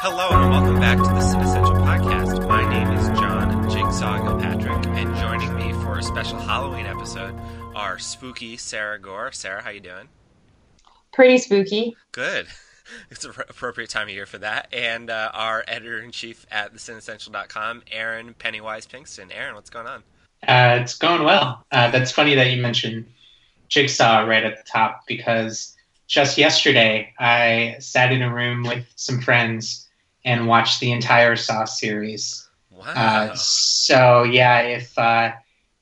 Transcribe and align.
Hello 0.00 0.30
and 0.30 0.50
welcome 0.50 0.80
back 0.80 0.96
to 0.98 1.04
the 1.04 1.20
Cinessential 1.20 1.74
Podcast. 1.74 2.48
My 2.48 2.68
name 2.68 2.90
is 2.96 3.06
John 3.20 3.70
Jigsaw 3.70 4.18
Gilpatrick, 4.18 4.86
and 4.96 5.14
joining 5.16 5.54
me 5.54 5.72
for 5.84 5.98
a 5.98 6.02
special 6.02 6.40
Halloween 6.40 6.86
episode 6.86 7.38
are 7.76 7.98
spooky 8.00 8.56
Sarah 8.56 8.98
Gorr. 8.98 9.30
Sarah, 9.30 9.62
how 9.62 9.70
you 9.70 9.80
doing? 9.80 10.08
Pretty 11.12 11.38
spooky. 11.38 11.96
Good. 12.10 12.48
It's 13.10 13.24
an 13.24 13.32
appropriate 13.48 13.90
time 13.90 14.08
of 14.08 14.14
year 14.14 14.26
for 14.26 14.38
that. 14.38 14.68
And 14.72 15.10
uh, 15.10 15.30
our 15.34 15.64
editor 15.66 16.00
in 16.00 16.10
chief 16.10 16.46
at 16.50 16.74
thecinessential.com, 16.74 17.82
Aaron 17.90 18.34
Pennywise 18.34 18.86
Pinkston. 18.86 19.30
Aaron, 19.34 19.54
what's 19.54 19.70
going 19.70 19.86
on? 19.86 20.02
Uh, 20.46 20.78
it's 20.80 20.96
going 20.96 21.24
well. 21.24 21.64
Uh, 21.72 21.90
that's 21.90 22.12
funny 22.12 22.34
that 22.34 22.50
you 22.50 22.62
mentioned 22.62 23.06
Jigsaw 23.68 24.20
right 24.20 24.44
at 24.44 24.56
the 24.56 24.62
top 24.64 25.02
because 25.06 25.76
just 26.06 26.38
yesterday 26.38 27.12
I 27.18 27.76
sat 27.80 28.12
in 28.12 28.22
a 28.22 28.32
room 28.32 28.62
with 28.62 28.86
some 28.96 29.20
friends 29.20 29.88
and 30.24 30.46
watched 30.46 30.80
the 30.80 30.92
entire 30.92 31.36
Saw 31.36 31.64
series. 31.64 32.48
Wow. 32.70 32.84
Uh, 32.86 33.34
so 33.34 34.22
yeah, 34.22 34.60
if 34.60 34.96
uh, 34.96 35.32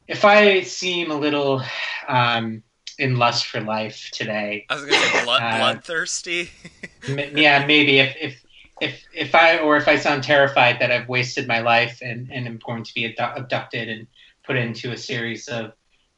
if 0.09 0.25
I 0.25 0.63
seem 0.63 1.11
a 1.11 1.17
little 1.17 1.63
um, 2.09 2.63
in 2.99 3.17
lust 3.17 3.47
for 3.47 3.61
life 3.61 4.11
today, 4.13 4.67
I 4.69 4.75
was 4.75 4.85
going 4.85 5.01
to 5.01 5.09
say 5.09 5.25
blood, 5.25 5.43
uh, 5.43 5.59
bloodthirsty. 5.59 6.51
m- 7.09 7.37
yeah, 7.37 7.67
maybe 7.67 7.99
if 7.99 8.17
if 8.21 8.43
if 8.81 9.03
if 9.13 9.35
I 9.35 9.59
or 9.59 9.77
if 9.77 9.89
I 9.89 9.97
sound 9.97 10.23
terrified 10.23 10.81
that 10.81 10.91
I've 10.91 11.09
wasted 11.09 11.47
my 11.47 11.61
life 11.61 11.99
and 12.03 12.31
and 12.31 12.47
am 12.47 12.59
going 12.65 12.85
to 12.85 12.95
be 12.95 13.07
abdu- 13.07 13.41
abducted 13.43 13.89
and 13.89 14.07
put 14.45 14.57
into 14.57 14.93
a 14.93 14.97
series 14.97 15.49
of 15.49 15.73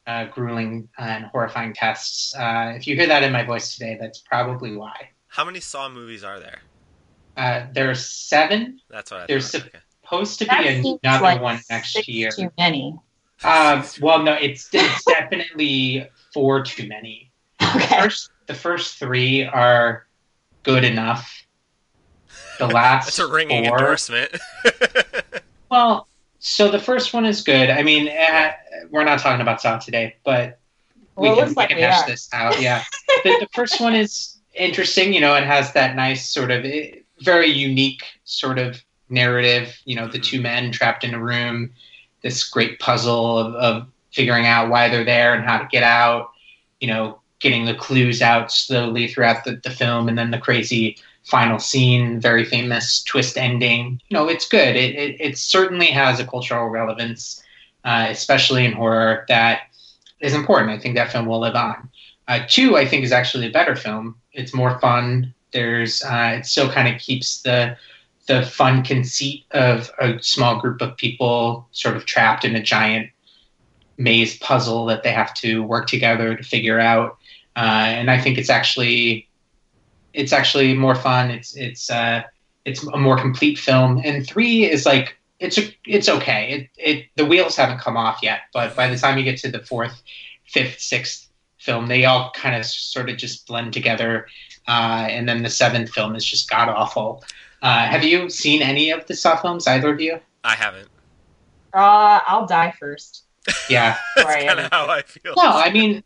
uh, 0.07 0.25
grueling 0.25 0.89
and 0.97 1.25
horrifying 1.25 1.73
tests. 1.73 2.35
Uh, 2.35 2.73
if 2.75 2.87
you 2.87 2.95
hear 2.95 3.07
that 3.07 3.23
in 3.23 3.31
my 3.31 3.43
voice 3.43 3.75
today, 3.75 3.97
that's 3.99 4.19
probably 4.19 4.75
why. 4.75 5.09
How 5.27 5.45
many 5.45 5.59
Saw 5.59 5.89
movies 5.89 6.23
are 6.23 6.39
there? 6.39 6.59
Uh, 7.37 7.67
there 7.71 7.89
are 7.89 7.95
seven. 7.95 8.79
That's 8.89 9.11
what 9.11 9.21
I 9.21 9.25
There's 9.27 9.51
thought. 9.51 9.67
Okay. 9.67 9.79
Supposed 10.03 10.39
to 10.39 10.45
be 10.45 10.81
seems 10.81 10.99
another 11.03 11.23
like 11.23 11.41
one 11.41 11.61
next 11.69 11.93
six 11.93 12.07
year. 12.07 12.31
Too 12.31 12.51
many. 12.57 12.97
Um, 13.43 13.85
well, 14.01 14.23
no, 14.23 14.33
it's, 14.33 14.67
it's 14.73 15.03
definitely 15.07 16.09
four 16.33 16.63
too 16.63 16.87
many. 16.87 17.31
The 17.59 17.65
Okay. 17.75 18.01
first, 18.01 18.31
the 18.47 18.53
first 18.53 18.97
three 18.97 19.45
are 19.45 20.07
good 20.63 20.83
enough. 20.83 21.45
The 22.57 22.67
last 22.79 23.05
That's 23.05 23.19
a 23.19 23.27
ringing 23.27 23.65
four, 23.65 23.77
endorsement. 23.79 24.31
Well, 25.69 26.07
so 26.39 26.71
the 26.71 26.79
first 26.79 27.13
one 27.13 27.25
is 27.25 27.43
good. 27.43 27.69
I 27.69 27.83
mean, 27.83 28.07
uh, 28.09 28.51
we're 28.89 29.03
not 29.03 29.19
talking 29.19 29.41
about 29.41 29.61
Saw 29.61 29.77
today, 29.77 30.15
but 30.23 30.59
we 31.15 31.27
Well, 31.29 31.33
it 31.33 31.35
can, 31.35 31.43
looks 31.45 31.49
we 31.51 31.55
like 31.55 31.69
can 31.69 31.77
we 31.77 31.83
hash 31.83 32.03
are. 32.03 32.07
this 32.07 32.27
out. 32.33 32.59
Yeah, 32.59 32.83
the, 33.23 33.37
the 33.41 33.47
first 33.53 33.79
one 33.79 33.93
is 33.93 34.37
interesting. 34.55 35.13
You 35.13 35.21
know, 35.21 35.35
it 35.35 35.43
has 35.43 35.73
that 35.73 35.95
nice 35.95 36.27
sort 36.27 36.49
of 36.49 36.65
eh, 36.65 36.95
very 37.21 37.47
unique 37.47 38.03
sort 38.23 38.57
of 38.57 38.81
narrative. 39.09 39.77
You 39.85 39.95
know, 39.97 40.07
the 40.07 40.17
two 40.19 40.41
men 40.41 40.71
trapped 40.71 41.03
in 41.03 41.13
a 41.13 41.19
room, 41.19 41.71
this 42.23 42.43
great 42.49 42.79
puzzle 42.79 43.37
of, 43.37 43.53
of 43.55 43.87
figuring 44.19 44.45
out 44.45 44.69
why 44.69 44.89
they're 44.89 45.11
there 45.15 45.33
and 45.33 45.45
how 45.45 45.57
to 45.57 45.67
get 45.71 45.83
out. 45.83 46.31
You 46.81 46.89
know, 46.91 47.19
getting 47.39 47.65
the 47.65 47.79
clues 47.85 48.21
out 48.21 48.51
slowly 48.51 49.07
throughout 49.07 49.45
the, 49.45 49.53
the 49.63 49.69
film, 49.69 50.09
and 50.09 50.17
then 50.17 50.31
the 50.31 50.37
crazy 50.47 50.97
final 51.23 51.59
scene, 51.59 52.19
very 52.19 52.43
famous 52.43 53.03
twist 53.03 53.37
ending. 53.37 54.01
You 54.09 54.15
know, 54.15 54.27
it's 54.27 54.47
good. 54.47 54.75
It, 54.75 54.95
it, 54.95 55.21
it 55.21 55.37
certainly 55.37 55.87
has 55.87 56.19
a 56.19 56.27
cultural 56.27 56.67
relevance, 56.67 57.41
uh, 57.85 58.07
especially 58.09 58.65
in 58.65 58.73
horror, 58.73 59.25
that 59.27 59.61
is 60.19 60.33
important. 60.33 60.71
I 60.71 60.79
think 60.79 60.95
that 60.95 61.11
film 61.11 61.27
will 61.27 61.39
live 61.39 61.55
on. 61.55 61.89
Uh, 62.27 62.39
two, 62.47 62.77
I 62.77 62.85
think, 62.85 63.03
is 63.03 63.11
actually 63.11 63.47
a 63.47 63.51
better 63.51 63.75
film. 63.75 64.15
It's 64.33 64.53
more 64.53 64.79
fun. 64.79 65.33
There's, 65.53 66.03
uh, 66.03 66.35
it 66.39 66.45
still 66.45 66.69
kind 66.69 66.93
of 66.93 66.99
keeps 66.99 67.41
the 67.41 67.77
the 68.27 68.43
fun 68.43 68.83
conceit 68.83 69.43
of 69.51 69.89
a 69.99 70.21
small 70.21 70.61
group 70.61 70.81
of 70.81 70.95
people 70.97 71.67
sort 71.71 71.97
of 71.97 72.05
trapped 72.05 72.45
in 72.45 72.55
a 72.55 72.61
giant 72.61 73.09
maze 73.99 74.37
puzzle 74.37 74.85
that 74.85 75.03
they 75.03 75.11
have 75.11 75.33
to 75.35 75.61
work 75.61 75.85
together 75.85 76.35
to 76.35 76.43
figure 76.43 76.79
out. 76.79 77.17
Uh, 77.55 77.85
and 77.99 78.09
I 78.09 78.19
think 78.19 78.37
it's 78.37 78.49
actually 78.49 79.27
it's 80.13 80.33
actually 80.33 80.73
more 80.73 80.95
fun. 80.95 81.29
It's 81.29 81.55
it's 81.55 81.91
uh, 81.91 82.23
it's 82.65 82.83
a 82.83 82.97
more 82.97 83.17
complete 83.17 83.59
film. 83.59 84.01
And 84.03 84.25
three 84.25 84.65
is 84.65 84.85
like 84.85 85.17
it's 85.39 85.57
a, 85.57 85.75
it's 85.85 86.09
okay. 86.09 86.49
It 86.49 86.69
it 86.77 87.05
the 87.15 87.25
wheels 87.25 87.55
haven't 87.55 87.79
come 87.79 87.97
off 87.97 88.19
yet, 88.23 88.41
but 88.53 88.75
by 88.75 88.87
the 88.87 88.97
time 88.97 89.17
you 89.17 89.23
get 89.23 89.37
to 89.39 89.51
the 89.51 89.59
fourth, 89.59 90.01
fifth, 90.45 90.79
sixth 90.79 91.29
film, 91.59 91.87
they 91.87 92.05
all 92.05 92.31
kind 92.31 92.55
of 92.55 92.65
sort 92.65 93.09
of 93.09 93.17
just 93.17 93.45
blend 93.47 93.73
together. 93.73 94.27
Uh, 94.67 95.07
and 95.09 95.27
then 95.27 95.43
the 95.43 95.49
seventh 95.49 95.89
film 95.89 96.15
is 96.15 96.25
just 96.25 96.49
god 96.49 96.69
awful. 96.69 97.23
Uh, 97.61 97.85
have 97.87 98.03
you 98.03 98.29
seen 98.29 98.61
any 98.61 98.91
of 98.91 99.05
the 99.07 99.15
Saw 99.15 99.35
films, 99.35 99.67
either 99.67 99.93
of 99.93 99.99
you? 99.99 100.19
I 100.45 100.55
haven't. 100.55 100.87
Uh, 101.73 102.19
I'll 102.25 102.45
die 102.45 102.73
first. 102.79 103.25
Yeah. 103.69 103.97
That's 104.15 104.27
Right, 104.27 104.47
kind 104.47 104.59
I 104.59 104.63
of 104.63 104.71
how 104.71 104.87
I 104.89 105.01
feel. 105.01 105.33
No, 105.35 105.43
I 105.43 105.71
mean, 105.71 106.03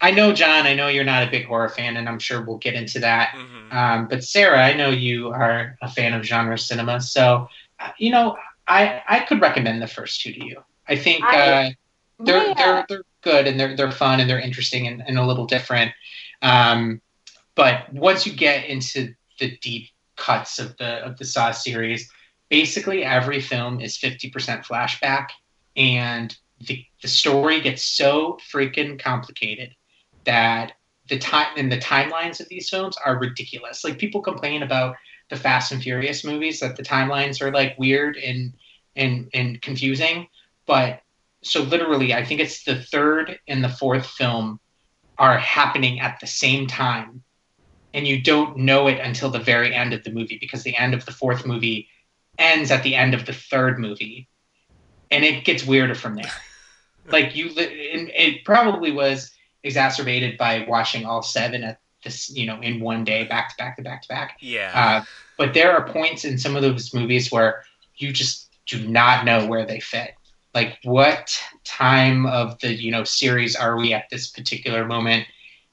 I 0.00 0.10
know 0.10 0.32
John. 0.32 0.66
I 0.66 0.74
know 0.74 0.88
you're 0.88 1.04
not 1.04 1.26
a 1.26 1.30
big 1.30 1.46
horror 1.46 1.68
fan, 1.68 1.96
and 1.96 2.08
I'm 2.08 2.18
sure 2.18 2.42
we'll 2.42 2.58
get 2.58 2.74
into 2.74 2.98
that. 3.00 3.30
Mhm. 3.34 3.72
Um, 3.74 4.08
but 4.08 4.24
Sarah, 4.24 4.62
I 4.64 4.72
know 4.74 4.90
you 4.90 5.28
are 5.28 5.76
a 5.82 5.88
fan 5.90 6.14
of 6.14 6.24
genre 6.24 6.58
cinema, 6.58 7.00
so 7.00 7.48
uh, 7.78 7.90
you 7.98 8.10
know 8.10 8.36
I 8.66 9.02
I 9.08 9.20
could 9.20 9.40
recommend 9.40 9.82
the 9.82 9.86
first 9.86 10.20
two 10.20 10.32
to 10.32 10.44
you. 10.44 10.62
I 10.88 10.96
think 10.96 11.22
I- 11.24 11.36
uh, 11.38 11.70
they're 12.20 12.38
My, 12.38 12.50
uh, 12.52 12.54
they're 12.54 12.84
they're 12.88 13.02
good 13.22 13.46
and 13.46 13.58
they're 13.60 13.76
they're 13.76 13.90
fun 13.92 14.20
and 14.20 14.28
they're 14.28 14.40
interesting 14.40 14.86
and, 14.86 15.02
and 15.06 15.18
a 15.18 15.26
little 15.26 15.46
different. 15.46 15.92
Um, 16.42 17.00
but 17.54 17.92
once 17.92 18.26
you 18.26 18.32
get 18.32 18.64
into 18.66 19.14
the 19.38 19.56
deep 19.58 19.88
cuts 20.16 20.58
of 20.58 20.76
the 20.78 21.04
of 21.04 21.18
the 21.18 21.24
Saw 21.24 21.50
series, 21.50 22.10
basically 22.48 23.04
every 23.04 23.40
film 23.40 23.80
is 23.80 23.96
fifty 23.98 24.30
percent 24.30 24.64
flashback, 24.64 25.28
and 25.76 26.34
the 26.60 26.84
the 27.02 27.08
story 27.08 27.60
gets 27.60 27.82
so 27.82 28.38
freaking 28.52 28.98
complicated 28.98 29.74
that 30.24 30.72
the 31.08 31.18
time 31.18 31.48
and 31.56 31.72
the 31.72 31.78
timelines 31.78 32.40
of 32.40 32.48
these 32.48 32.68
films 32.68 32.96
are 33.04 33.18
ridiculous. 33.18 33.82
Like 33.82 33.98
people 33.98 34.20
complain 34.20 34.62
about 34.62 34.96
the 35.28 35.36
Fast 35.36 35.72
and 35.72 35.82
Furious 35.82 36.24
movies 36.24 36.60
that 36.60 36.76
the 36.76 36.82
timelines 36.82 37.40
are 37.40 37.52
like 37.52 37.78
weird 37.78 38.16
and 38.16 38.52
and 38.96 39.28
and 39.32 39.60
confusing, 39.62 40.28
but 40.66 41.00
so 41.42 41.62
literally 41.62 42.12
I 42.12 42.24
think 42.24 42.40
it's 42.40 42.64
the 42.64 42.82
third 42.82 43.38
and 43.48 43.64
the 43.64 43.68
fourth 43.68 44.06
film 44.06 44.60
are 45.18 45.38
happening 45.38 46.00
at 46.00 46.18
the 46.20 46.26
same 46.26 46.66
time 46.66 47.22
and 47.92 48.06
you 48.06 48.22
don't 48.22 48.56
know 48.56 48.86
it 48.86 48.98
until 49.00 49.30
the 49.30 49.38
very 49.38 49.74
end 49.74 49.92
of 49.92 50.04
the 50.04 50.12
movie 50.12 50.38
because 50.38 50.62
the 50.62 50.76
end 50.76 50.94
of 50.94 51.04
the 51.04 51.12
fourth 51.12 51.46
movie 51.46 51.88
ends 52.38 52.70
at 52.70 52.82
the 52.82 52.94
end 52.94 53.14
of 53.14 53.26
the 53.26 53.32
third 53.32 53.78
movie 53.78 54.28
and 55.10 55.24
it 55.24 55.44
gets 55.44 55.66
weirder 55.66 55.94
from 55.94 56.14
there 56.14 56.30
like 57.12 57.34
you 57.36 57.46
and 57.48 58.10
it 58.14 58.44
probably 58.44 58.90
was 58.92 59.30
exacerbated 59.62 60.36
by 60.38 60.64
watching 60.68 61.04
all 61.04 61.22
seven 61.22 61.62
at 61.64 61.80
this 62.04 62.30
you 62.30 62.46
know 62.46 62.60
in 62.60 62.80
one 62.80 63.04
day 63.04 63.24
back 63.24 63.50
to 63.50 63.54
back 63.58 63.76
to 63.76 63.82
back 63.82 64.02
to 64.02 64.08
back 64.08 64.36
Yeah. 64.40 64.72
uh, 64.74 65.04
but 65.36 65.52
there 65.54 65.72
are 65.72 65.86
points 65.92 66.24
in 66.24 66.38
some 66.38 66.56
of 66.56 66.62
those 66.62 66.94
movies 66.94 67.30
where 67.30 67.62
you 67.96 68.12
just 68.12 68.48
do 68.66 68.86
not 68.88 69.24
know 69.24 69.46
where 69.46 69.66
they 69.66 69.80
fit 69.80 70.12
like 70.54 70.78
what 70.84 71.38
time 71.64 72.24
of 72.26 72.58
the 72.60 72.72
you 72.72 72.90
know 72.90 73.04
series 73.04 73.54
are 73.54 73.76
we 73.76 73.92
at 73.92 74.04
this 74.10 74.28
particular 74.30 74.86
moment 74.86 75.26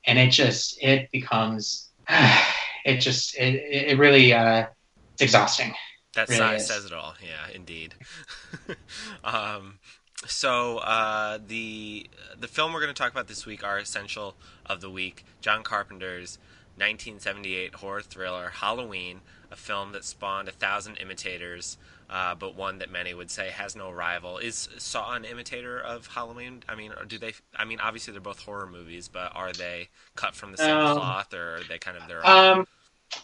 and 0.05 0.19
it 0.19 0.31
just 0.31 0.77
it 0.83 1.09
becomes 1.11 1.89
it 2.09 2.97
just 2.99 3.35
it, 3.37 3.55
it 3.91 3.97
really 3.97 4.33
uh 4.33 4.65
it's 5.13 5.21
exhausting 5.21 5.73
That 6.15 6.27
really 6.29 6.39
size 6.39 6.61
is. 6.61 6.67
says 6.67 6.85
it 6.85 6.93
all. 6.93 7.15
Yeah, 7.23 7.53
indeed. 7.55 7.95
um, 9.23 9.79
so 10.27 10.77
uh, 10.79 11.39
the 11.45 12.07
the 12.39 12.47
film 12.47 12.73
we're 12.73 12.81
going 12.81 12.93
to 12.93 12.99
talk 13.01 13.11
about 13.11 13.27
this 13.27 13.45
week, 13.45 13.63
our 13.63 13.77
essential 13.77 14.35
of 14.65 14.81
the 14.81 14.89
week, 14.89 15.25
John 15.41 15.63
Carpenter's 15.63 16.37
1978 16.75 17.75
horror 17.75 18.01
thriller 18.01 18.49
Halloween, 18.49 19.21
a 19.51 19.55
film 19.55 19.91
that 19.93 20.05
spawned 20.05 20.47
a 20.47 20.51
thousand 20.51 20.97
imitators, 20.97 21.77
uh, 22.09 22.35
but 22.35 22.55
one 22.55 22.77
that 22.79 22.91
many 22.91 23.13
would 23.13 23.31
say 23.31 23.49
has 23.49 23.75
no 23.75 23.91
rival. 23.91 24.37
Is 24.37 24.69
Saw 24.77 25.13
an 25.13 25.25
imitator 25.25 25.79
of 25.79 26.07
Halloween? 26.07 26.63
I 26.69 26.75
mean, 26.75 26.93
do 27.07 27.17
they? 27.17 27.33
I 27.55 27.65
mean, 27.65 27.79
obviously 27.79 28.11
they're 28.11 28.21
both 28.21 28.39
horror 28.39 28.67
movies, 28.67 29.07
but 29.07 29.31
are 29.35 29.53
they 29.53 29.89
cut 30.15 30.35
from 30.35 30.51
the 30.51 30.57
same 30.57 30.81
Um, 30.81 30.93
cloth, 30.93 31.33
or 31.33 31.57
are 31.57 31.63
they 31.63 31.79
kind 31.79 31.97
of 31.97 32.07
their 32.07 32.25
own? 32.25 32.45
Um, 32.59 32.67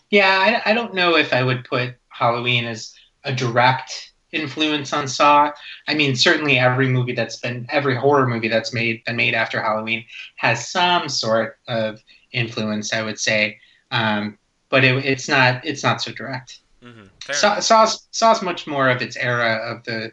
yeah, 0.09 0.61
I, 0.65 0.71
I 0.71 0.73
don't 0.73 0.93
know 0.93 1.15
if 1.17 1.33
I 1.33 1.43
would 1.43 1.65
put 1.65 1.95
Halloween 2.09 2.65
as 2.65 2.93
a 3.23 3.33
direct 3.33 4.12
influence 4.33 4.91
on 4.93 5.07
Saw. 5.07 5.51
I 5.87 5.93
mean, 5.93 6.15
certainly 6.15 6.57
every 6.59 6.87
movie 6.87 7.13
that's 7.13 7.37
been 7.37 7.65
every 7.69 7.95
horror 7.95 8.27
movie 8.27 8.47
that's 8.49 8.73
made 8.73 9.03
been 9.05 9.15
made 9.15 9.33
after 9.33 9.61
Halloween 9.61 10.05
has 10.35 10.69
some 10.69 11.07
sort 11.09 11.57
of 11.67 12.01
influence. 12.31 12.93
I 12.93 13.01
would 13.01 13.19
say, 13.19 13.59
um, 13.91 14.37
but 14.69 14.83
it, 14.83 15.05
it's 15.05 15.29
not 15.29 15.63
it's 15.65 15.83
not 15.83 16.01
so 16.01 16.11
direct. 16.11 16.59
Mm-hmm. 16.83 17.05
Saw, 17.31 17.53
enough. 17.53 17.63
Saw 17.63 17.85
Saw's 18.11 18.41
much 18.41 18.67
more 18.67 18.89
of 18.89 19.01
its 19.01 19.15
era 19.15 19.55
of 19.55 19.83
the 19.85 20.11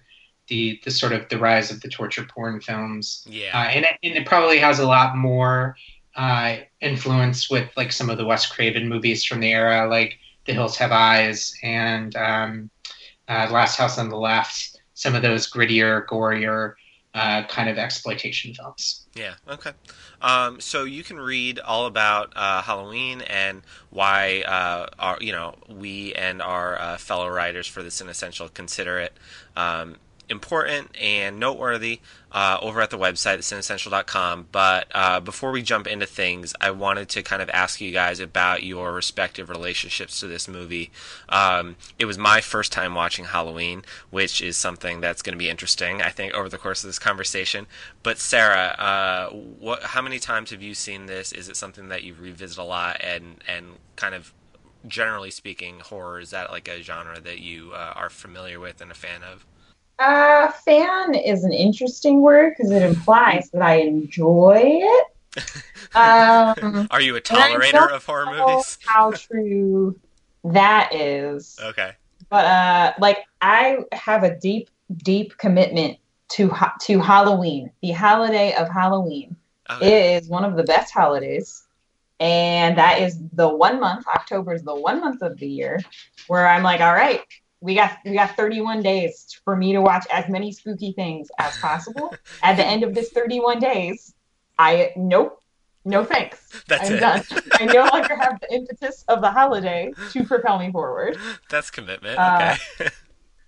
the 0.48 0.80
the 0.84 0.90
sort 0.90 1.12
of 1.12 1.28
the 1.28 1.38
rise 1.38 1.70
of 1.70 1.80
the 1.80 1.88
torture 1.88 2.24
porn 2.24 2.60
films, 2.60 3.26
Yeah. 3.28 3.58
uh, 3.58 3.68
and 3.68 3.84
it, 3.84 3.96
and 4.02 4.16
it 4.16 4.26
probably 4.26 4.58
has 4.58 4.78
a 4.78 4.86
lot 4.86 5.16
more 5.16 5.76
uh, 6.16 6.56
influence 6.80 7.48
with 7.48 7.68
like 7.76 7.92
some 7.92 8.10
of 8.10 8.18
the 8.18 8.26
Wes 8.26 8.46
Craven 8.46 8.88
movies 8.88 9.24
from 9.24 9.40
the 9.40 9.52
era, 9.52 9.88
like 9.88 10.18
The 10.44 10.52
Hills 10.52 10.76
Have 10.76 10.92
Eyes 10.92 11.54
and 11.62 12.14
um, 12.16 12.70
uh, 13.30 13.48
Last 13.50 13.76
House 13.76 13.96
on 13.98 14.08
the 14.08 14.16
Left. 14.16 14.76
Some 14.94 15.14
of 15.14 15.22
those 15.22 15.50
grittier, 15.50 16.04
gorier 16.06 16.74
uh, 17.14 17.44
kind 17.44 17.68
of 17.68 17.78
exploitation 17.78 18.54
films. 18.54 19.06
Yeah. 19.14 19.34
Okay. 19.48 19.72
Um, 20.20 20.60
so 20.60 20.84
you 20.84 21.02
can 21.02 21.18
read 21.18 21.58
all 21.58 21.86
about 21.86 22.32
uh, 22.36 22.62
Halloween 22.62 23.22
and 23.22 23.62
why 23.90 24.42
uh, 24.46 24.86
our, 24.98 25.18
you 25.20 25.32
know, 25.32 25.54
we 25.68 26.12
and 26.14 26.42
our 26.42 26.78
uh, 26.78 26.96
fellow 26.98 27.28
writers 27.28 27.66
for 27.66 27.82
this 27.82 28.00
Essential 28.00 28.48
consider 28.48 28.98
it 28.98 29.12
um, 29.56 29.96
important 30.28 30.96
and 31.00 31.38
noteworthy 31.38 32.00
uh, 32.32 32.58
over 32.60 32.80
at 32.80 32.90
the 32.90 32.98
website, 32.98 33.38
thecinessential.com. 33.38 34.48
But 34.52 34.88
uh, 34.94 35.20
before 35.20 35.50
we 35.50 35.62
jump 35.62 35.86
into 35.86 36.06
things, 36.06 36.54
I 36.60 36.70
wanted 36.70 37.08
to 37.10 37.22
kind 37.22 37.42
of 37.42 37.50
ask 37.50 37.80
you 37.80 37.92
guys 37.92 38.20
about 38.20 38.62
your 38.62 38.92
respective 38.92 39.48
relationships 39.48 40.20
to 40.20 40.26
this 40.26 40.48
movie. 40.48 40.90
Um, 41.28 41.76
it 41.98 42.04
was 42.04 42.18
my 42.18 42.40
first 42.40 42.72
time 42.72 42.94
watching 42.94 43.26
Halloween, 43.26 43.82
which 44.10 44.40
is 44.40 44.56
something 44.56 45.00
that's 45.00 45.22
going 45.22 45.34
to 45.34 45.38
be 45.38 45.50
interesting, 45.50 46.02
I 46.02 46.10
think, 46.10 46.34
over 46.34 46.48
the 46.48 46.58
course 46.58 46.84
of 46.84 46.88
this 46.88 46.98
conversation. 46.98 47.66
But 48.02 48.18
Sarah, 48.18 48.74
uh, 48.78 49.30
what? 49.30 49.82
How 49.82 50.02
many 50.02 50.18
times 50.18 50.50
have 50.50 50.62
you 50.62 50.74
seen 50.74 51.06
this? 51.06 51.32
Is 51.32 51.48
it 51.48 51.56
something 51.56 51.88
that 51.88 52.04
you 52.04 52.14
revisit 52.14 52.58
a 52.58 52.64
lot, 52.64 52.98
and 53.00 53.42
and 53.46 53.76
kind 53.96 54.14
of 54.14 54.32
generally 54.86 55.30
speaking, 55.30 55.80
horror 55.80 56.20
is 56.20 56.30
that 56.30 56.50
like 56.50 56.68
a 56.68 56.82
genre 56.82 57.20
that 57.20 57.40
you 57.40 57.72
uh, 57.72 57.92
are 57.96 58.10
familiar 58.10 58.60
with 58.60 58.80
and 58.80 58.90
a 58.90 58.94
fan 58.94 59.22
of? 59.22 59.44
Uh, 60.00 60.50
fan 60.50 61.14
is 61.14 61.44
an 61.44 61.52
interesting 61.52 62.22
word 62.22 62.54
because 62.56 62.72
it 62.72 62.82
implies 62.82 63.50
that 63.50 63.60
I 63.60 63.76
enjoy 63.76 64.62
it. 64.64 65.06
Um, 65.92 66.86
Are 66.92 67.00
you 67.00 67.16
a 67.16 67.20
tolerator 67.20 67.90
of 67.90 68.04
horror 68.04 68.26
know 68.26 68.46
movies? 68.46 68.78
how 68.84 69.10
true 69.10 69.98
that 70.44 70.94
is. 70.94 71.58
Okay. 71.60 71.92
But 72.28 72.44
uh, 72.44 72.92
like 73.00 73.24
I 73.40 73.78
have 73.90 74.22
a 74.22 74.38
deep, 74.38 74.70
deep 74.98 75.36
commitment 75.36 75.98
to 76.30 76.48
ha- 76.48 76.74
to 76.82 77.00
Halloween, 77.00 77.72
the 77.82 77.90
holiday 77.90 78.54
of 78.54 78.68
Halloween. 78.68 79.34
okay. 79.68 80.14
It 80.16 80.22
is 80.22 80.28
one 80.28 80.44
of 80.44 80.54
the 80.54 80.62
best 80.62 80.94
holidays, 80.94 81.66
and 82.20 82.78
that 82.78 83.02
is 83.02 83.18
the 83.32 83.48
one 83.48 83.80
month. 83.80 84.06
October 84.06 84.54
is 84.54 84.62
the 84.62 84.76
one 84.76 85.00
month 85.00 85.22
of 85.22 85.38
the 85.38 85.48
year 85.48 85.80
where 86.28 86.46
I'm 86.46 86.62
like, 86.62 86.80
all 86.80 86.94
right, 86.94 87.20
we 87.60 87.74
got 87.74 87.98
we 88.04 88.14
got 88.14 88.36
31 88.36 88.82
days 88.82 89.38
for 89.44 89.56
me 89.56 89.72
to 89.72 89.80
watch 89.80 90.06
as 90.12 90.28
many 90.28 90.52
spooky 90.52 90.92
things 90.92 91.28
as 91.38 91.56
possible. 91.58 92.14
At 92.42 92.56
the 92.56 92.64
end 92.64 92.82
of 92.82 92.94
this 92.94 93.10
31 93.10 93.58
days, 93.58 94.14
I 94.58 94.92
nope, 94.96 95.42
no 95.84 96.04
thanks. 96.04 96.62
That's 96.68 96.88
I'm 96.88 96.96
it. 96.96 97.00
done. 97.00 97.22
I 97.52 97.64
no 97.66 97.84
longer 97.92 98.16
have 98.16 98.40
the 98.40 98.54
impetus 98.54 99.04
of 99.08 99.20
the 99.20 99.30
holiday 99.30 99.92
to 100.12 100.24
propel 100.24 100.58
me 100.58 100.72
forward. 100.72 101.18
That's 101.48 101.70
commitment. 101.70 102.18
Uh, 102.18 102.56
okay. 102.80 102.90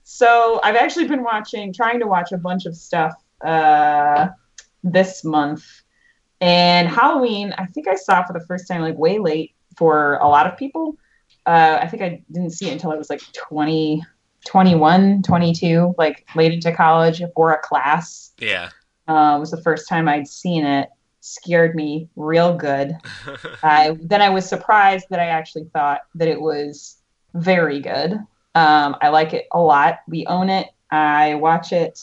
So 0.05 0.61
I've 0.63 0.77
actually 0.77 1.09
been 1.09 1.23
watching, 1.23 1.73
trying 1.73 1.99
to 2.01 2.07
watch 2.07 2.33
a 2.33 2.37
bunch 2.37 2.67
of 2.67 2.77
stuff 2.77 3.15
uh, 3.41 4.29
this 4.85 5.25
month. 5.25 5.65
And 6.41 6.87
Halloween, 6.87 7.55
I 7.57 7.65
think 7.65 7.89
I 7.89 7.95
saw 7.95 8.23
for 8.23 8.35
the 8.35 8.45
first 8.45 8.69
time 8.69 8.83
like 8.83 8.99
way 8.99 9.19
late 9.19 9.55
for 9.77 10.17
a 10.17 10.29
lot 10.29 10.47
of 10.47 10.59
people. 10.59 10.99
Uh, 11.47 11.79
I 11.81 11.89
think 11.89 12.03
I 12.03 12.23
didn't 12.31 12.51
see 12.51 12.69
it 12.69 12.73
until 12.73 12.93
I 12.93 12.97
was 12.97 13.11
like 13.11 13.23
20, 13.33 14.03
21, 14.47 15.23
22, 15.23 15.95
like 15.99 16.27
late 16.35 16.53
into 16.53 16.73
college 16.73 17.23
for 17.35 17.53
a 17.53 17.59
class. 17.59 18.33
yeah. 18.39 18.71
Uh, 19.09 19.37
was 19.39 19.51
the 19.51 19.61
first 19.63 19.89
time 19.89 20.09
I'd 20.09 20.29
seen 20.29 20.65
it. 20.65 20.89
Scared 21.21 21.75
me 21.75 22.09
real 22.17 22.57
good. 22.57 22.97
I 23.63 23.97
then 24.01 24.23
I 24.23 24.29
was 24.29 24.49
surprised 24.49 25.07
that 25.11 25.21
I 25.21 25.27
actually 25.27 25.65
thought 25.73 26.03
that 26.15 26.29
it 26.29 26.41
was 26.41 26.97
very 27.35 27.81
good. 27.81 28.13
Um, 28.55 28.97
I 29.01 29.09
like 29.09 29.33
it 29.33 29.47
a 29.53 29.61
lot. 29.61 30.01
We 30.09 30.27
own 30.27 30.51
it. 30.51 30.69
I 30.91 31.35
watch 31.35 31.73
it. 31.73 31.99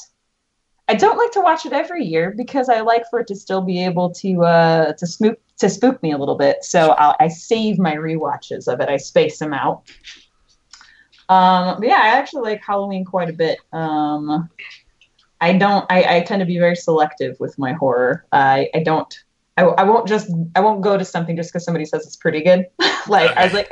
I 0.88 0.96
don't 0.96 1.18
like 1.18 1.32
to 1.32 1.42
watch 1.42 1.66
it 1.66 1.74
every 1.74 2.04
year 2.04 2.34
because 2.36 2.68
I 2.68 2.82
like 2.82 3.04
for 3.10 3.20
it 3.20 3.28
to 3.28 3.36
still 3.36 3.62
be 3.62 3.84
able 3.84 4.12
to 4.16 4.44
uh, 4.44 4.94
to 4.94 5.08
spook 5.08 5.40
to 5.60 5.70
spook 5.70 6.02
me 6.02 6.12
a 6.12 6.18
little 6.18 6.36
bit. 6.36 6.64
So 6.64 6.92
I'll, 6.92 7.16
I 7.20 7.28
save 7.28 7.78
my 7.78 7.96
rewatches 7.96 8.68
of 8.72 8.80
it. 8.80 8.90
I 8.90 8.98
space 8.98 9.40
them 9.40 9.54
out. 9.54 9.84
Um, 11.28 11.84
yeah, 11.84 12.00
I 12.00 12.08
actually 12.18 12.42
like 12.42 12.64
Halloween 12.66 13.06
quite 13.06 13.30
a 13.30 13.34
bit. 13.34 13.60
Um, 13.72 14.50
I 15.42 15.58
don't. 15.58 15.86
I, 15.90 16.18
I 16.18 16.22
tend 16.22 16.40
to 16.40 16.46
be 16.46 16.58
very 16.58 16.76
selective 16.76 17.40
with 17.40 17.58
my 17.60 17.74
horror. 17.74 18.26
I, 18.32 18.70
I 18.74 18.84
don't. 18.84 19.14
I, 19.56 19.64
I 19.64 19.84
won't 19.84 20.08
just. 20.08 20.32
I 20.56 20.62
won't 20.62 20.82
go 20.82 20.98
to 20.98 21.06
something 21.06 21.36
just 21.36 21.52
because 21.52 21.64
somebody 21.64 21.86
says 21.86 22.06
it's 22.06 22.16
pretty 22.16 22.42
good. 22.42 22.66
like 23.08 23.32
I 23.38 23.44
was 23.44 23.54
like, 23.54 23.72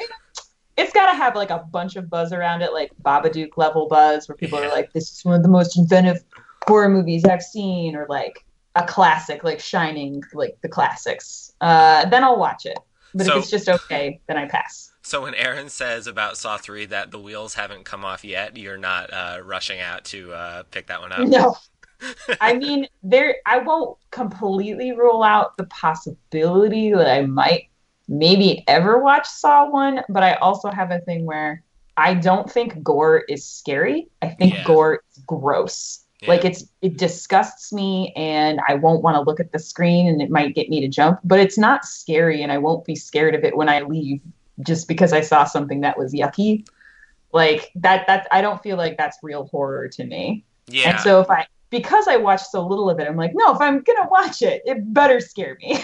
it's 0.77 0.93
got 0.93 1.11
to 1.11 1.17
have 1.17 1.35
like 1.35 1.49
a 1.49 1.59
bunch 1.71 1.95
of 1.95 2.09
buzz 2.09 2.31
around 2.31 2.61
it, 2.61 2.73
like 2.73 2.91
Babadook 3.01 3.57
level 3.57 3.87
buzz, 3.87 4.29
where 4.29 4.35
people 4.35 4.59
are 4.59 4.69
like, 4.69 4.93
"This 4.93 5.11
is 5.11 5.25
one 5.25 5.35
of 5.35 5.41
the 5.41 5.49
most 5.49 5.77
inventive 5.77 6.23
horror 6.67 6.89
movies 6.89 7.25
I've 7.25 7.41
seen," 7.41 7.95
or 7.95 8.05
like 8.07 8.45
a 8.77 8.85
classic, 8.85 9.43
like 9.43 9.59
Shining, 9.59 10.23
like 10.33 10.57
the 10.61 10.69
classics. 10.69 11.51
Uh, 11.61 12.05
then 12.09 12.23
I'll 12.23 12.39
watch 12.39 12.65
it. 12.65 12.77
But 13.13 13.25
So- 13.25 13.37
if 13.37 13.43
it's 13.43 13.51
just 13.51 13.69
okay, 13.69 14.21
then 14.27 14.37
I 14.37 14.47
pass. 14.47 14.91
So 15.01 15.21
when 15.21 15.35
Aaron 15.35 15.69
says 15.69 16.05
about 16.07 16.35
Saw 16.37 16.57
Three 16.57 16.85
that 16.87 17.11
the 17.11 17.19
wheels 17.19 17.53
haven't 17.53 17.85
come 17.85 18.03
off 18.03 18.25
yet, 18.25 18.57
you're 18.57 18.77
not 18.77 19.11
uh, 19.13 19.39
rushing 19.41 19.79
out 19.79 20.03
to 20.05 20.33
uh, 20.33 20.63
pick 20.63 20.87
that 20.87 20.99
one 20.99 21.13
up. 21.13 21.25
No. 21.27 21.55
I 22.41 22.53
mean, 22.53 22.87
there. 23.03 23.37
I 23.45 23.59
won't 23.59 23.97
completely 24.11 24.91
rule 24.91 25.23
out 25.23 25.55
the 25.55 25.63
possibility 25.67 26.91
that 26.91 27.07
I 27.09 27.21
might 27.25 27.69
maybe 28.09 28.65
ever 28.67 28.99
watch 28.99 29.27
Saw 29.27 29.69
one, 29.69 30.01
but 30.09 30.23
I 30.23 30.33
also 30.35 30.69
have 30.69 30.91
a 30.91 30.99
thing 30.99 31.25
where 31.25 31.63
I 31.95 32.13
don't 32.13 32.51
think 32.51 32.83
gore 32.83 33.19
is 33.29 33.45
scary. 33.45 34.09
I 34.21 34.27
think 34.27 34.55
Yeah. 34.55 34.63
gore 34.65 35.01
is 35.15 35.23
gross. 35.25 36.01
Yeah. 36.21 36.29
Like 36.29 36.45
it's 36.45 36.65
it 36.81 36.97
disgusts 36.97 37.71
me, 37.71 38.11
and 38.15 38.59
I 38.67 38.73
won't 38.73 39.03
want 39.03 39.15
to 39.15 39.21
look 39.21 39.39
at 39.39 39.51
the 39.51 39.59
screen, 39.59 40.07
and 40.07 40.21
it 40.21 40.31
might 40.31 40.55
get 40.55 40.67
me 40.69 40.81
to 40.81 40.87
jump. 40.87 41.19
But 41.23 41.39
it's 41.39 41.57
not 41.57 41.85
scary, 41.85 42.41
and 42.41 42.51
I 42.51 42.57
won't 42.57 42.85
be 42.85 42.95
scared 42.95 43.35
of 43.35 43.43
it 43.43 43.55
when 43.55 43.69
I 43.69 43.81
leave, 43.81 44.21
just 44.61 44.87
because 44.87 45.13
I 45.13 45.21
saw 45.21 45.43
something 45.43 45.81
that 45.81 45.97
was 45.97 46.13
yucky. 46.13 46.67
Like 47.33 47.71
that. 47.75 48.07
That 48.07 48.27
I 48.31 48.41
don't 48.41 48.61
feel 48.63 48.77
like 48.77 48.97
that's 48.97 49.17
real 49.21 49.45
horror 49.47 49.89
to 49.89 50.05
me. 50.05 50.43
yeah. 50.67 50.91
And 50.91 50.99
so 50.99 51.21
if 51.21 51.29
I 51.29 51.45
because 51.69 52.07
I 52.07 52.17
watched 52.17 52.47
so 52.47 52.65
little 52.65 52.89
of 52.89 52.99
it, 52.99 53.07
I'm 53.07 53.17
like, 53.17 53.31
no, 53.33 53.53
if 53.53 53.61
I'm 53.61 53.81
gonna 53.81 54.07
watch 54.09 54.41
it, 54.41 54.63
it 54.65 54.93
better 54.93 55.19
scare 55.19 55.57
me. 55.61 55.79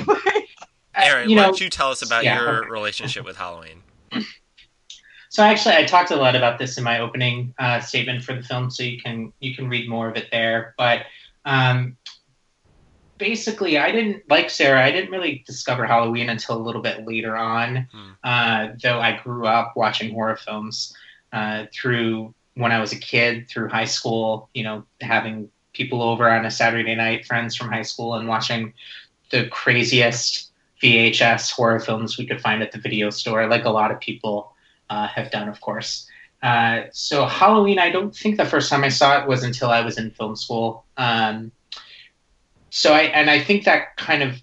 Aaron, 0.96 1.30
you 1.30 1.36
why 1.36 1.44
know, 1.44 1.48
don't 1.50 1.62
you 1.62 1.70
tell 1.70 1.90
us 1.90 2.02
about 2.02 2.24
yeah, 2.24 2.42
your 2.42 2.70
relationship 2.70 3.26
with 3.26 3.38
Halloween? 3.38 3.84
So 5.34 5.42
actually, 5.42 5.74
I 5.74 5.84
talked 5.84 6.12
a 6.12 6.16
lot 6.16 6.36
about 6.36 6.60
this 6.60 6.78
in 6.78 6.84
my 6.84 7.00
opening 7.00 7.56
uh, 7.58 7.80
statement 7.80 8.24
for 8.24 8.36
the 8.36 8.44
film, 8.44 8.70
so 8.70 8.84
you 8.84 9.02
can 9.02 9.34
you 9.40 9.56
can 9.56 9.68
read 9.68 9.90
more 9.90 10.08
of 10.08 10.16
it 10.16 10.28
there. 10.32 10.76
But 10.78 11.08
um, 11.44 11.98
basically, 13.18 13.80
I 13.80 13.92
didn't 13.92 14.30
like 14.30 14.52
Sarah. 14.52 14.86
I 14.86 14.92
didn't 14.92 15.10
really 15.10 15.44
discover 15.48 15.88
Halloween 15.88 16.30
until 16.30 16.56
a 16.56 16.62
little 16.62 16.84
bit 16.84 17.08
later 17.08 17.36
on. 17.36 17.88
Hmm. 17.92 18.12
Uh, 18.24 18.68
though 18.84 19.00
I 19.00 19.20
grew 19.24 19.48
up 19.48 19.74
watching 19.76 20.14
horror 20.14 20.36
films 20.36 20.96
uh, 21.32 21.66
through 21.74 22.36
when 22.54 22.72
I 22.72 22.80
was 22.80 22.94
a 22.94 23.00
kid, 23.00 23.50
through 23.50 23.70
high 23.70 23.86
school. 23.86 24.52
You 24.54 24.66
know, 24.66 24.84
having 25.02 25.50
people 25.74 26.04
over 26.04 26.30
on 26.30 26.46
a 26.46 26.52
Saturday 26.52 26.94
night, 26.94 27.26
friends 27.26 27.56
from 27.56 27.70
high 27.70 27.82
school, 27.82 28.14
and 28.14 28.28
watching 28.28 28.72
the 29.32 29.48
craziest 29.48 30.52
VHS 30.84 31.54
horror 31.54 31.80
films 31.80 32.20
we 32.20 32.28
could 32.28 32.40
find 32.40 32.62
at 32.62 32.72
the 32.72 32.78
video 32.78 33.10
store, 33.10 33.48
like 33.48 33.66
a 33.66 33.72
lot 33.72 33.90
of 33.90 34.00
people 34.00 34.53
uh, 34.90 35.08
have 35.08 35.32
done, 35.32 35.50
of 35.50 35.62
course. 35.62 36.08
Uh, 36.42 36.84
so 36.92 37.26
Halloween, 37.26 37.80
I 37.80 37.90
don't 37.90 38.16
think 38.16 38.38
the 38.38 38.46
first 38.46 38.70
time 38.70 38.84
I 38.84 38.90
saw 38.90 39.22
it 39.22 39.28
was 39.28 39.44
until 39.44 39.70
I 39.70 39.82
was 39.82 39.98
in 39.98 40.12
film 40.12 40.36
school. 40.36 40.86
Um, 40.98 41.52
so 42.70 42.94
I 42.94 43.04
and 43.04 43.30
I 43.30 43.40
think 43.40 43.64
that 43.66 43.96
kind 43.98 44.24
of 44.24 44.42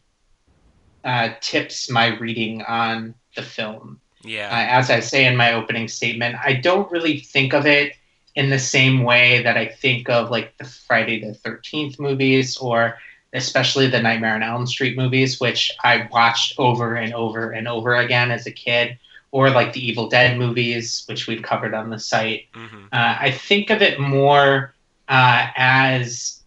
uh, 1.04 1.30
tips 1.40 1.90
my 1.90 2.16
reading 2.18 2.62
on 2.62 3.14
the 3.36 3.42
film. 3.42 4.00
Uh, 4.24 4.28
Yeah. 4.28 4.68
as 4.70 4.90
I 4.90 5.00
say 5.00 5.26
in 5.26 5.36
my 5.36 5.52
opening 5.54 5.88
statement, 5.88 6.36
I 6.42 6.54
don't 6.54 6.90
really 6.90 7.20
think 7.20 7.54
of 7.54 7.66
it 7.66 7.94
in 8.34 8.50
the 8.50 8.58
same 8.58 9.02
way 9.02 9.42
that 9.42 9.56
I 9.56 9.66
think 9.66 10.08
of 10.08 10.30
like 10.30 10.56
the 10.58 10.64
Friday 10.64 11.20
the 11.20 11.34
Thirteenth 11.34 11.98
movies 11.98 12.56
or 12.56 12.98
especially 13.32 13.86
the 13.88 14.00
Nightmare 14.02 14.34
on 14.34 14.42
Elm 14.42 14.66
Street 14.66 14.96
movies, 14.96 15.38
which 15.40 15.70
I 15.84 16.08
watched 16.10 16.58
over 16.58 16.96
and 16.96 17.14
over 17.14 17.50
and 17.50 17.68
over 17.68 17.94
again 17.94 18.30
as 18.30 18.46
a 18.46 18.50
kid, 18.50 18.98
or 19.32 19.50
like 19.50 19.72
the 19.72 19.86
Evil 19.86 20.08
Dead 20.08 20.38
movies, 20.38 21.04
which 21.06 21.26
we've 21.26 21.42
covered 21.42 21.74
on 21.74 21.90
the 21.90 21.98
site. 21.98 22.46
hmm 22.54 22.86
Uh, 22.92 23.16
I 23.20 23.30
think 23.30 23.70
of 23.70 23.82
it 23.82 24.00
more 24.00 24.74
uh, 25.08 25.46
as, 25.56 26.42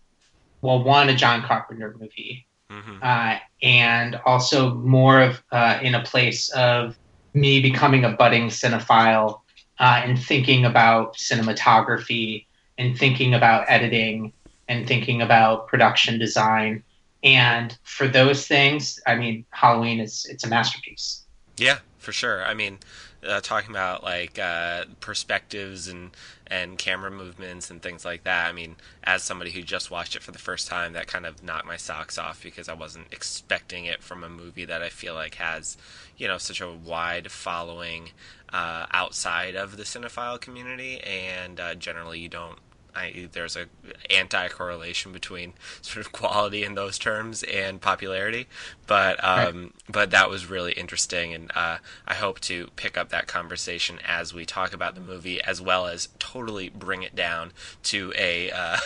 well, 0.62 0.84
one, 0.84 1.10
a 1.10 1.16
John 1.16 1.42
Carpenter 1.44 1.96
movie, 2.00 2.46
hmm 2.70 2.98
uh, 3.02 3.38
and 3.62 4.20
also 4.26 4.74
more 4.76 5.22
of 5.22 5.42
uh, 5.52 5.80
in 5.82 5.96
a 5.96 6.04
place 6.04 6.50
of 6.50 6.98
me 7.34 7.62
becoming 7.62 8.06
a 8.06 8.10
budding 8.12 8.48
cinephile 8.50 9.42
uh, 9.80 10.02
and 10.06 10.20
thinking 10.20 10.66
about 10.66 11.16
cinematography 11.18 12.46
and 12.78 12.98
thinking 12.98 13.34
about 13.34 13.66
editing 13.68 14.34
and 14.68 14.88
thinking 14.88 15.22
about 15.22 15.68
production 15.68 16.20
design. 16.20 16.84
And 17.24 17.78
for 17.84 18.08
those 18.08 18.48
things, 18.48 19.00
I 19.08 19.16
mean, 19.16 19.46
Halloween 19.50 20.00
is 20.00 20.26
it's 20.30 20.44
a 20.44 20.50
masterpiece. 20.50 21.26
Yeah, 21.58 21.80
for 22.04 22.12
sure. 22.12 22.44
I 22.44 22.54
mean, 22.54 22.80
uh, 23.26 23.40
talking 23.42 23.72
about 23.72 24.04
like 24.04 24.38
uh, 24.38 24.86
perspectives 25.00 25.88
and 25.88 26.12
and 26.46 26.78
camera 26.78 27.10
movements 27.10 27.72
and 27.72 27.82
things 27.82 28.04
like 28.06 28.26
that. 28.26 28.48
I 28.48 28.52
mean, 28.52 28.76
as 29.04 29.24
somebody 29.24 29.52
who 29.52 29.62
just 29.62 29.90
watched 29.90 30.16
it 30.16 30.22
for 30.22 30.32
the 30.32 30.38
first 30.38 30.68
time, 30.68 30.94
that 30.94 31.08
kind 31.08 31.26
of 31.26 31.42
knocked 31.42 31.66
my 31.66 31.78
socks 31.78 32.18
off 32.18 32.44
because 32.44 32.68
I 32.68 32.74
wasn't 32.74 33.08
expecting 33.12 33.86
it 33.86 34.04
from 34.04 34.24
a 34.24 34.30
movie 34.30 34.66
that 34.66 34.84
I 34.84 34.90
feel 34.90 35.14
like 35.16 35.36
has, 35.36 35.78
you 36.18 36.28
know, 36.28 36.38
such 36.38 36.62
a 36.62 36.72
wide 36.72 37.32
following 37.32 38.10
uh, 38.52 38.86
outside 38.92 39.56
of 39.56 39.78
the 39.78 39.84
cinephile 39.84 40.40
community, 40.40 41.00
and 41.00 41.60
uh, 41.60 41.76
generally 41.76 42.20
you 42.20 42.30
don't 42.30 42.60
I, 42.96 43.30
there's 43.32 43.56
a 43.56 43.66
anti 44.10 44.48
correlation 44.50 45.12
between 45.12 45.54
sort 45.82 46.06
of 46.06 46.12
quality 46.12 46.64
in 46.64 46.76
those 46.76 46.98
terms 46.98 47.44
and 47.44 47.82
popularity, 47.82 48.48
but 48.88 49.24
um, 49.24 49.62
right. 49.64 49.72
but 49.90 50.12
that 50.12 50.30
was 50.30 50.50
really 50.50 50.74
interesting, 50.74 51.34
and 51.34 51.52
uh, 51.56 51.78
I 52.08 52.14
hope 52.14 52.40
to 52.42 52.70
pick 52.76 52.98
up 52.98 53.10
that 53.10 53.28
conversation 53.28 54.00
as 54.06 54.34
we 54.34 54.46
talk 54.46 54.74
about 54.74 54.96
the 54.96 55.02
movie, 55.02 55.42
as 55.42 55.62
well 55.62 55.88
as 55.88 56.10
totally 56.20 56.70
bring 56.70 57.04
it 57.04 57.16
down 57.16 57.52
to 57.84 58.14
a. 58.18 58.52
Uh, 58.52 58.78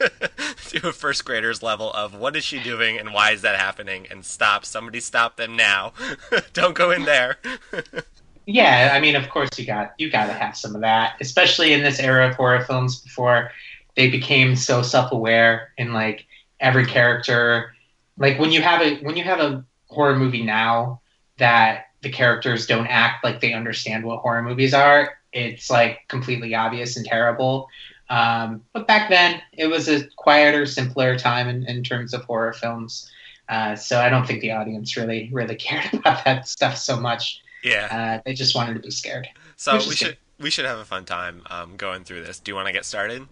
to 0.66 0.88
a 0.88 0.92
first 0.92 1.24
grader's 1.24 1.62
level 1.62 1.92
of 1.92 2.16
what 2.16 2.34
is 2.34 2.42
she 2.42 2.60
doing 2.60 2.98
and 2.98 3.14
why 3.14 3.30
is 3.30 3.42
that 3.42 3.56
happening? 3.56 4.08
And 4.10 4.24
stop. 4.24 4.64
Somebody 4.64 4.98
stop 4.98 5.36
them 5.36 5.54
now. 5.54 5.92
Don't 6.52 6.74
go 6.74 6.90
in 6.90 7.04
there 7.04 7.38
yeah, 8.46 8.90
I 8.92 9.00
mean, 9.00 9.16
of 9.16 9.28
course 9.30 9.48
you 9.58 9.66
got 9.66 9.94
you 9.98 10.10
got 10.10 10.26
to 10.26 10.32
have 10.32 10.56
some 10.56 10.74
of 10.74 10.82
that, 10.82 11.16
especially 11.20 11.72
in 11.72 11.82
this 11.82 11.98
era 11.98 12.28
of 12.28 12.34
horror 12.34 12.64
films 12.64 13.00
before 13.00 13.50
they 13.96 14.10
became 14.10 14.56
so 14.56 14.82
self-aware 14.82 15.72
in 15.78 15.92
like 15.92 16.26
every 16.60 16.86
character. 16.86 17.74
Like 18.18 18.38
when 18.38 18.52
you 18.52 18.60
have 18.60 18.82
a 18.82 18.96
when 18.98 19.16
you 19.16 19.24
have 19.24 19.40
a 19.40 19.64
horror 19.88 20.16
movie 20.16 20.42
now 20.42 21.00
that 21.38 21.86
the 22.02 22.10
characters 22.10 22.66
don't 22.66 22.86
act 22.86 23.24
like 23.24 23.40
they 23.40 23.54
understand 23.54 24.04
what 24.04 24.20
horror 24.20 24.42
movies 24.42 24.74
are, 24.74 25.16
it's 25.32 25.70
like 25.70 26.00
completely 26.08 26.54
obvious 26.54 26.96
and 26.96 27.06
terrible. 27.06 27.68
Um, 28.10 28.62
but 28.74 28.86
back 28.86 29.08
then, 29.08 29.40
it 29.54 29.66
was 29.68 29.88
a 29.88 30.06
quieter, 30.16 30.66
simpler 30.66 31.18
time 31.18 31.48
in, 31.48 31.64
in 31.66 31.82
terms 31.82 32.12
of 32.12 32.24
horror 32.24 32.52
films. 32.52 33.10
Uh, 33.48 33.74
so 33.74 34.00
I 34.00 34.10
don't 34.10 34.26
think 34.26 34.40
the 34.40 34.52
audience 34.52 34.96
really 34.96 35.30
really 35.32 35.54
cared 35.56 35.94
about 35.94 36.24
that 36.26 36.46
stuff 36.46 36.76
so 36.76 37.00
much. 37.00 37.40
Yeah. 37.64 38.18
Uh, 38.18 38.22
they 38.24 38.34
just 38.34 38.54
wanted 38.54 38.74
to 38.74 38.80
be 38.80 38.90
scared. 38.90 39.26
So 39.56 39.76
we 39.76 39.94
should 39.94 40.18
we 40.38 40.50
should 40.50 40.66
have 40.66 40.78
a 40.78 40.84
fun 40.84 41.04
time 41.04 41.42
um, 41.46 41.76
going 41.76 42.04
through 42.04 42.24
this. 42.24 42.38
Do 42.38 42.50
you 42.50 42.56
want 42.56 42.66
to 42.66 42.72
get 42.72 42.84
started? 42.84 43.26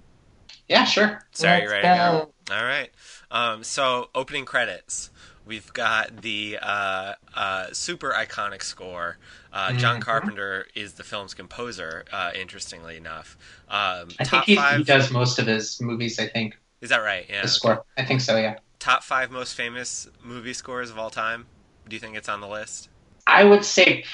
Yeah, 0.69 0.85
sure. 0.85 1.23
Sorry, 1.33 1.63
you 1.63 1.71
ready 1.71 1.83
go. 1.83 2.33
go? 2.49 2.55
All 2.55 2.65
right. 2.65 2.91
Um, 3.31 3.63
so 3.63 4.09
opening 4.15 4.45
credits. 4.45 5.11
We've 5.45 5.73
got 5.73 6.23
the 6.23 6.59
uh, 6.63 7.15
uh, 7.35 7.67
super 7.73 8.13
iconic 8.13 8.63
score. 8.63 9.19
Uh, 9.53 9.73
John 9.73 9.97
mm-hmm. 9.97 10.03
Carpenter 10.03 10.67
is 10.75 10.95
the 10.95 11.03
film's 11.03 11.35
composer. 11.35 12.05
Uh, 12.13 12.31
interestingly 12.35 12.97
enough, 12.97 13.37
um, 13.69 14.09
I 14.21 14.25
think 14.25 14.45
he, 14.45 14.57
five... 14.57 14.79
he, 14.79 14.85
does 14.85 15.11
most 15.11 15.39
of 15.39 15.47
his 15.47 15.81
movies. 15.81 16.19
I 16.21 16.29
think. 16.29 16.57
Is 16.81 16.91
that 16.91 16.99
right? 16.99 17.27
Yeah. 17.29 17.43
The 17.43 17.49
score. 17.49 17.85
I 17.99 18.05
think 18.05 18.21
so. 18.21 18.37
Yeah. 18.37 18.59
Top 18.79 19.03
five 19.03 19.31
most 19.31 19.55
famous 19.55 20.09
movie 20.23 20.53
scores 20.53 20.91
of 20.91 20.99
all 20.99 21.11
time. 21.11 21.47
Do 21.89 21.97
you 21.97 22.01
think 22.01 22.17
it's 22.17 22.29
on 22.29 22.41
the 22.41 22.49
list? 22.49 22.89
I 23.27 23.45
would 23.45 23.65
say, 23.65 24.05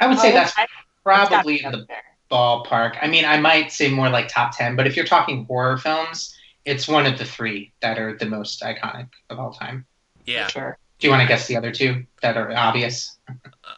I 0.00 0.06
would 0.06 0.18
say 0.18 0.32
that's 0.32 0.54
probably 1.02 1.62
in 1.62 1.72
the 1.72 1.86
ballpark. 2.30 2.96
I 3.02 3.08
mean, 3.08 3.24
I 3.24 3.38
might 3.38 3.72
say 3.72 3.90
more 3.90 4.08
like 4.08 4.28
top 4.28 4.56
ten, 4.56 4.76
but 4.76 4.86
if 4.86 4.96
you're 4.96 5.06
talking 5.06 5.44
horror 5.46 5.76
films, 5.76 6.36
it's 6.64 6.86
one 6.86 7.06
of 7.06 7.18
the 7.18 7.24
three 7.24 7.72
that 7.80 7.98
are 7.98 8.16
the 8.16 8.26
most 8.26 8.62
iconic 8.62 9.08
of 9.28 9.38
all 9.38 9.52
time. 9.52 9.86
Yeah. 10.26 10.46
Sure. 10.48 10.78
Do 10.98 11.06
you 11.06 11.10
want 11.10 11.22
to 11.22 11.28
guess 11.28 11.46
the 11.46 11.56
other 11.56 11.72
two 11.72 12.04
that 12.20 12.36
are 12.36 12.54
obvious? 12.54 13.18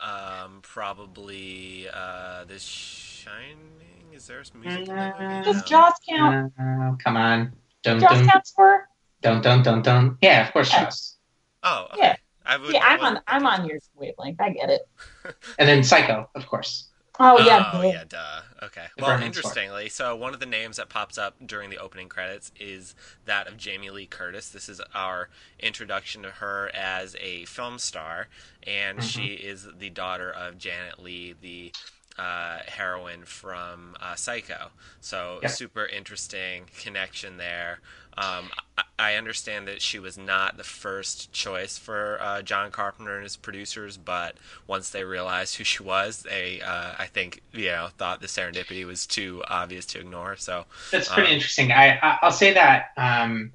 Um, 0.00 0.58
probably 0.62 1.86
uh, 1.92 2.44
The 2.44 2.58
Shining. 2.58 3.70
Is 4.12 4.26
there 4.26 4.42
some 4.42 4.60
music 4.60 4.88
in 4.88 4.96
that 4.96 5.20
movie? 5.20 5.44
Does 5.44 5.62
Jaws 5.62 5.94
count? 6.08 6.52
Uh, 6.60 6.92
come 7.02 7.16
on. 7.16 7.52
Dun, 7.84 8.00
Jaws 8.00 8.10
dun, 8.10 8.28
counts 8.28 8.50
for? 8.50 8.88
Dun 9.20 9.40
dun 9.40 9.62
dun 9.62 9.82
dun. 9.82 10.18
Yeah, 10.20 10.46
of 10.46 10.52
course, 10.52 10.70
Jaws. 10.70 11.16
Oh, 11.62 11.86
okay. 11.92 12.02
yeah. 12.02 12.16
I 12.44 12.56
would, 12.56 12.72
yeah, 12.72 12.80
I'm 12.82 13.00
on. 13.00 13.20
I'm 13.26 13.46
on 13.46 13.66
your 13.66 13.78
wavelength. 13.96 14.40
I 14.40 14.50
get 14.50 14.70
it. 14.70 14.88
and 15.58 15.68
then 15.68 15.82
Psycho, 15.82 16.28
of 16.34 16.46
course. 16.46 16.88
Oh 17.20 17.38
yeah. 17.40 17.70
Oh 17.72 17.82
yeah. 17.82 18.04
Duh. 18.08 18.40
Okay. 18.62 18.86
The 18.96 19.04
well, 19.04 19.22
interestingly, 19.22 19.88
so 19.88 20.16
one 20.16 20.32
of 20.34 20.40
the 20.40 20.46
names 20.46 20.76
that 20.78 20.88
pops 20.88 21.18
up 21.18 21.34
during 21.44 21.68
the 21.68 21.78
opening 21.78 22.08
credits 22.08 22.52
is 22.58 22.94
that 23.26 23.46
of 23.46 23.56
Jamie 23.56 23.90
Lee 23.90 24.06
Curtis. 24.06 24.48
This 24.48 24.68
is 24.68 24.80
our 24.94 25.28
introduction 25.60 26.22
to 26.22 26.30
her 26.30 26.70
as 26.74 27.14
a 27.20 27.44
film 27.44 27.78
star, 27.78 28.28
and 28.66 28.98
mm-hmm. 28.98 29.06
she 29.06 29.34
is 29.34 29.68
the 29.78 29.90
daughter 29.90 30.30
of 30.30 30.58
Janet 30.58 31.02
Leigh, 31.02 31.34
the 31.40 31.72
uh, 32.18 32.58
heroine 32.66 33.24
from 33.24 33.96
uh, 34.00 34.14
Psycho. 34.14 34.70
So 35.00 35.38
yep. 35.42 35.50
super 35.50 35.86
interesting 35.86 36.64
connection 36.78 37.36
there. 37.36 37.80
Um, 38.18 38.50
I 38.98 39.14
understand 39.14 39.66
that 39.68 39.80
she 39.80 39.98
was 39.98 40.18
not 40.18 40.58
the 40.58 40.64
first 40.64 41.32
choice 41.32 41.78
for 41.78 42.18
uh, 42.20 42.42
John 42.42 42.70
Carpenter 42.70 43.14
and 43.14 43.22
his 43.22 43.36
producers, 43.36 43.96
but 43.96 44.36
once 44.66 44.90
they 44.90 45.02
realized 45.02 45.56
who 45.56 45.64
she 45.64 45.82
was, 45.82 46.22
they, 46.22 46.60
uh, 46.60 46.92
I 46.98 47.06
think, 47.06 47.40
you 47.52 47.66
know, 47.66 47.88
thought 47.96 48.20
the 48.20 48.26
serendipity 48.26 48.86
was 48.86 49.06
too 49.06 49.42
obvious 49.48 49.86
to 49.86 50.00
ignore. 50.00 50.36
So 50.36 50.66
that's 50.90 51.08
pretty 51.08 51.30
um, 51.30 51.34
interesting. 51.34 51.72
I, 51.72 51.98
I 52.02 52.18
will 52.22 52.32
say 52.32 52.52
that 52.52 52.90
um, 52.98 53.52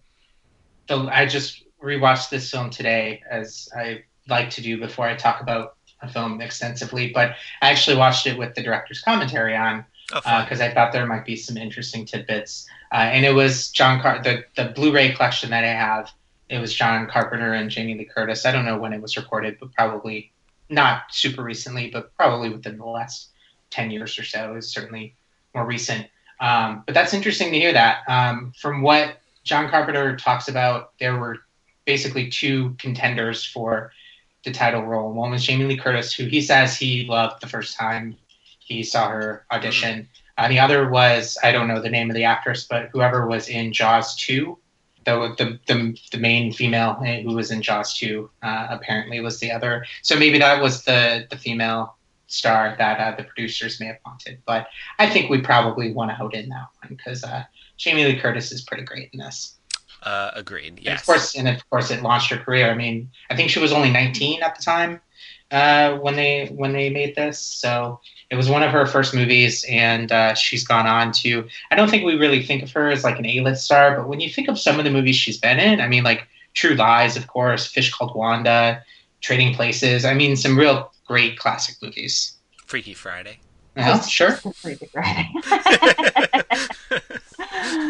the, 0.88 1.08
I 1.12 1.28
just 1.28 1.64
rewatched 1.82 2.30
this 2.32 2.50
film 2.50 2.72
today, 2.72 3.22
as 3.30 3.70
I 3.78 4.04
like 4.28 4.50
to 4.52 4.62
do 4.62 4.80
before 4.80 5.08
I 5.08 5.16
talk 5.16 5.42
about 5.42 5.77
a 6.02 6.08
film 6.10 6.42
extensively. 6.42 7.12
But 7.12 7.36
I 7.62 7.72
actually 7.72 7.98
watched 7.98 8.28
it 8.28 8.38
with 8.38 8.56
the 8.56 8.62
director's 8.62 9.02
commentary 9.02 9.56
on 9.56 9.86
because 10.08 10.62
oh, 10.62 10.64
uh, 10.64 10.68
I 10.68 10.74
thought 10.74 10.94
there 10.94 11.06
might 11.06 11.26
be 11.26 11.36
some 11.36 11.58
interesting 11.58 12.06
tidbits. 12.06 12.68
Uh, 12.92 12.98
and 12.98 13.26
it 13.26 13.34
was 13.34 13.70
John 13.72 14.02
Car- 14.02 14.22
the 14.24 14.46
the 14.56 14.70
Blu-ray 14.70 15.14
collection 15.14 15.50
that 15.50 15.64
I 15.64 15.74
have. 15.74 16.12
It 16.50 16.60
was 16.60 16.74
John 16.74 17.08
Carpenter 17.08 17.54
and 17.54 17.70
Jamie 17.70 17.98
Lee 17.98 18.06
Curtis. 18.06 18.46
I 18.46 18.52
don't 18.52 18.66
know 18.66 18.78
when 18.78 18.94
it 18.94 19.02
was 19.02 19.18
recorded, 19.18 19.58
but 19.60 19.74
probably 19.74 20.32
not 20.70 21.04
super 21.12 21.44
recently, 21.44 21.90
but 21.90 22.16
probably 22.16 22.50
within 22.50 22.78
the 22.78 22.86
last 22.86 23.30
ten 23.70 23.92
years 23.92 24.18
or 24.18 24.24
so. 24.24 24.56
is 24.56 24.70
certainly 24.70 25.16
more 25.54 25.66
recent. 25.66 26.08
Um, 26.40 26.84
but 26.86 26.94
that's 26.94 27.14
interesting 27.14 27.52
to 27.52 27.60
hear 27.60 27.74
that. 27.74 28.04
Um, 28.08 28.54
from 28.60 28.82
what 28.82 29.18
John 29.44 29.70
Carpenter 29.70 30.16
talks 30.16 30.48
about, 30.48 30.92
there 31.00 31.18
were 31.18 31.40
basically 31.86 32.30
two 32.30 32.76
contenders 32.78 33.44
for 33.44 33.92
the 34.48 34.54
title 34.54 34.84
role. 34.84 35.12
One 35.12 35.32
was 35.32 35.46
Jamie 35.46 35.66
Lee 35.66 35.78
Curtis, 35.78 36.14
who 36.14 36.26
he 36.26 36.42
says 36.42 36.78
he 36.78 37.06
loved 37.06 37.42
the 37.42 37.48
first 37.48 37.78
time 37.78 38.16
he 38.60 38.82
saw 38.82 39.10
her 39.10 39.46
audition. 39.52 40.08
Mm-hmm. 40.40 40.50
The 40.50 40.60
other 40.60 40.90
was 40.90 41.38
I 41.44 41.52
don't 41.52 41.68
know 41.68 41.82
the 41.82 41.90
name 41.90 42.10
of 42.10 42.16
the 42.16 42.24
actress, 42.24 42.64
but 42.64 42.90
whoever 42.94 43.28
was 43.28 43.50
in 43.50 43.74
Jaws 43.74 44.16
two, 44.16 44.58
the 45.06 45.36
the 45.38 45.60
the, 45.68 45.98
the 46.12 46.18
main 46.18 46.54
female 46.54 46.94
who 46.94 47.36
was 47.36 47.52
in 47.52 47.62
Jaws 47.62 47.94
two 47.94 48.30
uh, 48.42 48.68
apparently 48.70 49.20
was 49.20 49.40
the 49.40 49.52
other. 49.52 49.86
So 50.02 50.18
maybe 50.18 50.40
that 50.40 50.62
was 50.62 50.86
the 50.86 51.28
the 51.30 51.38
female 51.38 51.98
star 52.28 52.76
that 52.78 53.00
uh, 53.00 53.16
the 53.18 53.24
producers 53.24 53.80
may 53.80 53.88
have 53.88 54.00
wanted. 54.06 54.42
But 54.46 54.68
I 55.00 55.10
think 55.10 55.30
we 55.30 55.42
probably 55.42 55.92
want 55.92 56.12
to 56.12 56.24
out 56.24 56.34
in 56.34 56.50
that 56.50 56.68
one 56.82 56.96
because 56.96 57.24
uh, 57.24 57.44
Jamie 57.76 58.06
Lee 58.06 58.20
Curtis 58.20 58.52
is 58.52 58.62
pretty 58.62 58.84
great 58.84 59.10
in 59.12 59.20
this. 59.20 59.57
Uh, 60.04 60.32
agreed. 60.36 60.80
Yes. 60.82 60.88
And 60.88 61.00
of 61.00 61.06
course, 61.06 61.36
and 61.36 61.48
of 61.48 61.70
course, 61.70 61.92
it 61.92 62.02
launched 62.02 62.30
her 62.32 62.38
career. 62.38 62.70
I 62.72 62.76
mean, 62.76 63.10
I 63.30 63.36
think 63.36 63.50
she 63.50 63.60
was 63.60 63.72
only 63.72 63.90
19 63.90 64.42
at 64.42 64.56
the 64.56 64.64
time 64.64 65.02
uh, 65.52 65.98
when 65.98 66.16
they 66.16 66.48
when 66.48 66.74
they 66.74 66.90
made 66.90 67.16
this. 67.16 67.40
So 67.40 68.00
it 68.30 68.36
was 68.36 68.50
one 68.50 68.64
of 68.64 68.72
her 68.72 68.86
first 68.86 69.14
movies, 69.14 69.66
and 69.70 70.12
uh, 70.12 70.34
she's 70.34 70.66
gone 70.66 70.88
on 70.88 71.12
to. 71.14 71.48
I 71.72 71.76
don't 71.76 71.90
think 71.90 72.04
we 72.04 72.16
really 72.16 72.44
think 72.44 72.64
of 72.64 72.72
her 72.72 72.90
as 72.90 73.04
like 73.04 73.20
an 73.20 73.26
A-list 73.26 73.66
star, 73.66 73.96
but 73.96 74.08
when 74.08 74.20
you 74.20 74.30
think 74.30 74.48
of 74.48 74.60
some 74.60 74.80
of 74.80 74.86
the 74.86 74.92
movies 74.92 75.16
she's 75.16 75.38
been 75.38 75.60
in, 75.60 75.82
I 75.82 75.88
mean, 75.88 76.04
like 76.04 76.28
True 76.54 76.76
Lies, 76.76 77.18
of 77.18 77.28
course, 77.28 77.66
Fish 77.66 77.94
Called 77.94 78.16
Wanda, 78.16 78.84
Trading 79.22 79.54
Places. 79.54 80.06
I 80.06 80.14
mean, 80.14 80.36
some 80.36 80.58
real 80.58 80.92
great 81.06 81.40
classic 81.40 81.76
movies. 81.82 82.34
Freaky 82.66 82.94
Friday. 82.94 83.40
Well, 83.76 84.02
sure. 84.02 84.32
Freaky 84.56 84.88
Friday. 84.88 85.30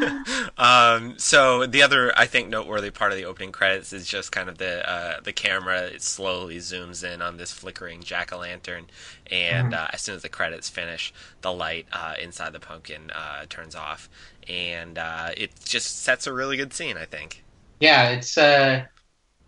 um, 0.57 1.17
so 1.17 1.65
the 1.65 1.81
other, 1.81 2.17
I 2.17 2.25
think, 2.25 2.49
noteworthy 2.49 2.91
part 2.91 3.11
of 3.11 3.17
the 3.17 3.25
opening 3.25 3.51
credits 3.51 3.93
is 3.93 4.07
just 4.07 4.31
kind 4.31 4.49
of 4.49 4.57
the 4.57 4.89
uh, 4.89 5.19
the 5.21 5.33
camera. 5.33 5.81
It 5.81 6.01
slowly 6.01 6.57
zooms 6.57 7.03
in 7.03 7.21
on 7.21 7.37
this 7.37 7.51
flickering 7.51 8.01
jack 8.01 8.33
o' 8.33 8.39
lantern, 8.39 8.87
and 9.31 9.71
mm-hmm. 9.71 9.85
uh, 9.85 9.87
as 9.93 10.01
soon 10.01 10.15
as 10.15 10.21
the 10.21 10.29
credits 10.29 10.69
finish, 10.69 11.13
the 11.41 11.51
light 11.51 11.87
uh, 11.91 12.15
inside 12.21 12.53
the 12.53 12.59
pumpkin 12.59 13.11
uh, 13.11 13.45
turns 13.49 13.75
off, 13.75 14.09
and 14.47 14.97
uh, 14.97 15.29
it 15.35 15.51
just 15.63 16.03
sets 16.03 16.27
a 16.27 16.33
really 16.33 16.57
good 16.57 16.73
scene. 16.73 16.97
I 16.97 17.05
think. 17.05 17.43
Yeah, 17.79 18.09
it's 18.09 18.37
uh, 18.37 18.85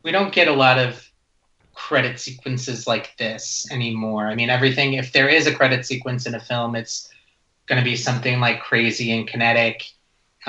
we 0.03 0.11
don't 0.11 0.33
get 0.33 0.47
a 0.47 0.53
lot 0.53 0.77
of 0.77 1.09
credit 1.73 2.19
sequences 2.19 2.87
like 2.87 3.15
this 3.17 3.65
anymore. 3.71 4.27
I 4.27 4.35
mean, 4.35 4.49
everything. 4.49 4.93
If 4.93 5.13
there 5.13 5.29
is 5.29 5.47
a 5.47 5.55
credit 5.55 5.85
sequence 5.85 6.25
in 6.25 6.35
a 6.35 6.39
film, 6.39 6.75
it's 6.75 7.09
going 7.67 7.79
to 7.79 7.85
be 7.85 7.95
something 7.95 8.39
like 8.39 8.61
crazy 8.61 9.11
and 9.11 9.27
kinetic, 9.27 9.89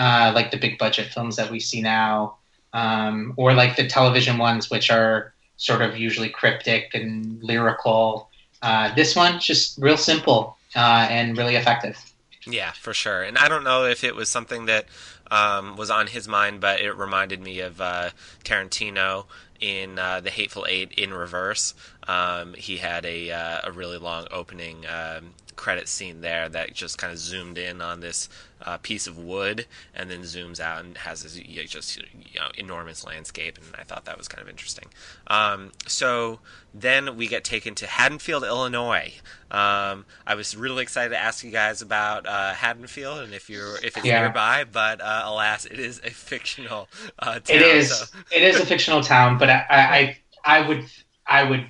uh, 0.01 0.33
like 0.35 0.51
the 0.51 0.57
big 0.57 0.79
budget 0.79 1.13
films 1.13 1.37
that 1.37 1.51
we 1.51 1.61
see 1.61 1.83
now, 1.83 2.37
um, 2.73 3.35
or 3.37 3.53
like 3.53 3.77
the 3.77 3.87
television 3.87 4.39
ones, 4.39 4.71
which 4.71 4.91
are 4.91 5.35
sort 5.59 5.83
of 5.83 5.99
usually 5.99 6.31
cryptic 6.31 6.95
and 6.95 7.43
lyrical. 7.43 8.31
Uh, 8.63 8.95
this 8.95 9.15
one 9.15 9.39
just 9.39 9.77
real 9.77 9.99
simple 9.99 10.57
uh, 10.75 11.07
and 11.11 11.37
really 11.37 11.55
effective. 11.55 12.03
Yeah, 12.47 12.73
for 12.73 12.95
sure. 12.95 13.23
And 13.23 13.37
I 13.37 13.49
don't 13.49 13.63
know 13.63 13.85
if 13.85 14.03
it 14.03 14.17
was 14.17 14.31
something 14.31 14.65
that 14.65 14.87
um, 15.31 15.77
was 15.77 15.91
on 15.91 16.07
his 16.07 16.27
mind, 16.27 16.63
but 16.63 16.81
it 16.81 16.93
reminded 16.93 17.43
me 17.43 17.61
of 17.61 17.79
uh, 17.79 18.11
Tarantino 18.43 19.27
in 19.61 19.99
uh, 19.99 20.21
The 20.21 20.31
Hateful 20.31 20.65
Eight 20.67 20.93
in 20.93 21.13
reverse. 21.13 21.75
Um, 22.09 22.55
he 22.55 22.79
had 22.79 23.05
a 23.05 23.31
uh, 23.31 23.61
a 23.65 23.71
really 23.71 23.99
long 23.99 24.27
opening 24.31 24.87
um, 24.87 25.35
credit 25.61 25.89
scene 25.89 26.23
there 26.23 26.49
that 26.49 26.73
just 26.73 26.97
kind 26.97 27.13
of 27.13 27.19
zoomed 27.19 27.59
in 27.59 27.83
on 27.83 28.01
this 28.01 28.31
uh, 28.63 28.79
piece 28.79 29.07
of 29.07 29.19
wood 29.19 29.67
and 29.95 30.11
then 30.11 30.21
zooms 30.21 30.59
out 30.59 30.83
and 30.83 30.97
has 30.97 31.23
this 31.23 31.37
you 31.37 31.61
know, 31.61 31.67
just 31.67 31.99
you 31.99 32.41
know, 32.41 32.49
enormous 32.57 33.05
landscape 33.05 33.59
and 33.59 33.67
I 33.79 33.85
thought 33.85 34.07
that 34.07 34.17
was 34.17 34.27
kind 34.27 34.43
of 34.43 34.49
interesting. 34.49 34.87
Um, 35.27 35.73
so 35.87 36.41
then 36.73 37.15
we 37.15 37.29
get 37.29 37.45
taken 37.45 37.75
to 37.75 37.87
Haddonfield, 37.87 38.43
Illinois. 38.43 39.13
Um, 39.51 40.07
I 40.27 40.35
was 40.35 40.57
really 40.57 40.83
excited 40.83 41.11
to 41.11 41.19
ask 41.19 41.45
you 41.45 41.51
guys 41.51 41.83
about 41.83 42.27
uh, 42.27 42.55
Haddonfield 42.55 43.19
and 43.21 43.35
if 43.35 43.51
you're 43.51 43.77
if 43.85 43.99
it's 43.99 44.07
yeah. 44.07 44.21
nearby, 44.21 44.65
but 44.65 45.03
uh, 45.03 45.25
alas, 45.27 45.67
it 45.67 45.79
is 45.79 46.01
a 46.03 46.11
fictional 46.11 46.89
uh, 47.19 47.35
town. 47.35 47.43
It 47.49 47.61
is. 47.61 47.95
So. 47.95 48.19
it 48.33 48.43
is 48.43 48.59
a 48.59 48.65
fictional 48.65 49.03
town, 49.03 49.37
but 49.37 49.51
I, 49.51 49.67
I 49.69 50.17
I 50.43 50.67
would 50.67 50.87
I 51.27 51.43
would 51.45 51.69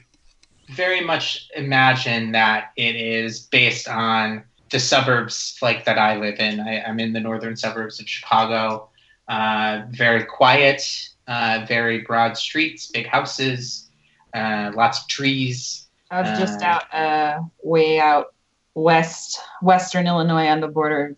very 0.74 1.00
much 1.00 1.48
imagine 1.54 2.32
that 2.32 2.72
it 2.76 2.96
is 2.96 3.40
based 3.40 3.88
on 3.88 4.44
the 4.70 4.78
suburbs 4.78 5.58
like 5.60 5.84
that 5.84 5.98
I 5.98 6.16
live 6.16 6.38
in. 6.38 6.60
I, 6.60 6.88
am 6.88 7.00
in 7.00 7.12
the 7.12 7.20
northern 7.20 7.56
suburbs 7.56 8.00
of 8.00 8.08
Chicago. 8.08 8.88
Uh, 9.28 9.82
very 9.90 10.24
quiet, 10.24 10.82
uh, 11.28 11.64
very 11.68 12.00
broad 12.00 12.36
streets, 12.36 12.88
big 12.88 13.06
houses, 13.06 13.88
uh, 14.34 14.72
lots 14.74 15.02
of 15.02 15.08
trees. 15.08 15.86
I 16.10 16.22
was 16.22 16.38
just 16.38 16.62
uh, 16.62 16.64
out 16.64 16.94
uh, 16.94 17.40
way 17.62 18.00
out 18.00 18.34
west, 18.74 19.40
western 19.62 20.06
Illinois 20.06 20.48
on 20.48 20.60
the 20.60 20.68
border 20.68 21.06
of 21.06 21.16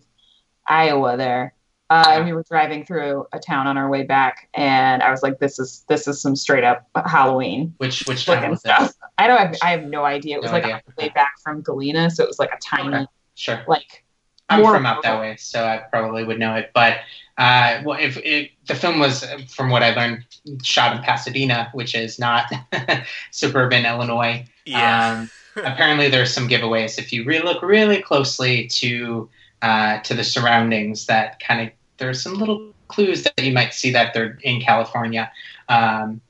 Iowa 0.67 1.17
there. 1.17 1.55
Uh, 1.89 2.03
yeah. 2.07 2.25
We 2.25 2.33
were 2.33 2.43
driving 2.43 2.85
through 2.85 3.25
a 3.33 3.39
town 3.39 3.67
on 3.67 3.77
our 3.77 3.89
way 3.89 4.03
back, 4.03 4.49
and 4.53 5.03
I 5.03 5.11
was 5.11 5.21
like, 5.21 5.39
"This 5.39 5.59
is 5.59 5.83
this 5.87 6.07
is 6.07 6.21
some 6.21 6.35
straight 6.35 6.63
up 6.63 6.87
Halloween." 6.95 7.73
Which 7.77 8.07
which 8.07 8.25
town 8.25 8.49
was 8.51 8.61
stuff. 8.61 8.93
I 9.17 9.27
don't 9.27 9.37
have 9.37 9.55
I 9.61 9.71
have 9.71 9.83
no 9.83 10.03
idea. 10.05 10.37
It 10.37 10.41
was 10.41 10.51
no 10.51 10.57
like 10.57 10.63
idea. 10.63 10.75
on 10.75 10.81
the 10.85 11.03
way 11.03 11.09
back 11.09 11.33
from 11.43 11.61
Galena, 11.61 12.09
so 12.09 12.23
it 12.23 12.27
was 12.27 12.39
like 12.39 12.51
a 12.51 12.59
tiny, 12.59 12.95
okay. 12.95 13.05
sure, 13.35 13.63
like. 13.67 14.03
I'm 14.49 14.61
from 14.61 14.85
out 14.85 15.01
that 15.03 15.19
way, 15.19 15.37
so 15.37 15.65
I 15.65 15.77
probably 15.89 16.23
would 16.25 16.37
know 16.37 16.53
it. 16.55 16.71
But 16.75 16.97
uh, 17.37 17.81
well, 17.83 17.97
if, 17.99 18.17
if, 18.17 18.51
the 18.67 18.75
film 18.75 18.99
was, 18.99 19.25
from 19.49 19.69
what 19.69 19.81
I 19.81 19.95
learned, 19.95 20.25
shot 20.61 20.95
in 20.95 21.01
Pasadena, 21.01 21.69
which 21.73 21.95
is 21.95 22.19
not 22.19 22.51
suburban 23.31 23.85
Illinois. 23.85 24.45
Yeah. 24.65 25.21
Um, 25.21 25.29
apparently, 25.65 26.09
there's 26.09 26.31
some 26.31 26.47
giveaways 26.47 26.99
if 26.99 27.11
you 27.11 27.23
really 27.23 27.43
look 27.43 27.63
really 27.63 28.01
closely 28.01 28.67
to 28.67 29.29
uh, 29.61 29.99
to 29.99 30.13
the 30.13 30.23
surroundings. 30.23 31.07
That 31.07 31.39
kind 31.39 31.67
of 31.67 31.73
there's 31.97 32.21
some 32.21 32.35
little 32.35 32.73
clues 32.87 33.23
that 33.23 33.41
you 33.41 33.53
might 33.53 33.73
see 33.73 33.91
that 33.91 34.13
they're 34.13 34.37
in 34.43 34.61
California. 34.61 35.31
Um, 35.69 36.21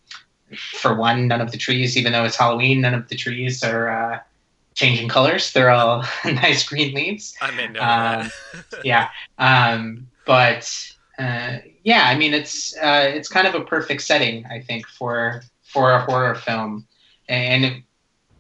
for 0.55 0.95
one, 0.95 1.27
none 1.27 1.41
of 1.41 1.51
the 1.51 1.57
trees, 1.57 1.97
even 1.97 2.11
though 2.11 2.23
it's 2.23 2.35
Halloween, 2.35 2.81
none 2.81 2.93
of 2.93 3.07
the 3.07 3.15
trees 3.15 3.63
are 3.63 3.89
uh, 3.89 4.19
changing 4.75 5.09
colors. 5.09 5.53
They're 5.53 5.69
all 5.69 6.05
nice 6.25 6.67
green 6.67 6.93
leaves. 6.93 7.35
I 7.41 7.51
may 7.51 7.67
know 7.67 7.81
um, 7.81 8.31
yeah, 8.83 9.09
um, 9.37 10.07
but 10.25 10.69
uh, 11.19 11.57
yeah, 11.83 12.03
I 12.07 12.15
mean 12.15 12.33
it's 12.33 12.75
uh, 12.77 13.11
it's 13.13 13.29
kind 13.29 13.47
of 13.47 13.55
a 13.55 13.61
perfect 13.61 14.01
setting, 14.01 14.45
I 14.45 14.59
think, 14.59 14.87
for 14.87 15.43
for 15.63 15.91
a 15.91 15.99
horror 15.99 16.35
film, 16.35 16.87
and 17.29 17.65
it, 17.65 17.83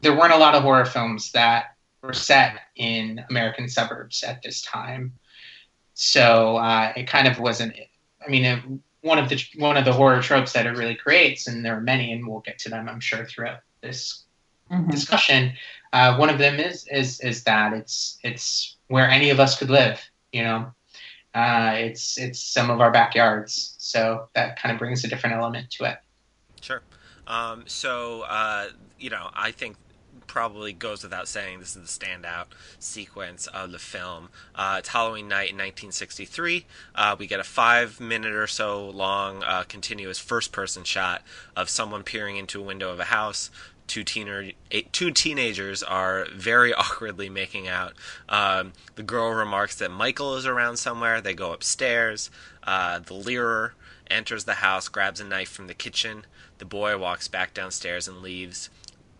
there 0.01 0.15
weren't 0.15 0.33
a 0.33 0.37
lot 0.37 0.55
of 0.55 0.63
horror 0.63 0.85
films 0.85 1.31
that 1.31 1.75
were 2.01 2.13
set 2.13 2.59
in 2.75 3.23
American 3.29 3.69
suburbs 3.69 4.23
at 4.23 4.41
this 4.43 4.61
time. 4.61 5.13
So 5.93 6.57
uh, 6.57 6.93
it 6.95 7.07
kind 7.07 7.27
of 7.27 7.39
wasn't. 7.39 7.75
I 8.25 8.29
mean, 8.29 8.45
it, 8.45 8.59
one 9.03 9.19
of 9.19 9.29
the 9.29 9.41
one 9.57 9.77
of 9.77 9.85
the 9.85 9.93
horror 9.93 10.21
tropes 10.21 10.53
that 10.53 10.65
it 10.65 10.71
really 10.71 10.95
creates, 10.95 11.47
and 11.47 11.63
there 11.63 11.77
are 11.77 11.81
many, 11.81 12.13
and 12.13 12.27
we'll 12.27 12.39
get 12.39 12.57
to 12.59 12.69
them, 12.69 12.89
I'm 12.89 13.01
sure, 13.01 13.25
throughout 13.25 13.59
this 13.81 14.23
mm-hmm. 14.71 14.89
discussion. 14.89 15.53
Uh, 15.91 16.15
one 16.15 16.29
of 16.29 16.39
them 16.39 16.59
is 16.59 16.87
is 16.89 17.19
is 17.19 17.43
that 17.43 17.73
it's 17.73 18.17
it's 18.23 18.77
where 18.87 19.07
any 19.07 19.29
of 19.29 19.39
us 19.39 19.57
could 19.57 19.69
live. 19.69 20.01
You 20.31 20.43
know, 20.43 20.71
uh, 21.35 21.73
it's 21.75 22.17
it's 22.17 22.39
some 22.39 22.69
of 22.69 22.79
our 22.79 22.91
backyards, 22.91 23.75
so 23.77 24.29
that 24.35 24.57
kind 24.57 24.71
of 24.71 24.79
brings 24.79 25.03
a 25.03 25.09
different 25.09 25.35
element 25.35 25.69
to 25.71 25.83
it. 25.83 25.97
Sure. 26.61 26.81
Um, 27.27 27.65
so 27.67 28.21
uh, 28.21 28.69
you 28.99 29.09
know, 29.09 29.29
I 29.33 29.51
think 29.51 29.75
probably 30.33 30.73
goes 30.73 31.03
without 31.03 31.27
saying 31.27 31.59
this 31.59 31.75
is 31.75 31.95
the 31.95 32.05
standout 32.05 32.45
sequence 32.79 33.45
of 33.45 33.71
the 33.71 33.77
film. 33.77 34.29
Uh, 34.55 34.77
it's 34.79 34.89
Halloween 34.89 35.27
night 35.27 35.51
in 35.51 35.57
1963. 35.57 36.65
Uh, 36.95 37.15
we 37.19 37.27
get 37.27 37.39
a 37.39 37.43
five 37.43 37.99
minute 37.99 38.33
or 38.33 38.47
so 38.47 38.89
long 38.89 39.43
uh, 39.43 39.63
continuous 39.67 40.17
first 40.17 40.51
person 40.51 40.83
shot 40.83 41.21
of 41.55 41.69
someone 41.69 42.01
peering 42.01 42.37
into 42.37 42.59
a 42.59 42.63
window 42.63 42.91
of 42.91 42.99
a 42.99 43.03
house. 43.03 43.51
Two, 43.85 44.03
teener, 44.03 44.55
two 44.91 45.11
teenagers 45.11 45.83
are 45.83 46.25
very 46.33 46.73
awkwardly 46.73 47.29
making 47.29 47.67
out. 47.67 47.93
Um, 48.27 48.73
the 48.95 49.03
girl 49.03 49.29
remarks 49.29 49.75
that 49.75 49.91
Michael 49.91 50.35
is 50.35 50.47
around 50.47 50.77
somewhere. 50.77 51.21
They 51.21 51.35
go 51.35 51.53
upstairs. 51.53 52.31
Uh, 52.63 52.97
the 52.97 53.13
Leerer 53.13 53.75
enters 54.09 54.45
the 54.45 54.55
house, 54.55 54.87
grabs 54.87 55.19
a 55.19 55.25
knife 55.25 55.49
from 55.49 55.67
the 55.67 55.75
kitchen. 55.75 56.25
The 56.57 56.65
boy 56.65 56.97
walks 56.97 57.27
back 57.27 57.53
downstairs 57.53 58.07
and 58.07 58.23
leaves. 58.23 58.71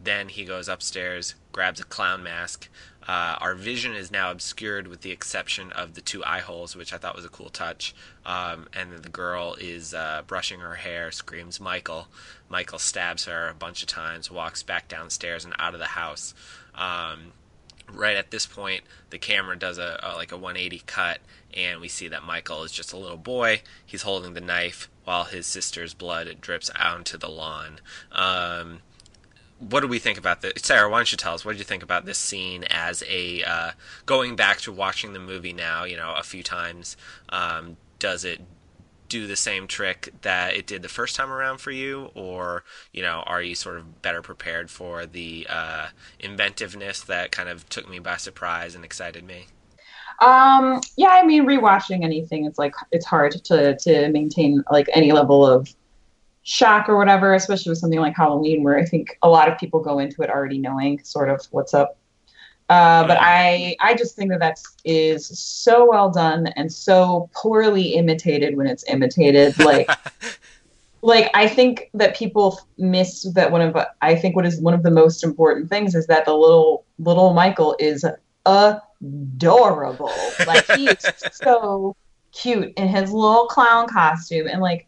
Then 0.04 0.30
he 0.30 0.44
goes 0.44 0.68
upstairs, 0.68 1.36
grabs 1.52 1.80
a 1.80 1.86
clown 1.86 2.24
mask. 2.24 2.68
Uh, 3.08 3.36
our 3.39 3.56
vision 3.56 3.96
is 3.96 4.12
now 4.12 4.32
obscured 4.32 4.88
with 4.88 5.02
the 5.02 5.12
exception 5.12 5.72
of 5.72 5.94
the 5.94 6.02
two 6.02 6.24
eye 6.26 6.39
holes, 6.39 6.76
which 6.76 6.94
I 6.94 6.98
thought 6.98 7.16
was 7.16 7.26
a 7.26 7.30
cool 7.30 7.50
touch. 7.50 7.94
Um, 8.26 8.68
and 8.74 8.92
then 8.92 9.02
the 9.02 9.10
girl 9.10 9.56
is 9.60 9.94
uh, 9.94 10.24
brushing 10.26 10.60
her 10.60 10.76
hair, 10.76 11.12
screams 11.12 11.60
Michael. 11.60 12.08
Michael 12.50 12.80
stabs 12.80 13.26
her 13.26 13.48
a 13.48 13.54
bunch 13.54 13.82
of 13.82 13.88
times, 13.88 14.32
walks 14.32 14.63
back 14.63 14.88
downstairs 14.88 15.46
and 15.46 15.54
out 15.58 15.74
of 15.74 15.80
the 15.80 15.88
house. 15.88 16.34
Um, 16.76 17.34
right 17.92 18.16
at 18.16 18.32
this 18.32 18.46
point, 18.46 18.84
the 19.10 19.18
camera 19.18 19.58
does 19.58 19.78
a, 19.78 20.00
a, 20.04 20.16
like 20.16 20.32
a 20.32 20.38
180 20.38 20.84
cut, 20.86 21.20
and 21.54 21.80
we 21.80 21.88
see 21.88 22.08
that 22.10 22.24
Michael 22.24 22.63
is 22.63 22.72
just 22.72 22.94
a 22.94 22.98
little 22.98 23.18
boy. 23.18 23.62
He's 23.86 24.02
holding 24.02 24.34
the 24.34 24.42
knife 24.42 24.89
while 25.04 25.26
his 25.26 25.46
sister's 25.46 25.94
blood 25.94 26.38
drips 26.42 26.70
onto 26.72 27.18
the 27.18 27.30
lawn. 27.30 27.80
Um, 28.12 28.80
what 29.60 29.80
do 29.80 29.88
we 29.88 30.00
think 30.00 30.18
about 30.18 30.42
this? 30.42 30.54
Sarah, 30.58 30.89
why 30.89 30.98
don't 30.98 31.12
you 31.12 31.18
tell 31.18 31.34
us? 31.34 31.46
What 31.46 31.54
did 31.54 31.60
you 31.60 31.66
think 31.66 31.84
about 31.84 32.06
this 32.06 32.18
scene 32.18 32.66
as 32.66 33.04
a 33.08 33.44
uh, 33.44 33.72
going 34.06 34.36
back 34.36 34.60
to 34.62 34.72
watching 34.72 35.13
the 35.13 35.20
movie 35.20 35.54
now? 35.54 35.84
You 35.84 35.98
know, 35.98 36.13
a 36.16 36.24
few 36.24 36.44
times. 36.44 36.98
Um, 37.30 37.78
does 38.00 38.26
it 38.26 38.42
do 39.08 39.28
the 39.28 39.36
same 39.36 39.68
trick 39.68 40.12
that 40.24 40.56
it 40.56 40.66
did 40.66 40.82
the 40.82 40.89
first 40.89 41.16
time 41.16 41.32
around 41.32 41.60
for 41.60 41.72
you, 41.72 42.10
or 42.16 42.63
you 42.92 43.02
know, 43.02 43.24
are 43.28 43.42
you 43.42 43.56
sort 43.56 43.78
of 43.78 44.02
better 44.02 44.22
prepared 44.22 44.70
for 44.70 45.06
the 45.06 45.46
uh, 45.50 45.88
inventiveness 46.20 47.02
that 47.02 47.32
kind 47.32 47.48
of 47.48 47.70
took 47.70 47.88
me 47.88 48.00
by 48.00 48.18
surprise 48.18 48.76
and 48.76 48.84
excited 48.84 49.24
me? 49.24 49.46
Um, 50.20 50.82
yeah, 50.98 51.10
I 51.10 51.24
mean, 51.24 51.46
rewatching 51.46 52.04
anything, 52.04 52.46
it's 52.46 52.58
like 52.58 52.74
it's 52.92 53.06
hard 53.06 53.34
to 53.46 53.76
to 53.78 54.10
maintain 54.10 54.63
like 54.72 54.89
any 54.94 55.12
level 55.12 55.46
of 55.46 55.74
shock 56.43 56.89
or 56.89 56.97
whatever, 56.97 57.34
especially 57.34 57.69
with 57.69 57.79
something 57.79 57.99
like 57.99 58.15
Halloween, 58.15 58.63
where 58.63 58.77
I 58.77 58.86
think 58.86 59.17
a 59.23 59.29
lot 59.29 59.49
of 59.49 59.58
people 59.58 59.79
go 59.79 59.99
into 59.99 60.21
it 60.21 60.29
already 60.29 60.60
knowing 60.60 61.01
sort 61.03 61.29
of 61.29 61.45
what's 61.51 61.73
up. 61.73 61.97
Uh, 62.69 63.06
but 63.08 63.17
I, 63.19 63.75
I 63.79 63.93
just 63.93 64.15
think 64.15 64.32
that 64.32 64.39
that 64.39 64.60
is 64.86 65.27
so 65.27 65.89
well 65.89 66.10
done 66.10 66.47
and 66.56 66.71
so 66.71 67.29
poorly 67.34 67.95
imitated 67.95 68.56
when 68.58 68.67
it's 68.67 68.84
imitated. 68.89 69.58
Like, 69.60 69.89
like 71.01 71.29
I 71.34 71.47
think 71.47 71.89
that 71.93 72.15
people 72.15 72.60
miss 72.77 73.23
that 73.34 73.51
one 73.51 73.62
of 73.62 73.77
I 74.01 74.15
think 74.15 74.36
what 74.36 74.45
is 74.45 74.60
one 74.60 74.73
of 74.73 74.84
the 74.84 74.91
most 74.91 75.23
important 75.23 75.69
things 75.69 75.93
is 75.93 76.08
that 76.08 76.25
the 76.25 76.34
little 76.34 76.86
little 76.99 77.34
Michael 77.34 77.75
is 77.79 78.06
adorable. 78.45 80.12
Like 80.47 80.65
he 80.71 80.88
is 80.88 81.06
so 81.34 81.95
cute 82.32 82.73
in 82.77 82.88
his 82.88 83.12
little 83.12 83.45
clown 83.47 83.88
costume 83.88 84.47
and 84.47 84.62
like 84.62 84.88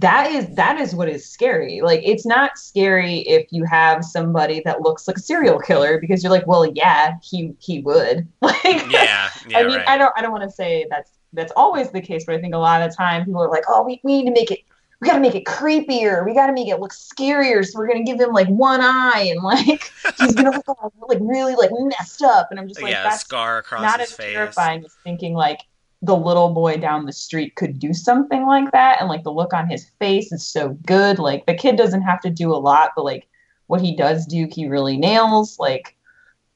that 0.00 0.30
is 0.30 0.48
that 0.54 0.78
is 0.78 0.94
what 0.94 1.08
is 1.08 1.28
scary 1.28 1.80
like 1.82 2.00
it's 2.02 2.24
not 2.24 2.56
scary 2.56 3.18
if 3.20 3.46
you 3.50 3.64
have 3.64 4.04
somebody 4.04 4.62
that 4.64 4.80
looks 4.80 5.06
like 5.06 5.16
a 5.16 5.20
serial 5.20 5.58
killer 5.58 6.00
because 6.00 6.22
you're 6.22 6.32
like 6.32 6.46
well 6.46 6.70
yeah 6.74 7.14
he 7.22 7.52
he 7.58 7.80
would 7.80 8.26
like 8.40 8.90
yeah, 8.90 9.30
yeah 9.48 9.58
i 9.58 9.62
mean 9.62 9.76
right. 9.76 9.88
i 9.88 9.98
don't 9.98 10.12
i 10.16 10.22
don't 10.22 10.32
want 10.32 10.42
to 10.42 10.50
say 10.50 10.86
that's 10.90 11.12
that's 11.32 11.52
always 11.54 11.90
the 11.90 12.00
case 12.00 12.24
but 12.24 12.34
i 12.34 12.40
think 12.40 12.54
a 12.54 12.58
lot 12.58 12.82
of 12.82 12.90
the 12.90 12.96
time 12.96 13.24
people 13.24 13.42
are 13.42 13.50
like 13.50 13.64
oh 13.68 13.82
we, 13.84 14.00
we 14.02 14.18
need 14.18 14.24
to 14.24 14.32
make 14.32 14.50
it 14.50 14.60
we 15.00 15.08
got 15.08 15.14
to 15.14 15.20
make 15.20 15.34
it 15.34 15.46
creepier. 15.46 16.26
We 16.26 16.34
got 16.34 16.48
to 16.48 16.52
make 16.52 16.68
it 16.68 16.78
look 16.78 16.92
scarier. 16.92 17.64
So 17.64 17.78
we're 17.78 17.88
gonna 17.88 18.04
give 18.04 18.20
him 18.20 18.32
like 18.32 18.48
one 18.48 18.80
eye 18.82 19.28
and 19.30 19.42
like 19.42 19.90
he's 20.18 20.34
gonna 20.34 20.50
look 20.50 20.68
all, 20.68 20.92
like 21.08 21.18
really 21.22 21.54
like 21.54 21.70
messed 21.72 22.22
up. 22.22 22.48
And 22.50 22.60
I'm 22.60 22.68
just 22.68 22.82
like, 22.82 22.92
yeah, 22.92 23.00
a 23.00 23.04
that's 23.04 23.20
scar 23.20 23.58
across 23.58 23.82
not 23.82 24.00
his 24.00 24.10
as 24.10 24.16
face. 24.16 24.34
terrifying 24.34 24.84
as 24.84 24.94
thinking 25.02 25.32
like 25.32 25.60
the 26.02 26.16
little 26.16 26.54
boy 26.54 26.76
down 26.76 27.04
the 27.04 27.12
street 27.12 27.56
could 27.56 27.78
do 27.78 27.92
something 27.92 28.46
like 28.46 28.72
that. 28.72 29.00
And 29.00 29.08
like 29.08 29.22
the 29.22 29.32
look 29.32 29.52
on 29.52 29.68
his 29.68 29.90
face 29.98 30.32
is 30.32 30.46
so 30.46 30.70
good. 30.86 31.18
Like 31.18 31.46
the 31.46 31.54
kid 31.54 31.76
doesn't 31.76 32.02
have 32.02 32.20
to 32.20 32.30
do 32.30 32.52
a 32.52 32.56
lot 32.56 32.92
but 32.96 33.04
like 33.04 33.28
what 33.66 33.80
he 33.80 33.94
does 33.94 34.26
do 34.26 34.48
he 34.50 34.66
really 34.66 34.96
nails. 34.96 35.58
Like 35.58 35.96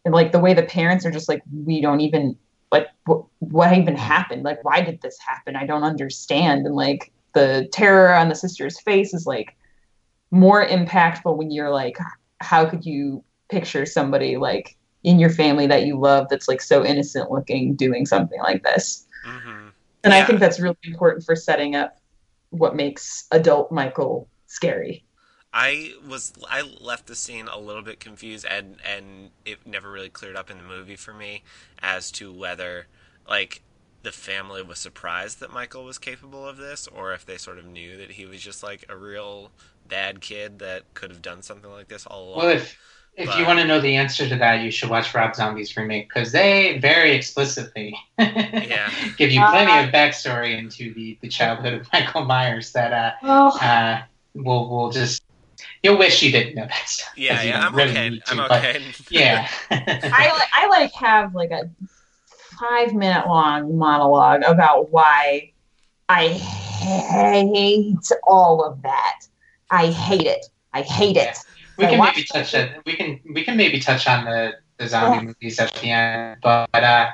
and 0.04 0.14
like 0.14 0.32
the 0.32 0.40
way 0.40 0.54
the 0.54 0.62
parents 0.62 1.04
are 1.04 1.10
just 1.10 1.28
like 1.28 1.42
we 1.64 1.80
don't 1.80 2.00
even 2.00 2.36
like 2.72 2.88
what, 3.04 3.24
what 3.40 3.76
even 3.76 3.96
happened? 3.96 4.44
Like 4.44 4.64
why 4.64 4.80
did 4.80 5.02
this 5.02 5.18
happen? 5.18 5.56
I 5.56 5.66
don't 5.66 5.84
understand. 5.84 6.66
And 6.66 6.74
like 6.74 7.12
the 7.34 7.68
terror 7.70 8.14
on 8.14 8.28
the 8.28 8.34
sister's 8.34 8.80
face 8.80 9.12
is 9.12 9.26
like 9.26 9.54
more 10.30 10.66
impactful 10.66 11.36
when 11.36 11.50
you're 11.50 11.70
like 11.70 11.96
how 12.40 12.64
could 12.64 12.84
you 12.84 13.22
picture 13.48 13.86
somebody 13.86 14.36
like 14.36 14.76
in 15.04 15.18
your 15.18 15.30
family 15.30 15.66
that 15.66 15.84
you 15.84 15.98
love 15.98 16.26
that's 16.28 16.48
like 16.48 16.60
so 16.60 16.84
innocent 16.84 17.30
looking 17.30 17.74
doing 17.76 18.06
something 18.06 18.40
like 18.40 18.62
this 18.62 19.06
hmm 19.24 19.68
and 20.02 20.12
i 20.12 20.24
think 20.24 20.40
that's 20.40 20.60
really 20.60 20.76
important 20.84 21.24
for 21.24 21.34
setting 21.34 21.74
up 21.74 21.96
what 22.50 22.76
makes 22.76 23.26
adult 23.32 23.72
michael 23.72 24.28
scary 24.46 25.04
I 25.52 25.92
was 26.06 26.32
I 26.50 26.62
left 26.62 27.06
the 27.06 27.14
scene 27.14 27.46
a 27.46 27.58
little 27.58 27.82
bit 27.82 28.00
confused 28.00 28.44
and 28.44 28.76
and 28.84 29.30
it 29.44 29.64
never 29.64 29.90
really 29.90 30.08
cleared 30.10 30.34
up 30.36 30.50
in 30.50 30.58
the 30.58 30.64
movie 30.64 30.96
for 30.96 31.14
me 31.14 31.44
as 31.80 32.10
to 32.12 32.32
whether 32.32 32.88
like 33.28 33.62
the 34.02 34.10
family 34.10 34.62
was 34.62 34.78
surprised 34.80 35.40
that 35.40 35.52
Michael 35.52 35.84
was 35.84 35.96
capable 35.96 36.46
of 36.46 36.56
this 36.56 36.88
or 36.88 37.14
if 37.14 37.24
they 37.24 37.38
sort 37.38 37.58
of 37.58 37.64
knew 37.64 37.96
that 37.96 38.12
he 38.12 38.26
was 38.26 38.40
just 38.40 38.62
like 38.62 38.84
a 38.88 38.96
real 38.96 39.52
bad 39.86 40.20
kid 40.20 40.58
that 40.58 40.92
could 40.92 41.10
have 41.10 41.22
done 41.22 41.40
something 41.40 41.70
like 41.70 41.88
this 41.88 42.04
all 42.04 42.30
along. 42.30 42.38
Well, 42.38 42.48
if 42.48 42.76
if 43.16 43.28
But- 43.28 43.38
you 43.38 43.46
want 43.46 43.60
to 43.60 43.64
know 43.64 43.80
the 43.80 43.94
answer 43.96 44.28
to 44.28 44.36
that, 44.36 44.62
you 44.62 44.70
should 44.70 44.90
watch 44.90 45.14
Rob 45.14 45.34
Zombie's 45.36 45.76
remake 45.76 46.08
because 46.08 46.32
they 46.32 46.78
very 46.78 47.12
explicitly 47.12 47.96
yeah. 48.18 48.90
give 49.16 49.30
you 49.30 49.40
plenty 49.46 49.86
of 49.86 49.92
backstory 49.94 50.58
into 50.58 50.92
the, 50.94 51.16
the 51.20 51.28
childhood 51.28 51.74
of 51.74 51.88
Michael 51.92 52.24
Myers 52.24 52.72
that 52.72 52.92
uh, 52.92 53.12
oh 53.22 53.58
uh, 53.60 54.02
will 54.34 54.68
will 54.68 54.90
just 54.90 55.22
you'll 55.82 55.96
wish 55.98 56.22
you 56.22 56.32
didn't 56.32 56.56
know 56.56 56.66
that 56.66 56.88
stuff. 56.88 57.12
Yeah, 57.16 57.36
'cause 57.36 57.44
you 57.44 57.50
yeah, 57.50 57.66
I'm 57.66 57.74
really 57.74 57.90
okay. 57.92 58.18
to, 58.18 58.30
I'm 58.32 58.40
okay. 58.40 58.82
yeah. 59.10 59.48
I 59.70 60.46
I 60.52 60.66
like 60.68 60.92
have 60.94 61.34
like 61.34 61.50
a 61.52 61.70
five 62.58 62.94
minute 62.94 63.26
long 63.28 63.76
monologue 63.78 64.42
about 64.42 64.90
why 64.90 65.52
I 66.08 66.28
hate 66.28 68.10
all 68.26 68.64
of 68.64 68.82
that. 68.82 69.20
I 69.70 69.86
hate 69.86 70.26
it. 70.26 70.46
I 70.72 70.82
hate 70.82 71.16
it. 71.16 71.38
We 71.76 71.86
I 71.86 71.90
can 71.90 72.00
maybe 72.00 72.24
touch 72.24 72.52
that. 72.52 72.84
We 72.86 72.94
can 72.94 73.20
we 73.34 73.44
can 73.44 73.56
maybe 73.56 73.80
touch 73.80 74.06
on 74.06 74.24
the 74.24 74.54
the 74.78 74.88
zombie 74.88 75.26
movies 75.26 75.58
at 75.58 75.72
the 75.74 75.90
end, 75.90 76.38
but 76.42 76.68
uh, 76.74 77.10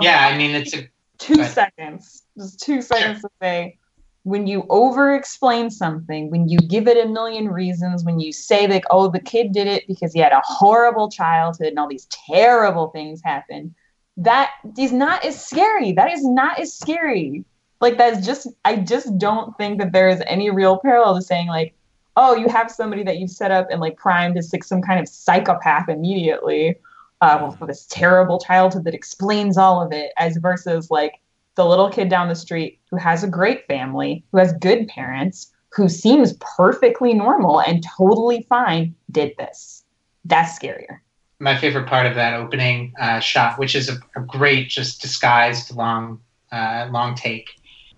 yeah, 0.00 0.26
I 0.26 0.36
mean 0.36 0.54
it's 0.54 0.74
a 0.74 0.88
two 1.18 1.36
Right. 1.36 1.50
seconds, 1.50 2.22
just 2.36 2.60
two 2.60 2.82
seconds 2.82 3.22
to 3.22 3.28
say 3.40 3.78
when 4.24 4.46
you 4.46 4.64
over 4.70 5.14
explain 5.14 5.70
something, 5.70 6.30
when 6.30 6.48
you 6.48 6.58
give 6.58 6.86
it 6.86 7.04
a 7.04 7.08
million 7.08 7.48
reasons, 7.48 8.04
when 8.04 8.20
you 8.20 8.32
say 8.32 8.66
like, 8.66 8.84
oh, 8.90 9.08
the 9.10 9.20
kid 9.20 9.52
did 9.52 9.66
it 9.66 9.84
because 9.88 10.12
he 10.12 10.20
had 10.20 10.32
a 10.32 10.40
horrible 10.44 11.10
childhood 11.10 11.68
and 11.68 11.78
all 11.78 11.88
these 11.88 12.06
terrible 12.28 12.90
things 12.90 13.20
happened, 13.24 13.74
that 14.16 14.52
is 14.78 14.92
not 14.92 15.24
as 15.24 15.44
scary. 15.44 15.92
That 15.92 16.12
is 16.12 16.24
not 16.24 16.60
as 16.60 16.76
scary. 16.76 17.44
Like 17.80 17.98
that's 17.98 18.24
just 18.24 18.46
I 18.64 18.76
just 18.76 19.18
don't 19.18 19.56
think 19.58 19.80
that 19.80 19.92
there 19.92 20.08
is 20.08 20.22
any 20.26 20.50
real 20.50 20.78
parallel 20.78 21.16
to 21.16 21.22
saying 21.22 21.48
like, 21.48 21.74
oh, 22.16 22.34
you 22.34 22.48
have 22.48 22.70
somebody 22.70 23.02
that 23.04 23.18
you've 23.18 23.30
set 23.30 23.50
up 23.50 23.68
and 23.70 23.80
like 23.80 23.96
primed 23.96 24.36
as 24.36 24.52
like 24.52 24.64
some 24.64 24.82
kind 24.82 25.00
of 25.00 25.08
psychopath 25.08 25.88
immediately 25.88 26.76
uh, 27.20 27.54
with 27.58 27.68
this 27.68 27.86
terrible 27.86 28.38
childhood 28.38 28.84
that 28.84 28.94
explains 28.94 29.56
all 29.56 29.80
of 29.80 29.92
it, 29.92 30.12
as 30.18 30.36
versus 30.36 30.90
like 30.90 31.20
the 31.54 31.64
little 31.64 31.90
kid 31.90 32.08
down 32.08 32.28
the 32.28 32.34
street 32.34 32.80
who 32.90 32.96
has 32.96 33.22
a 33.22 33.28
great 33.28 33.66
family, 33.66 34.24
who 34.32 34.38
has 34.38 34.52
good 34.54 34.88
parents, 34.88 35.52
who 35.70 35.88
seems 35.88 36.34
perfectly 36.56 37.14
normal 37.14 37.60
and 37.60 37.84
totally 37.96 38.42
fine, 38.48 38.94
did 39.10 39.32
this. 39.38 39.84
That's 40.24 40.58
scarier. 40.58 40.98
my 41.38 41.56
favorite 41.56 41.86
part 41.88 42.06
of 42.06 42.14
that 42.14 42.34
opening 42.34 42.92
uh, 43.00 43.18
shot, 43.20 43.58
which 43.58 43.74
is 43.74 43.88
a, 43.88 43.98
a 44.16 44.20
great, 44.20 44.68
just 44.68 45.02
disguised 45.02 45.74
long, 45.74 46.20
uh, 46.52 46.88
long 46.90 47.14
take, 47.14 47.50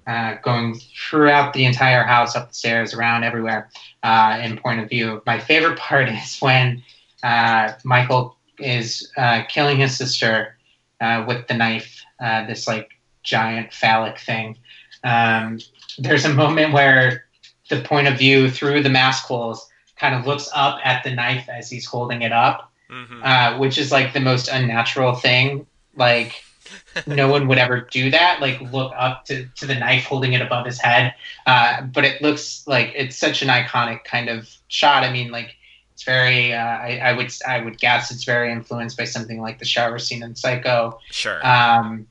uh, 0.07 0.35
going 0.43 0.75
throughout 0.75 1.53
the 1.53 1.64
entire 1.64 2.05
house, 2.05 2.37
up 2.37 2.49
the 2.49 2.55
stairs, 2.55 2.95
around 2.95 3.25
everywhere, 3.25 3.71
uh, 4.03 4.40
in 4.43 4.59
point 4.59 4.81
of 4.81 4.88
view. 4.88 5.23
My 5.27 5.38
favorite 5.38 5.79
part 5.88 6.09
is 6.09 6.38
when 6.40 6.83
uh, 7.23 7.73
Michael 7.85 8.37
is 8.59 9.11
uh, 9.17 9.43
killing 9.49 9.79
his 9.79 9.97
sister 9.97 10.57
uh, 11.01 11.25
with 11.27 11.47
the 11.49 11.55
knife, 11.55 12.03
uh, 12.21 12.47
this 12.47 12.69
like 12.69 12.90
giant 13.23 13.73
phallic 13.73 14.19
thing. 14.19 14.57
Um, 15.03 15.59
there's 15.99 16.25
a 16.25 16.33
moment 16.33 16.73
where 16.73 17.25
the 17.71 17.81
point 17.83 18.09
of 18.09 18.19
view 18.19 18.51
through 18.51 18.83
the 18.83 18.90
mask 18.90 19.25
holes 19.25 19.69
kind 19.97 20.14
of 20.14 20.27
looks 20.27 20.49
up 20.55 20.79
at 20.85 21.03
the 21.05 21.14
knife 21.14 21.49
as 21.49 21.71
he's 21.71 21.87
holding 21.87 22.23
it 22.23 22.33
up 22.33 22.71
hmm 22.88 23.23
uh, 23.23 23.57
which 23.59 23.79
is 23.79 23.90
like 23.90 24.12
the 24.12 24.21
most 24.21 24.49
unnatural 24.49 25.14
thing. 25.14 25.67
Like 25.97 26.45
no 27.07 27.29
one 27.29 27.48
would 27.48 27.59
ever 27.59 27.81
do 27.81 28.11
that. 28.11 28.40
Like 28.40 28.61
look 28.72 28.92
up 28.96 29.24
to, 29.27 29.46
to 29.57 29.66
the 29.66 29.74
knife 29.74 30.05
holding 30.05 30.33
it 30.33 30.42
above 30.42 30.66
his 30.66 30.81
head. 30.81 31.14
Uh, 31.46 31.83
but 31.83 32.05
it 32.05 32.22
looks 32.22 32.66
like 32.66 32.92
it's 32.94 33.16
such 33.16 33.42
an 33.42 33.48
iconic 33.48 34.05
kind 34.05 34.29
of 34.29 34.48
shot. 34.68 35.05
I 35.05 35.12
mean, 35.12 35.31
like 35.31 35.57
it's 35.94 36.03
very. 36.03 36.53
Uh, 36.53 36.59
I, 36.59 36.98
I 36.98 37.12
would 37.12 37.33
I 37.46 37.61
would 37.61 37.79
guess 37.79 38.11
it's 38.11 38.24
very 38.24 38.53
influenced 38.53 38.96
by 38.96 39.05
something 39.05 39.40
like 39.40 39.59
the 39.59 39.64
shower 39.64 39.98
scene 39.98 40.22
in 40.22 40.35
Psycho. 40.35 40.98
Sure. 41.11 41.44
Um, 41.46 42.07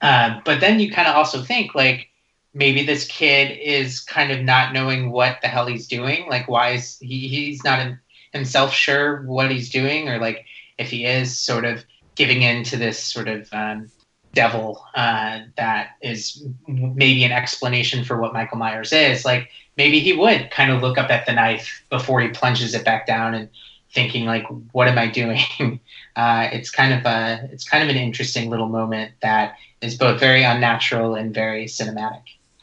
uh, 0.00 0.40
but 0.44 0.60
then 0.60 0.80
you 0.80 0.90
kind 0.90 1.08
of 1.08 1.16
also 1.16 1.42
think 1.42 1.74
like 1.74 2.08
maybe 2.54 2.84
this 2.84 3.06
kid 3.06 3.56
is 3.56 4.00
kind 4.00 4.32
of 4.32 4.42
not 4.42 4.72
knowing 4.72 5.10
what 5.10 5.38
the 5.42 5.48
hell 5.48 5.66
he's 5.66 5.86
doing. 5.86 6.28
Like 6.28 6.48
why 6.48 6.70
is 6.70 6.98
he? 6.98 7.28
He's 7.28 7.62
not 7.64 7.80
in, 7.80 7.98
himself 8.32 8.72
sure 8.72 9.22
what 9.22 9.50
he's 9.50 9.70
doing, 9.70 10.08
or 10.08 10.18
like 10.18 10.44
if 10.76 10.90
he 10.90 11.04
is 11.04 11.38
sort 11.38 11.64
of 11.64 11.84
giving 12.18 12.42
in 12.42 12.64
to 12.64 12.76
this 12.76 12.98
sort 12.98 13.28
of 13.28 13.48
um, 13.52 13.90
devil 14.34 14.84
uh, 14.94 15.40
that 15.56 15.90
is 16.02 16.44
maybe 16.66 17.24
an 17.24 17.32
explanation 17.32 18.04
for 18.04 18.20
what 18.20 18.32
Michael 18.34 18.58
Myers 18.58 18.92
is. 18.92 19.24
Like 19.24 19.48
maybe 19.76 20.00
he 20.00 20.12
would 20.12 20.50
kind 20.50 20.72
of 20.72 20.82
look 20.82 20.98
up 20.98 21.10
at 21.10 21.26
the 21.26 21.32
knife 21.32 21.82
before 21.88 22.20
he 22.20 22.28
plunges 22.28 22.74
it 22.74 22.84
back 22.84 23.06
down 23.06 23.34
and 23.34 23.48
thinking 23.94 24.26
like, 24.26 24.44
"What 24.72 24.88
am 24.88 24.98
I 24.98 25.06
doing?" 25.06 25.40
Uh, 26.16 26.48
it's 26.52 26.68
kind 26.68 26.92
of 26.92 27.06
a 27.06 27.48
it's 27.52 27.62
kind 27.62 27.84
of 27.84 27.88
an 27.88 27.96
interesting 27.96 28.50
little 28.50 28.68
moment 28.68 29.12
that 29.22 29.54
is 29.80 29.96
both 29.96 30.18
very 30.18 30.42
unnatural 30.42 31.14
and 31.14 31.32
very 31.32 31.66
cinematic. 31.66 32.22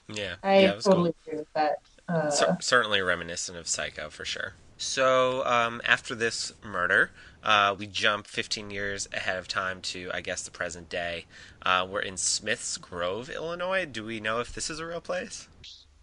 yeah. 0.09 0.35
I 0.43 0.59
yeah, 0.59 0.71
totally 0.73 1.13
cool. 1.13 1.15
agree 1.25 1.39
with 1.39 1.53
that. 1.53 1.79
Uh, 2.09 2.29
Cer- 2.29 2.57
certainly 2.59 2.99
reminiscent 2.99 3.57
of 3.57 3.65
Psycho 3.69 4.09
for 4.09 4.25
sure. 4.25 4.55
So 4.77 5.45
um, 5.45 5.81
after 5.85 6.15
this 6.15 6.51
murder, 6.63 7.11
uh, 7.43 7.75
we 7.77 7.87
jump 7.87 8.27
15 8.27 8.69
years 8.71 9.07
ahead 9.13 9.37
of 9.37 9.47
time 9.47 9.81
to, 9.81 10.09
I 10.13 10.21
guess, 10.21 10.43
the 10.43 10.51
present 10.51 10.89
day. 10.89 11.25
Uh, 11.61 11.85
we're 11.89 12.01
in 12.01 12.17
Smiths 12.17 12.77
Grove, 12.77 13.29
Illinois. 13.29 13.85
Do 13.85 14.05
we 14.05 14.19
know 14.19 14.39
if 14.39 14.53
this 14.53 14.69
is 14.69 14.79
a 14.79 14.85
real 14.85 15.01
place? 15.01 15.47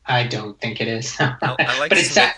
I 0.07 0.27
don't 0.27 0.61
think 0.61 0.81
it 0.81 0.89
is, 0.89 1.17
I, 1.21 1.37
I 1.65 1.79
like 1.79 1.91
but 1.91 1.99
it, 1.99 2.07
sa- 2.07 2.33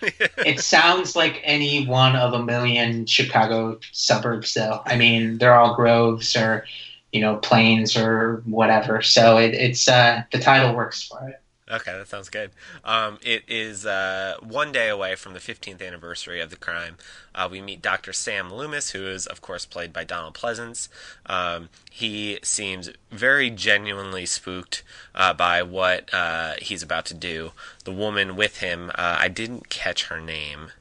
it 0.46 0.60
sounds 0.60 1.14
like 1.16 1.40
any 1.44 1.86
one 1.86 2.16
of 2.16 2.32
a 2.32 2.42
million 2.42 3.04
Chicago 3.06 3.78
suburbs. 3.92 4.54
Though 4.54 4.82
I 4.86 4.96
mean, 4.96 5.38
they're 5.38 5.54
all 5.54 5.74
groves 5.74 6.34
or 6.36 6.64
you 7.12 7.20
know 7.20 7.36
plains 7.36 7.96
or 7.96 8.42
whatever. 8.46 9.02
So 9.02 9.36
it, 9.38 9.54
it's 9.54 9.88
uh, 9.88 10.22
the 10.32 10.38
title 10.38 10.74
works 10.74 11.02
for 11.02 11.28
it. 11.28 11.39
Okay, 11.70 11.92
that 11.92 12.08
sounds 12.08 12.28
good. 12.28 12.50
Um, 12.84 13.18
it 13.22 13.44
is 13.46 13.86
uh, 13.86 14.34
one 14.42 14.72
day 14.72 14.88
away 14.88 15.14
from 15.14 15.34
the 15.34 15.38
15th 15.38 15.86
anniversary 15.86 16.40
of 16.40 16.50
the 16.50 16.56
crime. 16.56 16.96
Uh, 17.32 17.48
we 17.50 17.60
meet 17.60 17.80
Dr. 17.80 18.12
Sam 18.12 18.52
Loomis, 18.52 18.90
who 18.90 19.06
is, 19.06 19.26
of 19.26 19.40
course, 19.40 19.66
played 19.66 19.92
by 19.92 20.02
Donald 20.02 20.34
Pleasence. 20.34 20.88
Um, 21.26 21.68
he 21.88 22.40
seems 22.42 22.90
very 23.12 23.50
genuinely 23.50 24.26
spooked 24.26 24.82
uh, 25.14 25.32
by 25.32 25.62
what 25.62 26.12
uh, 26.12 26.54
he's 26.60 26.82
about 26.82 27.06
to 27.06 27.14
do. 27.14 27.52
The 27.84 27.92
woman 27.92 28.34
with 28.34 28.58
him, 28.58 28.90
uh, 28.90 29.18
I 29.20 29.28
didn't 29.28 29.68
catch 29.68 30.06
her 30.06 30.20
name. 30.20 30.72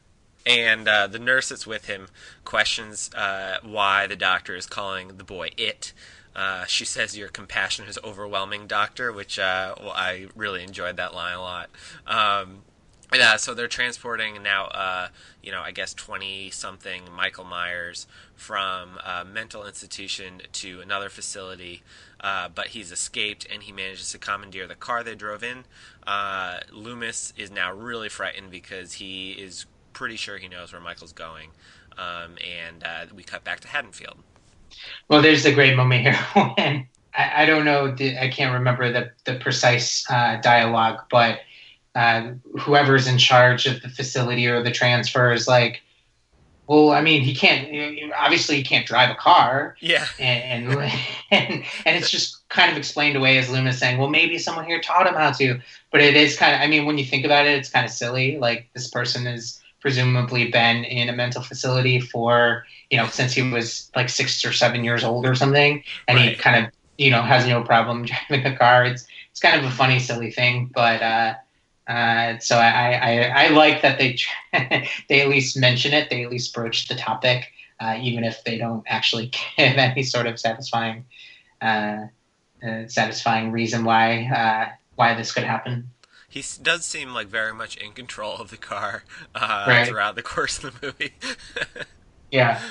And 0.45 0.87
uh, 0.87 1.07
the 1.07 1.19
nurse 1.19 1.49
that's 1.49 1.67
with 1.67 1.85
him 1.85 2.07
questions 2.43 3.13
uh, 3.13 3.57
why 3.61 4.07
the 4.07 4.15
doctor 4.15 4.55
is 4.55 4.65
calling 4.65 5.17
the 5.17 5.23
boy 5.23 5.51
it. 5.57 5.93
Uh, 6.35 6.65
she 6.65 6.85
says 6.85 7.17
your 7.17 7.27
compassion 7.27 7.85
is 7.85 7.99
overwhelming, 8.03 8.65
doctor, 8.65 9.11
which 9.11 9.37
uh, 9.37 9.75
well, 9.79 9.91
I 9.91 10.27
really 10.35 10.63
enjoyed 10.63 10.95
that 10.97 11.13
line 11.13 11.35
a 11.35 11.41
lot. 11.41 11.69
Um, 12.07 12.61
and, 13.11 13.21
uh, 13.21 13.37
so 13.37 13.53
they're 13.53 13.67
transporting 13.67 14.41
now, 14.43 14.65
uh, 14.67 15.07
you 15.43 15.51
know, 15.51 15.61
I 15.61 15.71
guess 15.71 15.93
twenty 15.93 16.51
something 16.51 17.03
Michael 17.15 17.43
Myers 17.43 18.07
from 18.35 18.99
a 19.03 19.25
mental 19.25 19.65
institution 19.65 20.41
to 20.53 20.79
another 20.81 21.09
facility. 21.09 21.83
uh, 22.21 22.49
but 22.53 22.67
he's 22.67 22.91
escaped 22.91 23.47
and 23.51 23.63
he 23.63 23.71
manages 23.71 24.11
to 24.11 24.17
commandeer 24.17 24.67
the 24.67 24.75
car 24.75 25.03
they 25.03 25.15
drove 25.15 25.43
in. 25.43 25.63
Uh, 26.05 26.59
Loomis 26.71 27.33
is 27.37 27.51
now 27.51 27.73
really 27.73 28.09
frightened 28.09 28.51
because 28.51 28.93
he 28.93 29.31
is 29.31 29.65
pretty 29.99 30.15
sure 30.15 30.37
he 30.37 30.47
knows 30.47 30.71
where 30.71 30.81
Michael's 30.81 31.11
going. 31.11 31.49
Um, 31.97 32.37
and 32.47 32.81
uh, 32.85 33.13
we 33.13 33.21
cut 33.21 33.43
back 33.43 33.59
to 33.59 33.67
Haddonfield. 33.67 34.15
Well, 35.09 35.21
there's 35.21 35.45
a 35.45 35.53
great 35.53 35.75
moment 35.75 36.03
here 36.03 36.13
when 36.33 36.87
I, 37.13 37.43
I 37.43 37.45
don't 37.45 37.65
know, 37.65 37.93
the, 37.93 38.17
I 38.17 38.29
can't 38.29 38.53
remember 38.53 38.93
the, 38.93 39.11
the 39.25 39.37
precise 39.39 40.09
uh, 40.09 40.39
dialogue, 40.41 41.01
but 41.11 41.39
uh, 41.95 42.31
whoever's 42.61 43.07
in 43.07 43.17
charge 43.17 43.65
of 43.65 43.81
the 43.81 43.89
facility 43.89 44.47
or 44.47 44.63
the 44.63 44.71
transfer 44.71 45.33
is 45.33 45.49
like, 45.49 45.81
well, 46.65 46.91
I 46.91 47.01
mean, 47.01 47.21
he 47.21 47.33
can't. 47.33 48.13
Obviously, 48.15 48.57
he 48.57 48.63
can't 48.63 48.85
drive 48.85 49.09
a 49.09 49.15
car. 49.15 49.75
Yeah. 49.79 50.05
And 50.19 50.71
and 50.71 50.91
and, 51.31 51.63
and 51.83 51.97
it's 51.97 52.11
just 52.11 52.47
kind 52.49 52.71
of 52.71 52.77
explained 52.77 53.17
away 53.17 53.39
as 53.39 53.49
Loomis 53.49 53.79
saying, 53.79 53.97
"Well, 53.97 54.07
maybe 54.07 54.37
someone 54.37 54.65
here 54.65 54.79
taught 54.79 55.07
him 55.07 55.15
how 55.15 55.31
to." 55.31 55.59
But 55.91 56.01
it 56.01 56.15
is 56.15 56.37
kind 56.37 56.53
of. 56.53 56.61
I 56.61 56.67
mean, 56.67 56.85
when 56.85 56.99
you 56.99 57.05
think 57.05 57.25
about 57.25 57.47
it, 57.47 57.57
it's 57.57 57.71
kind 57.71 57.87
of 57.87 57.91
silly. 57.91 58.37
Like 58.37 58.69
this 58.75 58.87
person 58.87 59.25
has 59.25 59.58
presumably 59.81 60.49
been 60.51 60.83
in 60.85 61.09
a 61.09 61.13
mental 61.13 61.41
facility 61.41 61.99
for 61.99 62.65
you 62.89 62.97
know 62.97 63.07
since 63.07 63.33
he 63.33 63.41
was 63.43 63.89
like 63.95 64.09
six 64.09 64.43
or 64.45 64.51
seven 64.51 64.83
years 64.83 65.03
old 65.03 65.25
or 65.25 65.35
something, 65.35 65.83
and 66.07 66.17
Right. 66.17 66.29
he 66.29 66.35
kind 66.35 66.65
of 66.65 66.71
you 66.97 67.09
know 67.11 67.21
has 67.21 67.45
no 67.47 67.63
problem 67.63 68.05
driving 68.29 68.45
a 68.45 68.55
car. 68.57 68.85
It's 68.85 69.05
it's 69.31 69.39
kind 69.39 69.59
of 69.59 69.65
a 69.65 69.71
funny, 69.71 69.99
silly 69.99 70.31
thing, 70.31 70.71
but. 70.73 71.01
uh 71.01 71.33
uh, 71.87 72.37
so 72.39 72.57
I, 72.57 72.91
I, 72.93 73.45
I 73.45 73.47
like 73.49 73.81
that 73.81 73.97
they 73.97 74.17
they 75.09 75.21
at 75.21 75.27
least 75.29 75.57
mention 75.57 75.93
it. 75.93 76.09
They 76.09 76.23
at 76.23 76.29
least 76.31 76.53
broach 76.53 76.87
the 76.87 76.95
topic, 76.95 77.47
uh, 77.79 77.97
even 77.99 78.23
if 78.23 78.43
they 78.43 78.57
don't 78.57 78.83
actually 78.87 79.27
give 79.57 79.77
any 79.77 80.03
sort 80.03 80.27
of 80.27 80.39
satisfying 80.39 81.05
uh, 81.61 82.05
uh, 82.67 82.87
satisfying 82.87 83.51
reason 83.51 83.83
why 83.85 84.25
uh, 84.27 84.71
why 84.95 85.13
this 85.15 85.31
could 85.31 85.43
happen. 85.43 85.89
He 86.29 86.43
does 86.61 86.85
seem 86.85 87.13
like 87.13 87.27
very 87.27 87.53
much 87.53 87.75
in 87.77 87.91
control 87.93 88.35
of 88.37 88.51
the 88.51 88.57
car 88.57 89.03
uh, 89.35 89.77
Right. 89.77 89.83
throughout 89.83 90.15
the 90.15 90.23
course 90.33 90.63
of 90.63 90.79
the 90.79 90.87
movie. 90.87 91.13
Yeah, 92.31 92.61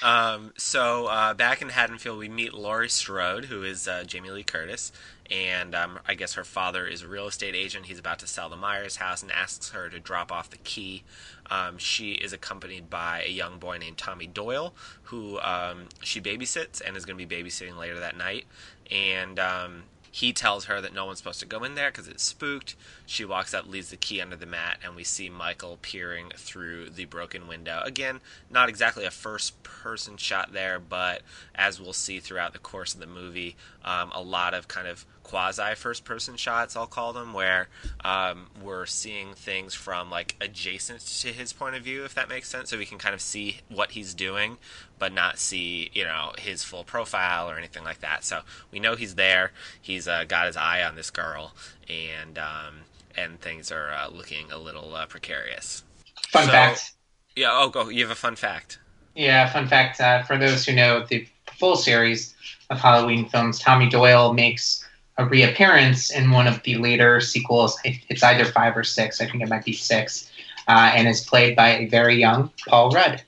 Um, 0.00 0.52
so 0.56 1.06
uh, 1.06 1.32
back 1.34 1.62
in 1.62 1.68
Haddonfield, 1.68 2.18
we 2.18 2.28
meet 2.28 2.52
Laurie 2.52 2.88
Strode, 2.88 3.44
who 3.44 3.62
is 3.62 3.86
uh, 3.86 4.02
Jamie 4.04 4.30
Lee 4.30 4.42
Curtis, 4.42 4.90
and 5.30 5.74
um, 5.76 6.00
I 6.06 6.14
guess 6.14 6.34
her 6.34 6.42
father 6.42 6.86
is 6.86 7.02
a 7.02 7.08
real 7.08 7.28
estate 7.28 7.54
agent. 7.54 7.86
He's 7.86 8.00
about 8.00 8.18
to 8.18 8.26
sell 8.26 8.48
the 8.48 8.56
Myers 8.56 8.96
house 8.96 9.22
and 9.22 9.30
asks 9.30 9.70
her 9.70 9.88
to 9.88 10.00
drop 10.00 10.32
off 10.32 10.50
the 10.50 10.58
key. 10.58 11.04
Um, 11.50 11.78
she 11.78 12.12
is 12.12 12.32
accompanied 12.32 12.90
by 12.90 13.22
a 13.24 13.30
young 13.30 13.58
boy 13.58 13.78
named 13.78 13.96
Tommy 13.96 14.26
Doyle, 14.26 14.74
who 15.04 15.38
um, 15.40 15.88
she 16.02 16.20
babysits 16.20 16.82
and 16.84 16.96
is 16.96 17.04
going 17.04 17.16
to 17.16 17.24
be 17.24 17.42
babysitting 17.42 17.78
later 17.78 18.00
that 18.00 18.16
night. 18.16 18.46
And 18.90 19.38
um, 19.38 19.84
he 20.14 20.34
tells 20.34 20.66
her 20.66 20.82
that 20.82 20.92
no 20.92 21.06
one's 21.06 21.18
supposed 21.18 21.40
to 21.40 21.46
go 21.46 21.64
in 21.64 21.74
there 21.74 21.90
because 21.90 22.06
it's 22.06 22.22
spooked. 22.22 22.76
She 23.06 23.24
walks 23.24 23.54
up, 23.54 23.66
leaves 23.66 23.88
the 23.88 23.96
key 23.96 24.20
under 24.20 24.36
the 24.36 24.44
mat, 24.44 24.76
and 24.84 24.94
we 24.94 25.04
see 25.04 25.30
Michael 25.30 25.78
peering 25.80 26.30
through 26.36 26.90
the 26.90 27.06
broken 27.06 27.48
window. 27.48 27.80
Again, 27.82 28.20
not 28.50 28.68
exactly 28.68 29.06
a 29.06 29.10
first 29.10 29.60
person 29.62 30.18
shot 30.18 30.52
there, 30.52 30.78
but 30.78 31.22
as 31.54 31.80
we'll 31.80 31.94
see 31.94 32.20
throughout 32.20 32.52
the 32.52 32.58
course 32.58 32.92
of 32.92 33.00
the 33.00 33.06
movie, 33.06 33.56
um, 33.84 34.10
a 34.14 34.22
lot 34.22 34.54
of 34.54 34.68
kind 34.68 34.86
of 34.88 35.04
quasi 35.22 35.74
first 35.74 36.04
person 36.04 36.36
shots, 36.36 36.76
I'll 36.76 36.86
call 36.86 37.12
them, 37.12 37.32
where 37.32 37.68
um, 38.04 38.46
we're 38.62 38.86
seeing 38.86 39.34
things 39.34 39.74
from 39.74 40.10
like 40.10 40.36
adjacent 40.40 41.00
to 41.20 41.28
his 41.28 41.52
point 41.52 41.76
of 41.76 41.82
view, 41.82 42.04
if 42.04 42.14
that 42.14 42.28
makes 42.28 42.48
sense. 42.48 42.70
So 42.70 42.78
we 42.78 42.84
can 42.86 42.98
kind 42.98 43.14
of 43.14 43.20
see 43.20 43.58
what 43.68 43.92
he's 43.92 44.14
doing, 44.14 44.58
but 44.98 45.12
not 45.12 45.38
see, 45.38 45.90
you 45.94 46.04
know, 46.04 46.32
his 46.38 46.62
full 46.64 46.84
profile 46.84 47.48
or 47.50 47.56
anything 47.56 47.84
like 47.84 48.00
that. 48.00 48.24
So 48.24 48.40
we 48.70 48.78
know 48.80 48.94
he's 48.96 49.14
there. 49.14 49.52
He's 49.80 50.06
uh, 50.06 50.24
got 50.24 50.46
his 50.46 50.56
eye 50.56 50.82
on 50.82 50.96
this 50.96 51.10
girl, 51.10 51.54
and 51.88 52.38
um, 52.38 52.74
and 53.16 53.40
things 53.40 53.70
are 53.72 53.90
uh, 53.92 54.08
looking 54.08 54.50
a 54.52 54.58
little 54.58 54.94
uh, 54.94 55.06
precarious. 55.06 55.82
fun 56.28 56.44
So- 56.46 56.50
fact. 56.52 56.92
Yeah. 57.34 57.48
Oh, 57.52 57.70
go. 57.70 57.88
You 57.88 58.02
have 58.02 58.10
a 58.10 58.14
fun 58.14 58.36
fact. 58.36 58.78
Yeah, 59.14 59.50
fun 59.50 59.66
fact. 59.66 59.98
Uh, 60.00 60.22
for 60.22 60.36
those 60.36 60.66
who 60.66 60.74
know 60.74 61.04
the 61.06 61.26
full 61.62 61.76
series 61.76 62.34
of 62.70 62.80
Halloween 62.80 63.28
films, 63.28 63.60
Tommy 63.60 63.88
Doyle 63.88 64.32
makes 64.32 64.84
a 65.18 65.24
reappearance 65.24 66.10
in 66.10 66.32
one 66.32 66.48
of 66.48 66.60
the 66.64 66.74
later 66.74 67.20
sequels. 67.20 67.78
It's 67.84 68.20
either 68.24 68.44
five 68.46 68.76
or 68.76 68.82
six. 68.82 69.20
I 69.20 69.26
think 69.28 69.44
it 69.44 69.48
might 69.48 69.64
be 69.64 69.72
six, 69.72 70.28
uh, 70.66 70.90
and 70.92 71.06
is 71.06 71.20
played 71.24 71.54
by 71.54 71.68
a 71.78 71.86
very 71.86 72.16
young 72.16 72.50
Paul 72.68 72.90
Rudd. 72.90 73.22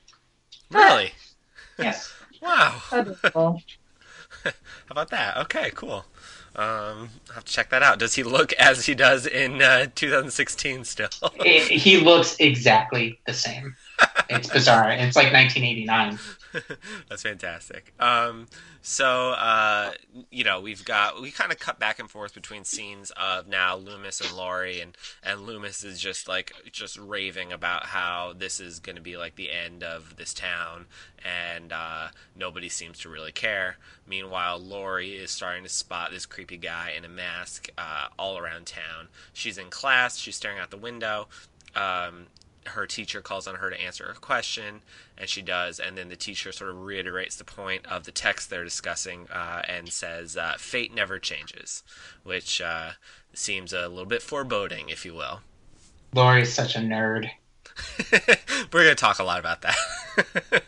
Really? 0.69 1.11
Yes. 1.77 2.13
Wow. 2.41 2.81
How 3.33 3.59
about 4.89 5.09
that? 5.09 5.35
Okay, 5.43 5.71
cool. 5.75 6.05
Um, 6.55 7.09
I'll 7.27 7.35
have 7.35 7.43
to 7.43 7.51
check 7.51 7.69
that 7.71 7.83
out. 7.83 7.99
Does 7.99 8.15
he 8.15 8.23
look 8.23 8.53
as 8.53 8.85
he 8.85 8.95
does 8.95 9.27
in 9.27 9.61
uh, 9.61 9.87
2016 9.93 10.85
still? 10.85 11.09
It- 11.39 11.69
he 11.69 11.97
looks 11.99 12.37
exactly 12.39 13.19
the 13.27 13.33
same. 13.33 13.75
It's 14.29 14.49
bizarre. 14.49 14.91
It's 14.91 15.15
like 15.15 15.31
1989. 15.31 16.19
That's 17.09 17.23
fantastic. 17.23 17.93
Um, 17.99 18.47
so 18.81 19.31
uh, 19.31 19.91
you 20.29 20.43
know, 20.43 20.61
we've 20.61 20.83
got 20.83 21.21
we 21.21 21.31
kind 21.31 21.51
of 21.51 21.59
cut 21.59 21.79
back 21.79 21.99
and 21.99 22.09
forth 22.09 22.33
between 22.33 22.63
scenes 22.63 23.11
of 23.11 23.47
now 23.47 23.75
Loomis 23.75 24.21
and 24.21 24.31
Laurie, 24.35 24.79
and 24.79 24.97
and 25.23 25.41
Loomis 25.41 25.83
is 25.83 25.99
just 25.99 26.27
like 26.27 26.53
just 26.71 26.97
raving 26.97 27.51
about 27.51 27.87
how 27.87 28.33
this 28.37 28.59
is 28.59 28.79
going 28.79 28.95
to 28.95 29.01
be 29.01 29.17
like 29.17 29.35
the 29.35 29.51
end 29.51 29.83
of 29.83 30.15
this 30.17 30.33
town, 30.33 30.85
and 31.23 31.71
uh, 31.71 32.07
nobody 32.35 32.69
seems 32.69 32.99
to 32.99 33.09
really 33.09 33.31
care. 33.31 33.77
Meanwhile, 34.07 34.59
Laurie 34.59 35.15
is 35.15 35.31
starting 35.31 35.63
to 35.63 35.69
spot 35.69 36.11
this 36.11 36.25
creepy 36.25 36.57
guy 36.57 36.93
in 36.95 37.05
a 37.05 37.09
mask 37.09 37.69
uh, 37.77 38.07
all 38.17 38.37
around 38.37 38.67
town. 38.67 39.09
She's 39.33 39.57
in 39.57 39.69
class. 39.69 40.17
She's 40.17 40.35
staring 40.35 40.59
out 40.59 40.71
the 40.71 40.77
window. 40.77 41.27
Um, 41.75 42.27
her 42.67 42.85
teacher 42.87 43.21
calls 43.21 43.47
on 43.47 43.55
her 43.55 43.69
to 43.69 43.79
answer 43.79 44.05
a 44.05 44.19
question, 44.19 44.81
and 45.17 45.29
she 45.29 45.41
does. 45.41 45.79
And 45.79 45.97
then 45.97 46.09
the 46.09 46.15
teacher 46.15 46.51
sort 46.51 46.69
of 46.69 46.83
reiterates 46.83 47.35
the 47.35 47.43
point 47.43 47.85
of 47.85 48.03
the 48.03 48.11
text 48.11 48.49
they're 48.49 48.63
discussing 48.63 49.27
uh, 49.31 49.61
and 49.67 49.89
says, 49.89 50.37
uh, 50.37 50.55
"Fate 50.57 50.93
never 50.93 51.19
changes," 51.19 51.83
which 52.23 52.61
uh, 52.61 52.91
seems 53.33 53.73
a 53.73 53.87
little 53.87 54.05
bit 54.05 54.21
foreboding, 54.21 54.89
if 54.89 55.05
you 55.05 55.13
will. 55.13 55.41
Laurie's 56.13 56.53
such 56.53 56.75
a 56.75 56.79
nerd. 56.79 57.29
We're 58.71 58.83
going 58.83 58.87
to 58.87 58.95
talk 58.95 59.19
a 59.19 59.23
lot 59.23 59.39
about 59.39 59.61
that. 59.63 60.63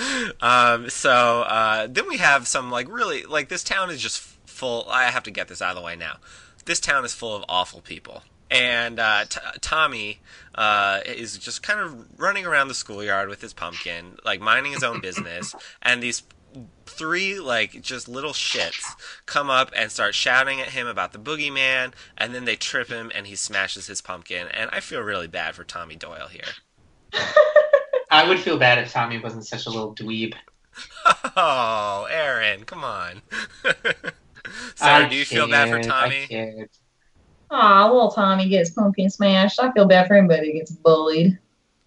um, 0.40 0.88
so 0.88 1.42
uh, 1.42 1.88
then 1.90 2.08
we 2.08 2.18
have 2.18 2.46
some 2.46 2.70
like 2.70 2.88
really 2.88 3.24
like 3.24 3.48
this 3.48 3.64
town 3.64 3.90
is 3.90 4.00
just 4.00 4.20
full. 4.20 4.86
I 4.88 5.04
have 5.04 5.24
to 5.24 5.30
get 5.30 5.48
this 5.48 5.60
out 5.60 5.70
of 5.70 5.76
the 5.76 5.82
way 5.82 5.96
now. 5.96 6.16
This 6.64 6.80
town 6.80 7.04
is 7.04 7.12
full 7.12 7.34
of 7.34 7.44
awful 7.48 7.80
people. 7.80 8.22
And 8.50 9.00
uh, 9.00 9.24
t- 9.28 9.40
Tommy 9.60 10.20
uh, 10.54 11.00
is 11.06 11.38
just 11.38 11.62
kind 11.62 11.80
of 11.80 12.06
running 12.18 12.46
around 12.46 12.68
the 12.68 12.74
schoolyard 12.74 13.28
with 13.28 13.40
his 13.40 13.52
pumpkin, 13.52 14.18
like 14.24 14.40
minding 14.40 14.72
his 14.72 14.82
own 14.82 15.00
business. 15.02 15.54
And 15.82 16.02
these 16.02 16.22
three 16.86 17.40
like 17.40 17.80
just 17.82 18.08
little 18.08 18.32
shits 18.32 18.84
come 19.26 19.50
up 19.50 19.72
and 19.74 19.90
start 19.90 20.14
shouting 20.14 20.60
at 20.60 20.68
him 20.68 20.86
about 20.86 21.12
the 21.12 21.18
boogeyman 21.18 21.92
and 22.16 22.34
then 22.34 22.44
they 22.44 22.54
trip 22.54 22.88
him 22.88 23.10
and 23.14 23.26
he 23.26 23.34
smashes 23.34 23.88
his 23.88 24.00
pumpkin 24.00 24.46
and 24.48 24.70
i 24.72 24.78
feel 24.78 25.00
really 25.00 25.26
bad 25.26 25.54
for 25.54 25.64
tommy 25.64 25.96
doyle 25.96 26.28
here 26.28 26.44
I 28.10 28.28
would 28.28 28.38
feel 28.38 28.58
bad 28.58 28.78
if 28.78 28.92
Tommy 28.92 29.18
wasn't 29.18 29.44
such 29.44 29.66
a 29.66 29.70
little 29.70 29.94
dweeb. 29.94 30.34
oh 31.36 32.06
aaron 32.10 32.64
come 32.64 32.84
on 32.84 33.22
sorry 34.74 35.04
I 35.04 35.08
do 35.08 35.16
you 35.16 35.24
feel 35.24 35.48
bad 35.48 35.68
for 35.68 35.78
kid, 35.78 35.90
I 35.90 36.00
tommy 36.02 36.26
kid. 36.26 36.68
Aw, 37.54 37.86
little 37.92 38.10
Tommy 38.10 38.48
gets 38.48 38.70
pumpkin 38.70 39.08
smashed. 39.10 39.60
I 39.60 39.70
feel 39.72 39.86
bad 39.86 40.06
for 40.08 40.14
anybody 40.16 40.52
who 40.52 40.58
gets 40.58 40.72
bullied. 40.72 41.38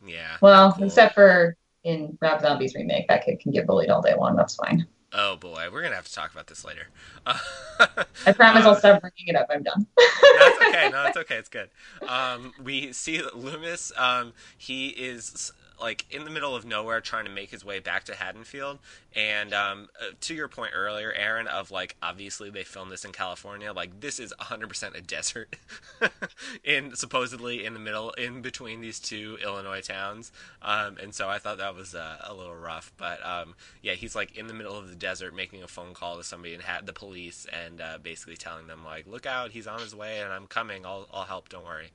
yeah 0.06 0.38
Well, 0.42 0.74
cool. 0.74 0.86
except 0.86 1.14
for 1.14 1.56
in 1.84 2.18
Rob 2.22 2.42
Zombie's 2.42 2.74
remake, 2.76 3.08
that 3.08 3.26
kid 3.26 3.40
can 3.40 3.52
get 3.52 3.68
bullied 3.68 3.90
all 3.90 4.02
day 4.02 4.14
long. 4.18 4.36
That's 4.36 4.56
fine. 4.56 4.86
oh 5.14 5.36
boy 5.38 5.68
we're 5.72 5.82
gonna 5.82 5.96
have 5.96 6.08
to 6.08 6.14
talk 6.14 6.32
about 6.32 6.48
this 6.48 6.64
later 6.66 6.88
I 7.26 8.32
promise 8.34 8.64
I'll 8.66 8.72
Uh, 8.72 8.80
stop 8.80 9.02
bringing 9.02 9.28
it 9.28 9.36
up. 9.36 9.48
I'm 9.50 9.64
done. 9.64 9.86
That's 9.98 10.58
okay. 10.68 10.90
No, 10.92 11.06
it's 11.06 11.18
okay. 11.18 11.36
It's 11.36 11.50
good. 11.50 11.70
Um, 12.08 12.54
we 12.64 12.92
see 12.94 13.22
Loomis. 13.34 13.92
Um, 13.98 14.34
he 14.58 14.88
is 14.90 15.52
like 15.80 16.06
in 16.10 16.24
the 16.24 16.30
middle 16.32 16.56
of 16.56 16.66
nowhere, 16.66 17.02
trying 17.02 17.26
to 17.26 17.32
make 17.32 17.52
his 17.52 17.64
way 17.64 17.80
back 17.80 18.04
to 18.06 18.16
Haddonfield. 18.16 18.80
And 19.16 19.54
um, 19.54 19.90
uh, 20.00 20.14
to 20.22 20.34
your 20.34 20.48
point 20.48 20.72
earlier, 20.76 21.12
Aaron, 21.14 21.48
of 21.48 21.72
like 21.72 21.96
obviously 22.02 22.50
they 22.50 22.64
filmed 22.64 22.92
this 22.92 23.06
in 23.06 23.12
California. 23.12 23.72
Like 23.74 24.00
this 24.00 24.20
is 24.20 24.34
100% 24.40 24.96
a 24.96 25.02
desert, 25.02 25.56
in 26.64 26.96
supposedly 26.96 27.66
in 27.66 27.74
the 27.74 27.80
middle, 27.80 28.12
in 28.12 28.42
between 28.42 28.82
these 28.82 29.00
two 29.00 29.38
Illinois 29.44 29.82
towns. 29.82 30.32
Um, 30.62 30.98
and 31.02 31.14
so 31.14 31.30
I 31.30 31.40
thought 31.40 31.58
that 31.60 31.76
was 31.76 31.96
uh, 31.96 32.18
a 32.24 32.34
little 32.34 32.56
rough. 32.56 32.92
But 32.98 33.26
um, 33.26 33.56
yeah, 33.82 33.94
he's 33.94 34.16
like 34.16 34.38
in 34.38 34.48
the 34.48 34.54
middle 34.54 34.78
of 34.78 34.90
the 34.90 34.96
desert, 34.96 35.36
making 35.36 35.64
a 35.64 35.68
phone 35.68 35.94
call 35.94 36.18
to 36.18 36.24
somebody 36.24 36.54
and 36.54 36.64
had 36.64 36.86
the 36.86 36.94
police, 36.94 37.46
and 37.52 37.82
uh, 37.82 37.98
basically 38.02 38.38
telling 38.38 38.68
them 38.68 38.84
like, 38.84 39.08
"Look 39.08 39.26
out, 39.26 39.52
he's 39.52 39.68
on 39.68 39.80
his 39.80 39.96
way, 39.96 40.22
and 40.22 40.32
I'm 40.32 40.48
coming. 40.48 40.86
I'll 40.86 41.08
I'll 41.14 41.26
help. 41.26 41.50
Don't 41.50 41.66
worry." 41.66 41.92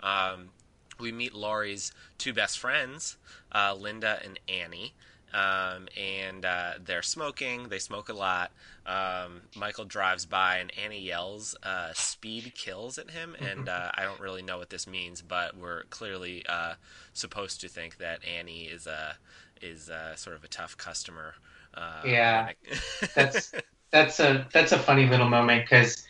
Um, 0.00 0.50
we 0.98 1.12
meet 1.12 1.34
Laurie's 1.34 1.92
two 2.18 2.32
best 2.32 2.58
friends, 2.58 3.16
uh, 3.52 3.74
Linda 3.74 4.18
and 4.24 4.38
Annie. 4.48 4.94
um, 5.34 5.88
and 5.96 6.44
uh, 6.44 6.74
they're 6.84 7.02
smoking. 7.02 7.68
They 7.68 7.78
smoke 7.78 8.08
a 8.08 8.12
lot. 8.14 8.52
Um, 8.86 9.42
Michael 9.54 9.84
drives 9.84 10.24
by, 10.24 10.58
and 10.58 10.72
Annie 10.78 11.00
yells, 11.02 11.54
uh, 11.62 11.92
"Speed 11.94 12.54
kills" 12.54 12.96
at 12.98 13.10
him, 13.10 13.36
and 13.40 13.68
uh, 13.68 13.90
I 13.94 14.04
don't 14.04 14.20
really 14.20 14.42
know 14.42 14.58
what 14.58 14.70
this 14.70 14.86
means, 14.86 15.22
but 15.22 15.56
we're 15.56 15.84
clearly 15.84 16.44
uh, 16.48 16.74
supposed 17.12 17.60
to 17.62 17.68
think 17.68 17.98
that 17.98 18.24
Annie 18.24 18.64
is 18.64 18.86
a 18.86 19.16
is 19.60 19.88
a, 19.88 20.12
sort 20.16 20.36
of 20.36 20.44
a 20.44 20.48
tough 20.48 20.76
customer. 20.76 21.34
Uh, 21.74 22.04
Yeah. 22.04 22.52
That's 23.14 23.52
that's 23.92 24.20
a 24.20 24.46
that's 24.52 24.72
a 24.72 24.78
funny 24.78 25.06
little 25.08 25.28
moment 25.28 25.64
because 25.64 26.06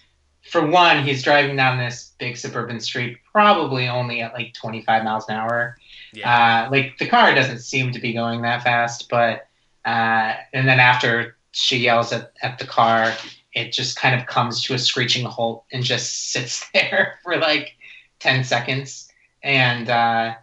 for 0.48 0.66
one, 0.66 1.04
he's 1.04 1.22
driving 1.22 1.56
down 1.56 1.78
this 1.78 2.12
big 2.18 2.37
suburban 2.37 2.80
street, 2.80 3.18
probably 3.32 3.88
only 3.88 4.20
at 4.20 4.32
like 4.32 4.54
25 4.54 5.04
miles 5.04 5.28
an 5.28 5.37
hour. 5.37 5.76
yeah. 6.12 6.66
Uh, 6.66 6.70
like 6.70 6.98
the 6.98 7.06
car 7.06 7.35
doesn't 7.35 7.61
seem 7.61 7.92
to 7.92 8.00
be 8.00 8.12
going 8.12 8.42
that 8.42 8.62
fast, 8.62 9.09
but 9.09 9.48
uh, 9.85 10.35
and 10.52 10.66
then 10.66 10.80
after 10.80 11.37
she 11.52 11.78
yells 11.78 12.12
at, 12.12 12.32
at 12.42 12.59
the 12.59 12.66
car, 12.66 13.12
it 13.54 13.72
just 13.72 13.96
kind 13.96 14.20
of 14.20 14.26
comes 14.26 14.62
to 14.62 14.74
a 14.74 14.78
screeching 14.78 15.24
halt 15.24 15.64
and 15.72 15.82
just 15.82 16.30
sits 16.32 16.68
there 16.72 17.18
for 17.22 17.37
like 17.37 17.76
10 18.20 18.44
seconds. 18.44 19.11
And 19.42 19.88
uh, 19.88 20.35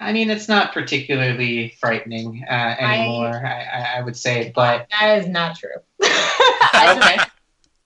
I 0.00 0.12
mean, 0.12 0.30
it's 0.30 0.48
not 0.48 0.72
particularly 0.72 1.76
frightening 1.80 2.44
uh, 2.48 2.76
anymore, 2.78 3.46
I, 3.46 3.62
I, 3.62 3.98
I 3.98 4.02
would 4.02 4.16
say, 4.16 4.52
but 4.54 4.86
That 4.90 5.18
is 5.18 5.28
not 5.28 5.56
true. 5.56 5.70
I, 6.02 6.96
okay. 7.18 7.31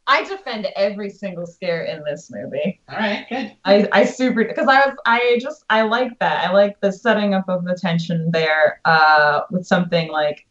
I 0.08 0.24
defend 0.24 0.68
every 0.76 1.10
single 1.10 1.46
scare 1.46 1.84
in 1.84 2.02
this 2.04 2.30
movie. 2.30 2.80
All 2.88 2.96
right, 2.96 3.26
good. 3.28 3.56
I, 3.64 3.88
I 3.92 4.04
super 4.04 4.44
because 4.44 4.68
I 4.68 4.86
was 4.86 4.96
I 5.04 5.38
just 5.40 5.64
I 5.68 5.82
like 5.82 6.18
that. 6.20 6.48
I 6.48 6.52
like 6.52 6.80
the 6.80 6.92
setting 6.92 7.34
up 7.34 7.48
of 7.48 7.64
the 7.64 7.74
tension 7.74 8.30
there 8.30 8.80
uh, 8.84 9.42
with 9.50 9.66
something 9.66 10.10
like 10.10 10.46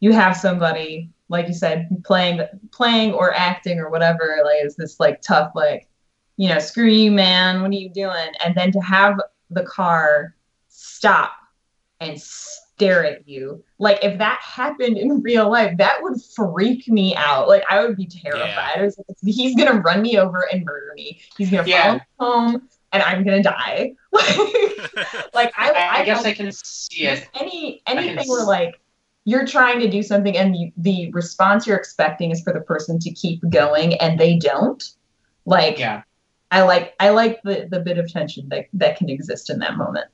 you 0.00 0.12
have 0.12 0.36
somebody 0.36 1.10
like 1.28 1.46
you 1.46 1.54
said 1.54 1.88
playing 2.04 2.40
playing 2.72 3.12
or 3.12 3.34
acting 3.34 3.78
or 3.78 3.90
whatever 3.90 4.40
like 4.44 4.64
is 4.64 4.76
this 4.76 4.98
like 4.98 5.20
tough 5.20 5.52
like 5.54 5.88
you 6.36 6.48
know 6.48 6.58
screw 6.58 6.86
you 6.86 7.10
man 7.10 7.60
what 7.60 7.70
are 7.70 7.74
you 7.74 7.90
doing 7.90 8.28
and 8.44 8.54
then 8.54 8.72
to 8.72 8.80
have 8.80 9.20
the 9.50 9.64
car 9.64 10.34
stop 10.68 11.32
and 12.00 12.18
stare 12.78 13.04
at 13.04 13.28
you. 13.28 13.62
Like 13.78 13.98
if 14.04 14.18
that 14.18 14.38
happened 14.40 14.96
in 14.98 15.20
real 15.20 15.50
life 15.50 15.76
that 15.78 16.00
would 16.00 16.20
freak 16.36 16.86
me 16.88 17.14
out. 17.16 17.48
Like 17.48 17.64
I 17.68 17.84
would 17.84 17.96
be 17.96 18.06
terrified. 18.06 18.78
I 18.78 18.82
was 18.82 18.96
like, 18.96 19.16
he's 19.24 19.56
gonna 19.56 19.80
run 19.80 20.00
me 20.02 20.16
over 20.16 20.46
and 20.52 20.64
murder 20.64 20.92
me. 20.94 21.20
He's 21.36 21.50
gonna 21.50 21.66
Yeah. 21.66 21.82
follow 21.82 21.94
me 21.94 22.00
home 22.20 22.68
and 22.92 23.02
I'm 23.02 23.24
gonna 23.24 23.42
die. 23.42 23.92
Like 25.34 25.52
I, 25.56 25.70
I, 25.70 25.98
I 26.00 26.04
guess 26.04 26.24
I 26.24 26.32
can 26.32 26.50
see 26.52 27.04
it. 27.04 27.28
any 27.34 27.82
anything 27.86 28.28
where 28.28 28.44
like 28.44 28.80
you're 29.24 29.46
trying 29.46 29.78
to 29.80 29.88
do 29.88 30.02
something 30.02 30.36
and 30.36 30.56
you, 30.56 30.72
the 30.76 31.10
response 31.12 31.66
you're 31.66 31.76
expecting 31.76 32.30
is 32.30 32.42
for 32.42 32.52
the 32.52 32.60
person 32.60 32.98
to 33.00 33.10
keep 33.10 33.40
going 33.50 33.94
and 33.94 34.18
they 34.18 34.36
don't. 34.38 34.82
Like 35.44 35.78
Yeah. 35.78 36.02
i 36.50 36.62
like 36.62 36.94
i 37.00 37.10
like 37.10 37.40
the 37.42 37.68
the 37.70 37.80
bit 37.80 37.98
of 37.98 38.10
tension 38.10 38.48
that 38.48 38.66
that 38.72 38.96
can 38.96 39.08
exist 39.08 39.50
in 39.50 39.58
that 39.60 39.76
moment. 39.76 40.06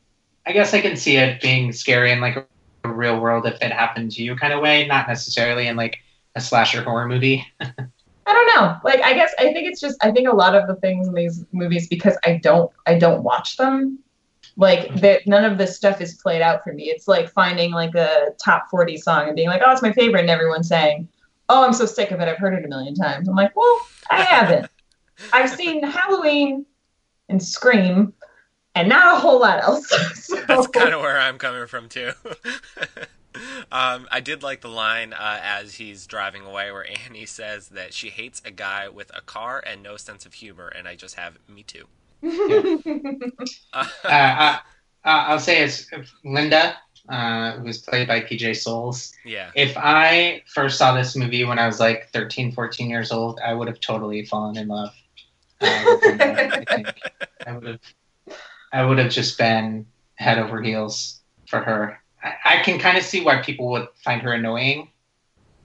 I 0.46 0.52
guess 0.52 0.74
I 0.74 0.80
can 0.82 0.96
see 0.96 1.16
it 1.16 1.40
being 1.40 1.72
scary 1.72 2.10
in 2.12 2.20
like 2.20 2.36
a 2.36 2.46
real 2.92 3.20
world 3.20 3.46
if 3.46 3.54
it 3.62 3.72
happened 3.72 4.12
to 4.12 4.22
you 4.22 4.36
kind 4.36 4.52
of 4.52 4.60
way, 4.60 4.86
not 4.86 5.08
necessarily 5.08 5.66
in 5.66 5.76
like 5.76 5.98
a 6.34 6.40
slasher 6.40 6.82
horror 6.82 7.06
movie. 7.06 7.46
i 7.60 8.32
don't 8.32 8.46
know. 8.54 8.76
Like 8.84 9.02
i 9.02 9.12
guess 9.12 9.32
i 9.38 9.52
think 9.52 9.68
it's 9.68 9.80
just 9.80 10.02
i 10.02 10.10
think 10.10 10.28
a 10.28 10.34
lot 10.34 10.54
of 10.54 10.66
the 10.66 10.76
things 10.76 11.08
in 11.08 11.14
these 11.14 11.44
movies 11.52 11.88
because 11.88 12.16
i 12.24 12.40
don't 12.42 12.70
i 12.86 12.98
don't 12.98 13.22
watch 13.22 13.56
them 13.56 13.98
like 14.56 14.80
mm-hmm. 14.80 14.98
that 14.98 15.26
none 15.26 15.44
of 15.44 15.58
this 15.58 15.76
stuff 15.76 16.00
is 16.00 16.14
played 16.14 16.42
out 16.42 16.62
for 16.62 16.72
me. 16.72 16.84
It's 16.84 17.08
like 17.08 17.28
finding 17.30 17.72
like 17.72 17.94
a 17.94 18.28
top 18.42 18.68
40 18.70 18.96
song 18.98 19.26
and 19.26 19.36
being 19.36 19.48
like 19.48 19.62
oh 19.64 19.72
it's 19.72 19.82
my 19.82 19.92
favorite 19.92 20.20
and 20.20 20.30
everyone 20.30 20.62
saying 20.62 21.08
oh 21.48 21.64
i'm 21.64 21.72
so 21.72 21.86
sick 21.86 22.10
of 22.10 22.20
it. 22.20 22.28
I've 22.28 22.38
heard 22.38 22.54
it 22.54 22.64
a 22.64 22.68
million 22.68 22.94
times. 22.94 23.28
I'm 23.28 23.34
like 23.34 23.54
well 23.56 23.80
i 24.10 24.22
haven't. 24.22 24.70
I've 25.32 25.50
seen 25.50 25.82
halloween 25.86 26.66
and 27.28 27.42
scream 27.42 28.12
and 28.74 28.88
not 28.88 29.16
a 29.16 29.20
whole 29.20 29.40
lot 29.40 29.62
else 29.62 29.88
So- 30.26 30.40
That's 30.48 30.66
kind 30.68 30.94
of 30.94 31.00
where 31.00 31.18
I'm 31.20 31.38
coming 31.38 31.66
from 31.66 31.88
too. 31.88 32.12
um, 33.72 34.06
I 34.10 34.20
did 34.20 34.42
like 34.42 34.60
the 34.60 34.68
line 34.68 35.12
uh, 35.12 35.40
as 35.42 35.74
he's 35.74 36.06
driving 36.06 36.44
away 36.44 36.70
where 36.72 36.86
Annie 37.06 37.26
says 37.40 37.68
that 37.70 37.92
she 37.94 38.10
hates 38.10 38.40
a 38.44 38.50
guy 38.50 38.88
with 38.88 39.10
a 39.16 39.20
car 39.20 39.62
and 39.66 39.82
no 39.82 39.96
sense 39.96 40.24
of 40.26 40.34
humor, 40.34 40.68
and 40.68 40.86
I 40.88 40.94
just 40.96 41.14
have 41.16 41.38
me 41.48 41.62
too. 41.64 41.86
Uh, 43.72 43.84
Uh, 44.04 44.04
I, 44.04 44.60
I'll 45.04 45.38
say 45.38 45.62
it's 45.62 45.86
Linda, 46.24 46.76
uh, 47.10 47.52
who 47.52 47.64
was 47.64 47.78
played 47.78 48.08
by 48.08 48.20
PJ 48.22 48.56
Soles. 48.56 49.12
yeah, 49.24 49.50
If 49.54 49.76
I 49.76 50.42
first 50.46 50.78
saw 50.78 50.94
this 50.94 51.14
movie 51.14 51.44
when 51.44 51.58
I 51.58 51.66
was 51.66 51.78
like 51.80 52.08
13, 52.12 52.52
14 52.52 52.88
years 52.88 53.12
old, 53.12 53.38
I 53.44 53.52
would 53.52 53.68
have 53.68 53.80
totally 53.80 54.24
fallen 54.24 54.56
in 54.56 54.68
love. 54.68 54.94
Uh, 55.60 55.96
Linda, 56.02 56.56
I 56.58 56.64
think 56.64 56.88
I 57.46 57.52
would 57.52 57.66
have, 57.66 57.80
I 58.74 58.84
would 58.84 58.98
have 58.98 59.10
just 59.10 59.38
been 59.38 59.86
head 60.16 60.36
over 60.36 60.60
heels 60.60 61.20
for 61.46 61.60
her. 61.60 61.96
I, 62.22 62.34
I 62.44 62.62
can 62.62 62.80
kind 62.80 62.98
of 62.98 63.04
see 63.04 63.22
why 63.24 63.40
people 63.40 63.70
would 63.70 63.86
find 64.02 64.20
her 64.22 64.32
annoying, 64.32 64.88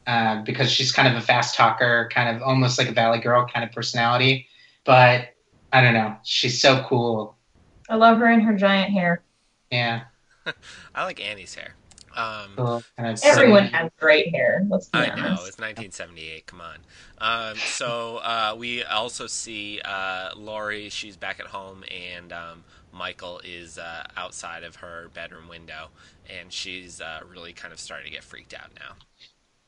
uh, 0.05 0.43
because 0.43 0.71
she's 0.71 0.91
kind 0.91 1.07
of 1.07 1.15
a 1.15 1.21
fast 1.21 1.55
talker, 1.55 2.07
kind 2.13 2.35
of 2.35 2.43
almost 2.43 2.77
like 2.77 2.87
a 2.87 2.91
Valley 2.91 3.19
Girl 3.19 3.47
kind 3.51 3.67
of 3.67 3.71
personality. 3.73 4.47
But 4.85 5.29
I 5.73 5.81
don't 5.81 5.95
know, 5.95 6.17
she's 6.23 6.61
so 6.61 6.85
cool. 6.87 7.35
i 7.89 7.95
love 7.95 8.19
her 8.19 8.27
and 8.27 8.43
her 8.43 8.53
giant 8.53 8.91
hair 8.91 9.23
Yeah, 9.71 10.01
I 10.95 11.03
like 11.03 11.19
Annie's 11.19 11.55
hair. 11.55 11.73
Um, 12.15 12.51
cool. 12.57 12.83
Kind 12.97 13.09
of 13.09 13.23
everyone 13.23 13.69
silly. 13.69 13.73
has 13.73 13.91
great 13.99 14.33
hair 14.33 14.65
let's 14.69 14.87
be 14.87 14.99
I 14.99 15.15
know 15.15 15.45
it's 15.45 15.57
1978. 15.59 16.47
Come 16.47 16.61
on. 16.61 16.77
Um, 17.19 17.57
so 17.57 18.17
uh, 18.17 18.55
we 18.57 18.83
also 18.83 19.27
see 19.27 19.79
uh, 19.85 20.31
Laurie. 20.35 20.89
She's 20.89 21.15
back 21.17 21.39
at 21.39 21.47
home, 21.47 21.83
and 21.91 22.33
um, 22.33 22.63
Michael 22.91 23.41
is 23.43 23.77
uh, 23.77 24.03
outside 24.17 24.63
of 24.63 24.77
her 24.77 25.09
bedroom 25.13 25.47
window, 25.47 25.89
and 26.29 26.51
she's 26.51 27.01
uh, 27.01 27.21
really 27.29 27.53
kind 27.53 27.73
of 27.73 27.79
starting 27.79 28.05
to 28.05 28.11
get 28.11 28.23
freaked 28.23 28.53
out 28.53 28.71
now. 28.79 28.95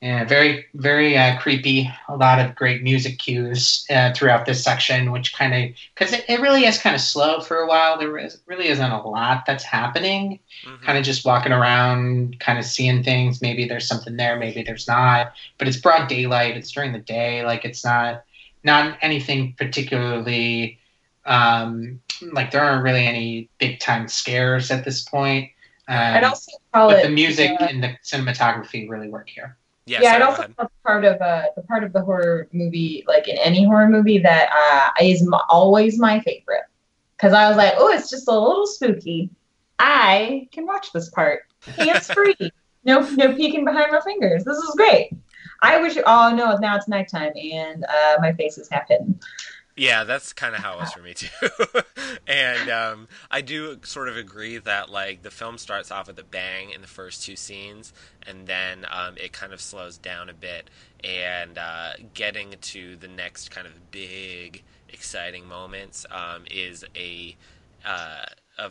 Yeah, 0.02 0.24
very, 0.26 0.66
very 0.74 1.16
uh, 1.16 1.38
creepy. 1.38 1.88
A 2.10 2.16
lot 2.16 2.40
of 2.40 2.56
great 2.56 2.82
music 2.82 3.20
cues 3.20 3.86
uh, 3.92 4.12
throughout 4.14 4.48
this 4.48 4.64
section, 4.64 5.12
which 5.12 5.32
kind 5.36 5.54
of 5.54 5.78
because 5.94 6.12
it, 6.12 6.26
it 6.28 6.42
really 6.42 6.66
is 6.66 6.80
kind 6.80 6.96
of 6.96 7.02
slow 7.02 7.40
for 7.40 7.58
a 7.58 7.68
while. 7.68 8.00
There 8.00 8.18
is, 8.18 8.42
really 8.48 8.68
isn't 8.70 8.92
a 8.92 9.08
lot 9.08 9.46
that's 9.46 9.64
happening. 9.64 10.40
Mhm. 10.66 10.82
Kind 10.82 10.98
of 10.98 11.04
just 11.04 11.24
walking 11.24 11.52
around, 11.52 12.40
kind 12.40 12.58
of 12.58 12.66
seeing 12.66 13.04
things. 13.04 13.44
Maybe 13.44 13.66
there's 13.68 13.88
something 13.88 14.18
there, 14.18 14.38
maybe 14.38 14.64
there's 14.64 14.88
not. 14.88 15.34
But 15.60 15.68
it's 15.68 15.78
broad 15.78 16.08
daylight. 16.08 16.58
It's 16.58 16.72
during 16.72 16.94
the 16.94 17.00
day. 17.00 17.46
Like 17.46 17.64
it's 17.64 17.86
not 17.86 18.24
not 18.64 18.98
anything 19.04 19.54
particularly. 19.56 20.80
Um, 21.26 22.00
like 22.32 22.52
there 22.52 22.62
aren't 22.62 22.84
really 22.84 23.06
any 23.06 23.50
big 23.60 23.80
time 23.80 24.08
scares 24.08 24.72
at 24.72 24.86
this 24.86 25.04
point. 25.04 25.50
Um, 25.88 25.98
i'd 25.98 26.24
also 26.24 26.52
call 26.74 26.90
but 26.90 27.00
it 27.00 27.04
the 27.04 27.10
music 27.10 27.52
uh, 27.60 27.66
and 27.66 27.84
the 27.84 27.98
cinematography 28.04 28.90
really 28.90 29.10
work 29.10 29.30
here. 29.30 29.58
Yeah, 29.86 30.00
yeah, 30.02 30.14
I'd 30.14 30.22
also 30.22 30.44
ahead. 30.44 30.56
call 30.56 30.66
it 30.68 30.72
part 30.86 31.06
of 31.06 31.20
uh, 31.22 31.46
the 31.56 31.64
part 31.64 31.84
of 31.84 31.92
the 31.92 32.02
horror 32.02 32.48
movie, 32.54 33.04
like 33.08 33.28
in 33.28 33.38
any 33.40 33.66
horror 33.66 33.90
movie, 33.90 34.20
that 34.20 34.50
uh, 34.56 35.04
is 35.04 35.22
m- 35.22 35.34
always 35.50 36.00
my 36.00 36.20
favorite. 36.22 36.64
Because 37.18 37.34
I 37.34 37.48
was 37.48 37.58
like, 37.58 37.74
oh, 37.78 37.90
it's 37.90 38.10
just 38.10 38.28
a 38.28 38.40
little 38.40 38.68
spooky. 38.68 39.30
I 39.80 40.48
can 40.52 40.66
watch 40.66 40.92
this 40.92 41.10
part 41.10 41.42
hands 41.78 42.12
free, 42.12 42.36
no 42.86 43.02
no 43.02 43.34
peeking 43.36 43.66
behind 43.66 43.92
my 43.92 44.02
fingers. 44.02 44.44
This 44.44 44.58
is 44.58 44.74
great. 44.76 45.12
I 45.64 45.82
wish. 45.82 45.98
Oh 46.06 46.34
no, 46.36 46.56
now 46.58 46.76
it's 46.76 46.88
nighttime 46.88 47.34
and 47.36 47.84
uh, 47.86 48.18
my 48.20 48.34
face 48.34 48.58
is 48.58 48.70
half 48.70 48.88
hidden. 48.88 49.20
Yeah, 49.82 50.04
that's 50.04 50.32
kind 50.32 50.54
of 50.54 50.62
how 50.62 50.76
it 50.76 50.82
was 50.82 50.94
for 50.94 51.02
me 51.02 51.16
too. 51.16 51.28
and 52.28 52.70
um, 52.70 53.08
I 53.32 53.42
do 53.42 53.80
sort 53.82 54.10
of 54.10 54.16
agree 54.16 54.60
that 54.60 54.92
like 54.92 55.24
the 55.24 55.32
film 55.32 55.58
starts 55.58 55.90
off 55.90 56.06
with 56.06 56.20
a 56.20 56.24
bang 56.24 56.70
in 56.70 56.82
the 56.82 56.88
first 56.88 57.24
two 57.26 57.36
scenes, 57.36 57.92
and 58.22 58.46
then 58.46 58.86
um, 58.92 59.18
it 59.18 59.34
kind 59.34 59.52
of 59.52 59.60
slows 59.60 59.98
down 59.98 60.30
a 60.30 60.36
bit, 60.36 60.70
and 61.04 61.58
uh, 61.58 61.94
getting 62.14 62.54
to 62.62 62.96
the 62.96 63.08
next 63.08 63.50
kind 63.50 63.66
of 63.66 63.90
big, 63.90 64.62
exciting 64.88 65.48
moments 65.48 66.06
um, 66.12 66.44
is 66.52 66.86
a 66.96 67.36
uh, 67.84 68.26
a 68.60 68.70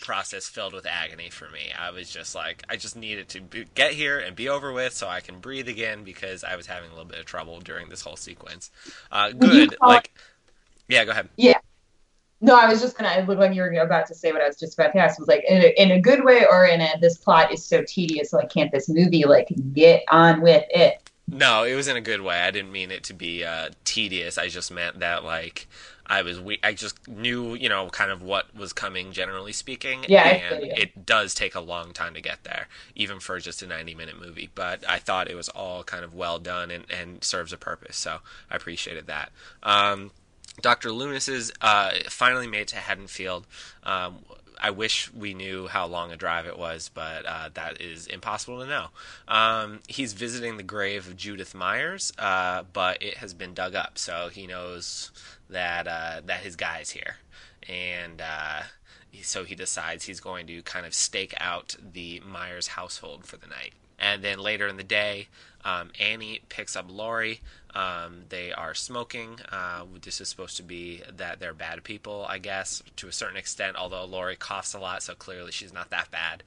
process 0.00 0.46
filled 0.46 0.72
with 0.72 0.86
agony 0.86 1.30
for 1.30 1.48
me. 1.50 1.72
I 1.78 1.90
was 1.90 2.10
just 2.10 2.34
like, 2.34 2.62
I 2.68 2.76
just 2.76 2.96
needed 2.96 3.28
to 3.30 3.40
be, 3.40 3.64
get 3.74 3.92
here 3.92 4.18
and 4.18 4.36
be 4.36 4.48
over 4.48 4.72
with 4.72 4.92
so 4.92 5.08
I 5.08 5.20
can 5.20 5.40
breathe 5.40 5.68
again 5.68 6.04
because 6.04 6.44
I 6.44 6.56
was 6.56 6.66
having 6.66 6.90
a 6.90 6.92
little 6.92 7.08
bit 7.08 7.18
of 7.18 7.24
trouble 7.24 7.60
during 7.60 7.88
this 7.88 8.02
whole 8.02 8.16
sequence. 8.16 8.70
Uh, 9.10 9.30
good, 9.30 9.78
call 9.78 9.90
it- 9.90 9.94
like, 9.94 10.14
yeah, 10.88 11.04
go 11.04 11.12
ahead. 11.12 11.28
Yeah. 11.36 11.58
No, 12.40 12.54
I 12.54 12.68
was 12.68 12.82
just 12.82 12.98
gonna. 12.98 13.24
Like 13.26 13.54
you 13.54 13.62
were 13.62 13.70
about 13.78 14.06
to 14.08 14.14
say 14.14 14.30
what 14.30 14.42
I 14.42 14.46
was 14.46 14.58
just 14.58 14.74
about 14.78 14.92
to 14.92 14.98
ask. 14.98 15.18
Was 15.18 15.26
like 15.26 15.42
in 15.48 15.62
a, 15.62 15.82
in 15.82 15.90
a 15.92 16.00
good 16.00 16.22
way 16.22 16.44
or 16.44 16.66
in 16.66 16.82
a 16.82 16.90
this 17.00 17.16
plot 17.16 17.50
is 17.50 17.64
so 17.64 17.82
tedious. 17.88 18.32
Like, 18.32 18.50
can't 18.50 18.70
this 18.70 18.90
movie 18.90 19.24
like 19.24 19.48
get 19.72 20.04
on 20.10 20.42
with 20.42 20.64
it? 20.68 21.10
No, 21.28 21.64
it 21.64 21.74
was 21.74 21.88
in 21.88 21.96
a 21.96 22.00
good 22.02 22.20
way. 22.20 22.38
I 22.38 22.50
didn't 22.50 22.72
mean 22.72 22.90
it 22.90 23.04
to 23.04 23.14
be 23.14 23.42
uh, 23.42 23.70
tedious. 23.84 24.36
I 24.36 24.48
just 24.48 24.70
meant 24.70 25.00
that 25.00 25.24
like 25.24 25.66
I 26.06 26.22
was 26.22 26.40
we 26.40 26.58
I 26.62 26.72
just 26.72 27.06
knew 27.08 27.54
you 27.54 27.68
know 27.68 27.88
kind 27.88 28.10
of 28.10 28.22
what 28.22 28.54
was 28.54 28.72
coming 28.72 29.12
generally 29.12 29.52
speaking. 29.52 30.04
Yeah, 30.08 30.26
and 30.26 30.64
it 30.64 31.06
does 31.06 31.34
take 31.34 31.54
a 31.54 31.60
long 31.60 31.92
time 31.92 32.14
to 32.14 32.20
get 32.20 32.44
there, 32.44 32.68
even 32.94 33.20
for 33.20 33.38
just 33.38 33.62
a 33.62 33.66
ninety 33.66 33.94
minute 33.94 34.20
movie. 34.20 34.50
But 34.54 34.88
I 34.88 34.98
thought 34.98 35.28
it 35.30 35.34
was 35.34 35.48
all 35.48 35.82
kind 35.84 36.04
of 36.04 36.14
well 36.14 36.38
done 36.38 36.70
and, 36.70 36.84
and 36.90 37.22
serves 37.24 37.52
a 37.52 37.56
purpose. 37.56 37.96
So 37.96 38.18
I 38.50 38.56
appreciated 38.56 39.06
that. 39.06 39.30
Um, 39.62 40.12
Dr. 40.60 40.90
Loomis 40.90 41.28
is 41.28 41.52
uh, 41.60 41.92
finally 42.08 42.46
made 42.46 42.68
to 42.68 42.76
Haddonfield. 42.76 43.46
Um, 43.82 44.18
I 44.58 44.70
wish 44.70 45.12
we 45.12 45.34
knew 45.34 45.66
how 45.66 45.86
long 45.86 46.12
a 46.12 46.16
drive 46.16 46.46
it 46.46 46.58
was, 46.58 46.90
but 46.92 47.26
uh, 47.26 47.50
that 47.54 47.80
is 47.80 48.06
impossible 48.06 48.60
to 48.60 48.66
know. 48.66 48.86
Um, 49.28 49.80
he's 49.86 50.14
visiting 50.14 50.56
the 50.56 50.62
grave 50.62 51.06
of 51.06 51.16
Judith 51.16 51.54
Myers, 51.54 52.12
uh, 52.18 52.62
but 52.72 53.02
it 53.02 53.18
has 53.18 53.34
been 53.34 53.52
dug 53.52 53.74
up, 53.74 53.98
so 53.98 54.28
he 54.32 54.46
knows 54.46 55.10
that 55.48 55.86
uh, 55.86 56.20
that 56.24 56.40
his 56.40 56.56
guy's 56.56 56.90
here, 56.90 57.16
and 57.68 58.20
uh, 58.20 58.62
so 59.22 59.44
he 59.44 59.54
decides 59.54 60.04
he's 60.04 60.20
going 60.20 60.46
to 60.46 60.62
kind 60.62 60.86
of 60.86 60.94
stake 60.94 61.34
out 61.38 61.76
the 61.92 62.20
Myers 62.20 62.68
household 62.68 63.24
for 63.24 63.36
the 63.36 63.46
night. 63.46 63.72
And 63.98 64.22
then 64.22 64.38
later 64.38 64.68
in 64.68 64.76
the 64.76 64.84
day, 64.84 65.28
um, 65.64 65.90
Annie 65.98 66.42
picks 66.48 66.76
up 66.76 66.86
Laurie. 66.88 67.40
Um, 67.74 68.22
they 68.28 68.52
are 68.52 68.74
smoking. 68.74 69.38
Uh, 69.52 69.84
this 70.02 70.20
is 70.20 70.28
supposed 70.28 70.56
to 70.56 70.62
be 70.62 71.02
that 71.16 71.40
they're 71.40 71.52
bad 71.52 71.84
people, 71.84 72.24
I 72.28 72.38
guess, 72.38 72.82
to 72.96 73.08
a 73.08 73.12
certain 73.12 73.36
extent, 73.36 73.76
although 73.76 74.04
Laurie 74.04 74.36
coughs 74.36 74.72
a 74.74 74.78
lot, 74.78 75.02
so 75.02 75.14
clearly 75.14 75.52
she's 75.52 75.72
not 75.72 75.90
that 75.90 76.08
bad. 76.10 76.42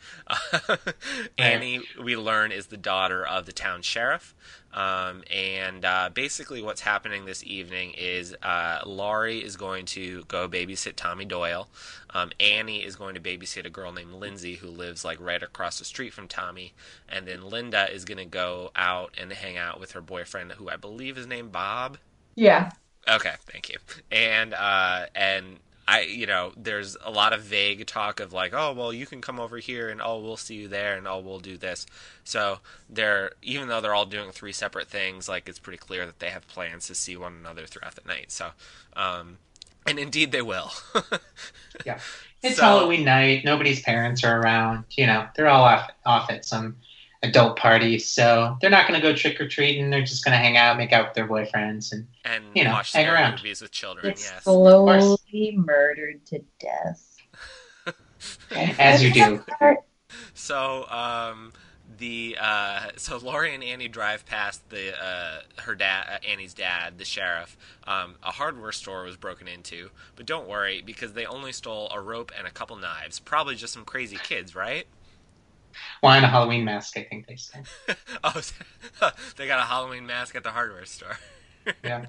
Annie, 1.38 1.82
we 2.01 2.15
learn, 2.15 2.51
is 2.51 2.67
the 2.67 2.78
daughter 2.78 3.26
of 3.26 3.45
the 3.45 3.51
town 3.51 3.82
sheriff. 3.82 4.34
Um, 4.72 5.24
and 5.32 5.84
uh, 5.84 6.09
basically, 6.13 6.61
what's 6.61 6.82
happening 6.82 7.26
this 7.26 7.43
evening 7.43 7.93
is 7.97 8.36
uh, 8.43 8.80
Laurie 8.86 9.43
is 9.43 9.57
going 9.57 9.86
to 9.88 10.24
go 10.28 10.47
babysit 10.47 10.95
Tommy 10.95 11.26
Doyle. 11.26 11.67
Um, 12.11 12.32
Annie 12.39 12.84
is 12.84 12.95
going 12.95 13.15
to 13.15 13.22
babysit 13.22 13.65
a 13.65 13.70
girl 13.70 13.91
named 13.91 14.13
Lindsay 14.13 14.55
who 14.55 14.67
lives 14.67 15.05
like 15.05 15.20
right 15.20 15.41
across 15.41 15.80
the 15.80 15.86
street 15.86 16.13
from 16.13 16.28
Tommy. 16.28 16.74
And 17.07 17.28
then 17.28 17.49
Linda 17.49 17.91
is 17.91 18.05
going 18.05 18.17
to 18.17 18.26
go 18.26 18.72
out 18.76 19.13
and 19.20 19.32
hang 19.32 19.57
out 19.57 19.80
with 19.80 19.91
her 19.91 20.01
boyfriend, 20.01 20.53
who 20.53 20.70
I 20.70 20.76
believe 20.76 21.17
is 21.20 21.28
name 21.28 21.49
Bob. 21.49 21.97
Yeah. 22.36 22.72
Okay, 23.07 23.34
thank 23.51 23.70
you. 23.70 23.78
And 24.11 24.53
uh, 24.53 25.05
and 25.15 25.57
I, 25.88 26.01
you 26.01 26.28
know, 26.28 26.53
there's 26.55 26.95
a 27.03 27.09
lot 27.09 27.34
of 27.34 27.41
vague 27.41 27.86
talk 27.88 28.20
of 28.20 28.32
like, 28.32 28.53
oh, 28.53 28.74
well, 28.74 28.93
you 28.93 29.05
can 29.07 29.22
come 29.22 29.39
over 29.39 29.57
here, 29.57 29.89
and 29.89 30.01
oh, 30.03 30.20
we'll 30.20 30.38
see 30.38 30.55
you 30.55 30.67
there, 30.67 30.95
and 30.95 31.07
oh, 31.07 31.20
we'll 31.20 31.39
do 31.39 31.57
this. 31.57 31.86
So 32.24 32.59
they're 32.89 33.32
even 33.41 33.67
though 33.67 33.82
they're 33.82 33.95
all 33.95 34.05
doing 34.05 34.32
three 34.32 34.51
separate 34.53 34.88
things, 34.88 35.28
like 35.28 35.49
it's 35.49 35.59
pretty 35.59 35.80
clear 35.80 36.05
that 36.05 36.20
they 36.20 36.30
have 36.30 36.47
plans 36.47 36.88
to 36.88 36.95
see 36.95 37.17
one 37.17 37.34
another 37.39 37.65
throughout 37.65 37.95
the 37.95 38.07
night. 38.07 38.32
So, 38.32 38.49
um, 38.95 39.38
and 39.88 39.97
indeed 39.97 40.32
they 40.32 40.41
will. 40.41 40.72
Yeah. 41.86 41.99
It's 42.41 42.55
So- 42.55 42.61
Halloween 42.63 43.03
night. 43.03 43.43
Nobody's 43.43 43.82
parents 43.82 44.24
are 44.24 44.39
around. 44.39 44.86
You 44.91 45.07
know, 45.07 45.28
they're 45.36 45.49
all 45.49 45.65
off 45.65 45.89
off 46.05 46.32
at 46.32 46.45
some 46.45 46.78
adult 47.24 47.57
party, 47.57 47.99
so 47.99 48.57
they're 48.61 48.70
not 48.70 48.88
going 48.88 48.99
to 48.99 49.05
go 49.05 49.13
trick 49.15 49.39
or 49.41 49.47
treating. 49.47 49.89
They're 49.89 50.03
just 50.03 50.24
going 50.24 50.34
to 50.34 50.38
hang 50.38 50.57
out, 50.57 50.78
make 50.78 50.93
out 50.93 51.07
with 51.07 51.13
their 51.15 51.28
boyfriends, 51.28 51.91
and 51.91 52.07
and 52.26 52.43
You 52.55 52.63
know, 52.63 52.72
watch 52.72 52.93
hang 52.93 53.05
scary 53.05 53.17
around. 53.17 53.36
movies 53.36 53.61
with 53.61 53.72
children. 53.72 54.07
It's 54.11 54.24
yes. 54.30 54.43
slowly 54.43 55.53
murdered 55.55 56.26
to 56.28 56.41
death. 56.59 57.05
as 58.51 59.03
you 59.03 59.11
do. 59.11 59.43
So, 60.34 60.89
um, 60.89 61.53
the 61.99 62.38
uh, 62.39 62.89
so 62.95 63.17
Laurie 63.17 63.53
and 63.53 63.63
Annie 63.63 63.88
drive 63.88 64.26
past 64.26 64.67
the 64.70 64.95
uh, 65.01 65.41
her 65.59 65.76
dad, 65.76 66.07
uh, 66.09 66.28
Annie's 66.28 66.53
dad, 66.53 66.97
the 66.97 67.05
sheriff. 67.05 67.57
Um, 67.86 68.15
a 68.24 68.32
hardware 68.32 68.72
store 68.72 69.03
was 69.03 69.17
broken 69.17 69.47
into, 69.47 69.89
but 70.15 70.26
don't 70.26 70.47
worry 70.47 70.82
because 70.84 71.13
they 71.13 71.26
only 71.26 71.51
stole 71.51 71.91
a 71.93 71.99
rope 72.01 72.32
and 72.38 72.47
a 72.47 72.51
couple 72.51 72.76
knives. 72.78 73.20
Probably 73.20 73.55
just 73.55 73.74
some 73.74 73.86
crazy 73.86 74.17
kids, 74.17 74.55
right? 74.55 74.88
Well, 76.01 76.13
and 76.13 76.26
a 76.26 76.28
Halloween 76.28 76.65
mask, 76.65 76.97
I 76.97 77.03
think 77.03 77.28
they 77.28 77.36
said. 77.36 77.65
oh, 78.24 78.41
they 79.38 79.47
got 79.47 79.59
a 79.59 79.63
Halloween 79.63 80.05
mask 80.05 80.36
at 80.36 80.43
the 80.43 80.51
hardware 80.51 80.86
store. 80.86 81.17
Yeah. 81.84 82.05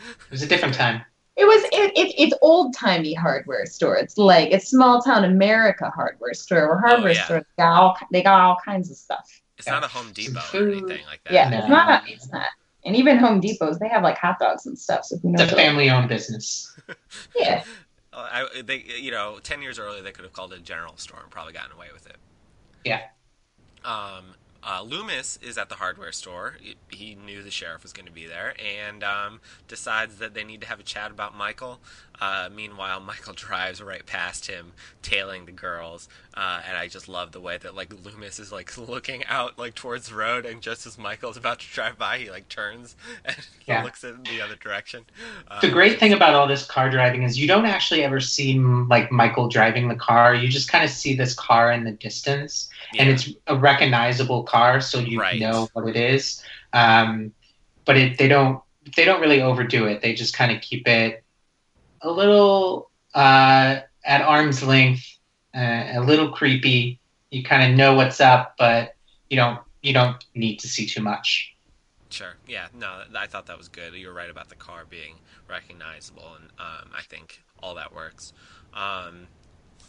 It 0.00 0.30
was 0.30 0.42
a 0.42 0.46
different 0.48 0.74
time. 0.74 1.02
It 1.36 1.44
was 1.44 1.62
it, 1.64 1.92
it 1.96 2.14
it's 2.18 2.34
old 2.42 2.74
timey 2.74 3.14
hardware 3.14 3.64
store. 3.66 3.96
It's 3.96 4.18
like 4.18 4.50
it's 4.50 4.68
small 4.68 5.02
town 5.02 5.24
America 5.24 5.88
hardware 5.90 6.34
store. 6.34 6.68
Where 6.68 6.78
oh, 6.78 6.88
hardware 6.88 7.12
yeah. 7.12 7.24
stores 7.24 7.44
got 7.56 7.80
all 7.80 7.96
they 8.10 8.22
got 8.22 8.40
all 8.40 8.56
kinds 8.64 8.90
of 8.90 8.96
stuff. 8.96 9.40
It's 9.56 9.68
Yeah. 9.68 9.74
not 9.74 9.84
a 9.84 9.88
Home 9.88 10.10
Depot 10.12 10.40
or 10.54 10.68
anything 10.68 11.06
like 11.06 11.22
that. 11.24 11.32
Yeah, 11.32 11.48
No. 11.48 11.58
it's 11.58 11.68
not. 11.68 12.08
It's 12.08 12.32
not. 12.32 12.48
And 12.84 12.96
even 12.96 13.18
Home 13.18 13.40
Depots, 13.40 13.78
they 13.78 13.88
have 13.88 14.02
like 14.02 14.18
hot 14.18 14.38
dogs 14.40 14.66
and 14.66 14.76
stuff. 14.76 15.04
So 15.04 15.16
who 15.18 15.30
knows? 15.30 15.42
It's 15.42 15.52
a 15.52 15.56
family-owned 15.56 16.08
business. 16.08 16.76
Yeah. 17.36 17.62
I, 18.12 18.62
they, 18.64 18.84
you 19.00 19.10
know, 19.10 19.38
ten 19.42 19.62
years 19.62 19.78
earlier 19.78 20.02
they 20.02 20.12
could 20.12 20.24
have 20.24 20.32
called 20.32 20.52
it 20.52 20.60
a 20.60 20.62
general 20.62 20.96
store 20.96 21.20
and 21.22 21.30
probably 21.30 21.52
gotten 21.52 21.72
away 21.72 21.88
with 21.92 22.06
it. 22.06 22.16
Yeah. 22.84 23.00
Um, 23.84 24.34
uh, 24.66 24.82
Loomis 24.82 25.38
is 25.42 25.58
at 25.58 25.68
the 25.68 25.76
hardware 25.76 26.12
store. 26.12 26.56
He, 26.88 27.14
knew 27.14 27.42
the 27.42 27.50
sheriff 27.50 27.82
was 27.82 27.92
going 27.92 28.06
to 28.06 28.12
be 28.12 28.26
there, 28.26 28.54
and 28.64 29.02
um, 29.04 29.40
decides 29.68 30.16
that 30.18 30.34
they 30.34 30.44
need 30.44 30.60
to 30.62 30.66
have 30.66 30.80
a 30.80 30.84
chat 30.84 31.10
about 31.10 31.36
Michael. 31.36 31.80
Uh, 32.20 32.48
meanwhile, 32.54 33.00
Michael 33.14 33.32
drives 33.34 33.82
right 33.82 34.04
past 34.06 34.46
him, 34.46 34.72
tailing 35.02 35.44
the 35.46 35.52
girls, 35.52 36.08
uh, 36.34 36.60
and 36.66 36.76
I 36.76 36.88
just 36.88 37.08
love 37.08 37.32
the 37.32 37.40
way 37.40 37.58
that 37.58 37.74
like 37.74 37.92
Loomis 38.04 38.38
is 38.38 38.52
like 38.52 38.76
looking 38.88 39.24
out 39.26 39.58
like 39.58 39.74
towards 39.74 40.08
the 40.08 40.14
road, 40.14 40.46
and 40.46 40.60
just 40.62 40.86
as 40.86 40.96
Michael's 40.98 41.36
about 41.36 41.60
to 41.60 41.66
drive 41.68 41.98
by, 41.98 42.18
he 42.18 42.30
like 42.30 42.48
turns 42.48 42.96
and 43.24 43.36
Yeah. 43.66 43.82
looks 43.82 44.04
in 44.04 44.22
the 44.24 44.40
other 44.40 44.56
direction. 44.56 45.04
Uh, 45.48 45.60
The 45.60 45.70
great 45.70 45.98
thing 45.98 46.12
about 46.12 46.34
all 46.34 46.46
this 46.46 46.64
car 46.66 46.88
driving 46.90 47.22
is 47.22 47.38
you 47.38 47.48
don't 47.48 47.66
actually 47.66 48.02
ever 48.04 48.20
see 48.20 48.58
like 48.58 49.10
Michael 49.10 49.48
driving 49.48 49.88
the 49.88 49.94
car. 49.96 50.34
You 50.34 50.48
just 50.48 50.70
kind 50.70 50.84
of 50.84 50.90
see 50.90 51.14
this 51.16 51.34
car 51.34 51.72
in 51.72 51.84
the 51.84 51.92
distance, 51.92 52.68
and 52.98 53.08
it's 53.08 53.28
a 53.48 53.56
recognizable 53.56 54.42
car, 54.44 54.53
so 54.62 54.80
you 54.80 54.98
Right. 54.98 55.40
know 55.40 55.68
what 55.72 55.88
it 55.88 55.96
is. 55.96 56.42
Um, 56.72 57.32
but 57.84 57.96
it, 57.96 58.18
they 58.18 58.28
don't 58.28 58.60
they 58.96 59.04
don't 59.04 59.20
really 59.20 59.40
overdo 59.40 59.86
it. 59.86 60.00
They 60.02 60.14
just 60.14 60.34
kind 60.36 60.52
of 60.52 60.60
keep 60.60 60.86
it 60.86 61.22
a 62.02 62.10
little 62.10 62.90
uh, 63.14 63.80
at 64.04 64.22
arm's 64.22 64.62
length, 64.62 65.18
uh, 65.54 65.84
a 65.94 66.00
little 66.00 66.30
creepy. 66.32 66.98
You 67.30 67.42
kind 67.42 67.70
of 67.70 67.76
know 67.76 67.94
what's 67.94 68.20
up, 68.20 68.54
but 68.58 68.94
you 69.28 69.36
don't 69.36 69.60
you 69.82 69.92
don't 69.92 70.24
need 70.34 70.58
to 70.60 70.68
see 70.68 70.86
too 70.86 71.02
much. 71.02 71.54
Sure. 72.10 72.34
Yeah. 72.46 72.68
No, 72.72 73.02
I 73.16 73.26
thought 73.26 73.46
that 73.46 73.58
was 73.58 73.68
good. 73.68 73.94
You're 73.94 74.12
right 74.12 74.30
about 74.30 74.48
the 74.48 74.54
car 74.54 74.84
being 74.88 75.16
recognizable, 75.48 76.34
and 76.36 76.50
um, 76.58 76.90
I 76.96 77.02
think 77.02 77.42
all 77.62 77.74
that 77.74 77.92
works. 77.94 78.32
Um, 78.72 79.26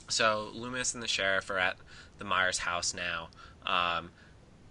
so 0.07 0.49
Loomis 0.53 0.93
and 0.93 1.03
the 1.03 1.07
sheriff 1.07 1.49
are 1.49 1.59
at 1.59 1.77
the 2.17 2.25
Myers 2.25 2.59
house 2.59 2.93
now. 2.93 3.29
Um, 3.65 4.11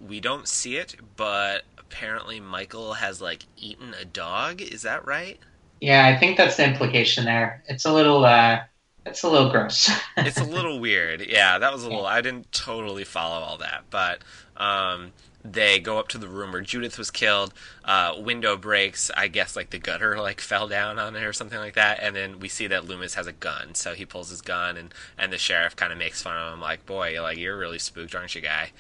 we 0.07 0.21
don't 0.21 0.49
see 0.49 0.77
it, 0.77 0.97
but 1.17 1.65
apparently 1.79 2.41
Michael 2.41 2.95
has 2.95 3.21
like 3.21 3.47
eaten 3.57 3.95
a 3.95 4.05
dog. 4.05 4.61
Is 4.61 4.83
that 4.83 5.07
right? 5.07 5.39
Yeah, 5.81 6.07
I 6.07 6.19
think 6.19 6.37
that's 6.37 6.57
the 6.57 6.67
implication 6.67 7.25
there. 7.25 7.63
It's 7.69 7.85
a 7.85 7.93
little 7.93 8.25
uh, 8.25 8.61
it's 9.07 9.23
a 9.23 9.29
little 9.29 9.51
gross. 9.51 9.91
it's 10.17 10.41
a 10.41 10.45
little 10.45 10.81
weird. 10.81 11.21
Yeah, 11.21 11.59
that 11.59 11.73
was 11.73 11.85
a 11.85 11.89
little. 11.89 12.07
I 12.07 12.21
didn't 12.21 12.53
totally 12.53 13.05
follow 13.05 13.45
all 13.45 13.59
that, 13.59 13.85
but 13.91 14.23
um, 14.57 15.13
they 15.45 15.79
go 15.79 15.99
up 15.99 16.09
to 16.09 16.19
the 16.19 16.29
room 16.29 16.53
where 16.53 16.63
Judith 16.63 16.97
was 16.97 17.11
killed. 17.11 17.53
Uh, 17.85 18.15
window 18.17 18.57
breaks. 18.57 19.11
I 19.15 19.29
guess 19.29 19.57
like 19.57 19.71
the 19.71 19.79
gutter 19.79 20.19
like 20.19 20.41
fell 20.41 20.69
down 20.69 20.99
on 20.99 21.17
it 21.17 21.23
or 21.23 21.35
something 21.35 21.59
like 21.59 21.75
that. 21.75 21.99
And 22.03 22.17
then 22.17 22.41
we 22.41 22.49
see 22.49 22.67
that 22.69 22.87
Loomis 22.87 23.15
has 23.15 23.27
a 23.27 23.33
gun, 23.33 23.75
so 23.75 23.93
he 23.95 24.07
pulls 24.07 24.31
his 24.31 24.41
gun, 24.41 24.77
and 24.79 24.95
and 25.19 25.33
the 25.33 25.39
sheriff 25.39 25.77
kind 25.77 25.93
of 25.93 25.99
makes 25.99 26.23
fun 26.23 26.37
of 26.37 26.55
him, 26.55 26.61
like, 26.61 26.87
"Boy, 26.87 27.21
like 27.21 27.37
you're 27.39 27.59
really 27.59 27.79
spooked, 27.79 28.15
aren't 28.15 28.35
you, 28.35 28.41
guy?" 28.41 28.73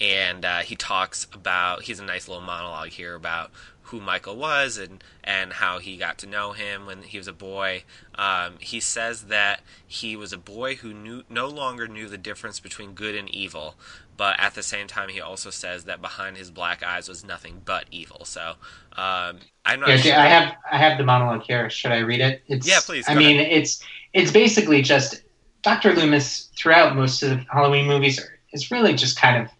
And 0.00 0.44
uh, 0.44 0.58
he 0.58 0.76
talks 0.76 1.26
about. 1.32 1.82
He's 1.82 2.00
a 2.00 2.04
nice 2.04 2.28
little 2.28 2.42
monologue 2.42 2.90
here 2.90 3.14
about 3.14 3.50
who 3.88 4.00
Michael 4.00 4.36
was 4.36 4.76
and 4.76 5.02
and 5.24 5.54
how 5.54 5.78
he 5.78 5.96
got 5.96 6.18
to 6.18 6.26
know 6.26 6.52
him 6.52 6.86
when 6.86 7.02
he 7.02 7.18
was 7.18 7.26
a 7.26 7.32
boy. 7.32 7.82
Um, 8.14 8.54
he 8.60 8.80
says 8.80 9.24
that 9.24 9.60
he 9.86 10.14
was 10.14 10.32
a 10.32 10.38
boy 10.38 10.76
who 10.76 10.92
knew 10.92 11.22
no 11.28 11.48
longer 11.48 11.88
knew 11.88 12.08
the 12.08 12.18
difference 12.18 12.60
between 12.60 12.92
good 12.92 13.14
and 13.14 13.28
evil, 13.34 13.76
but 14.16 14.38
at 14.38 14.54
the 14.54 14.62
same 14.62 14.86
time 14.86 15.08
he 15.08 15.20
also 15.20 15.50
says 15.50 15.84
that 15.84 16.02
behind 16.02 16.36
his 16.36 16.50
black 16.50 16.82
eyes 16.82 17.08
was 17.08 17.24
nothing 17.24 17.62
but 17.64 17.86
evil. 17.90 18.24
So 18.24 18.54
um, 18.92 19.38
I'm 19.64 19.80
not 19.80 19.88
Yeah, 19.88 19.96
sure. 19.96 20.14
I 20.14 20.26
have 20.26 20.54
I 20.70 20.76
have 20.76 20.98
the 20.98 21.04
monologue 21.04 21.42
here. 21.42 21.70
Should 21.70 21.92
I 21.92 21.98
read 21.98 22.20
it? 22.20 22.42
It's, 22.46 22.68
Yeah, 22.68 22.80
please, 22.84 23.06
I 23.08 23.14
mean, 23.14 23.40
it's 23.40 23.82
it's 24.12 24.30
basically 24.30 24.82
just 24.82 25.22
Dr. 25.62 25.94
Loomis 25.94 26.50
throughout 26.56 26.94
most 26.94 27.22
of 27.22 27.30
the 27.30 27.46
Halloween 27.50 27.86
movies 27.86 28.20
is 28.52 28.70
really 28.70 28.94
just 28.94 29.18
kind 29.18 29.42
of 29.42 29.50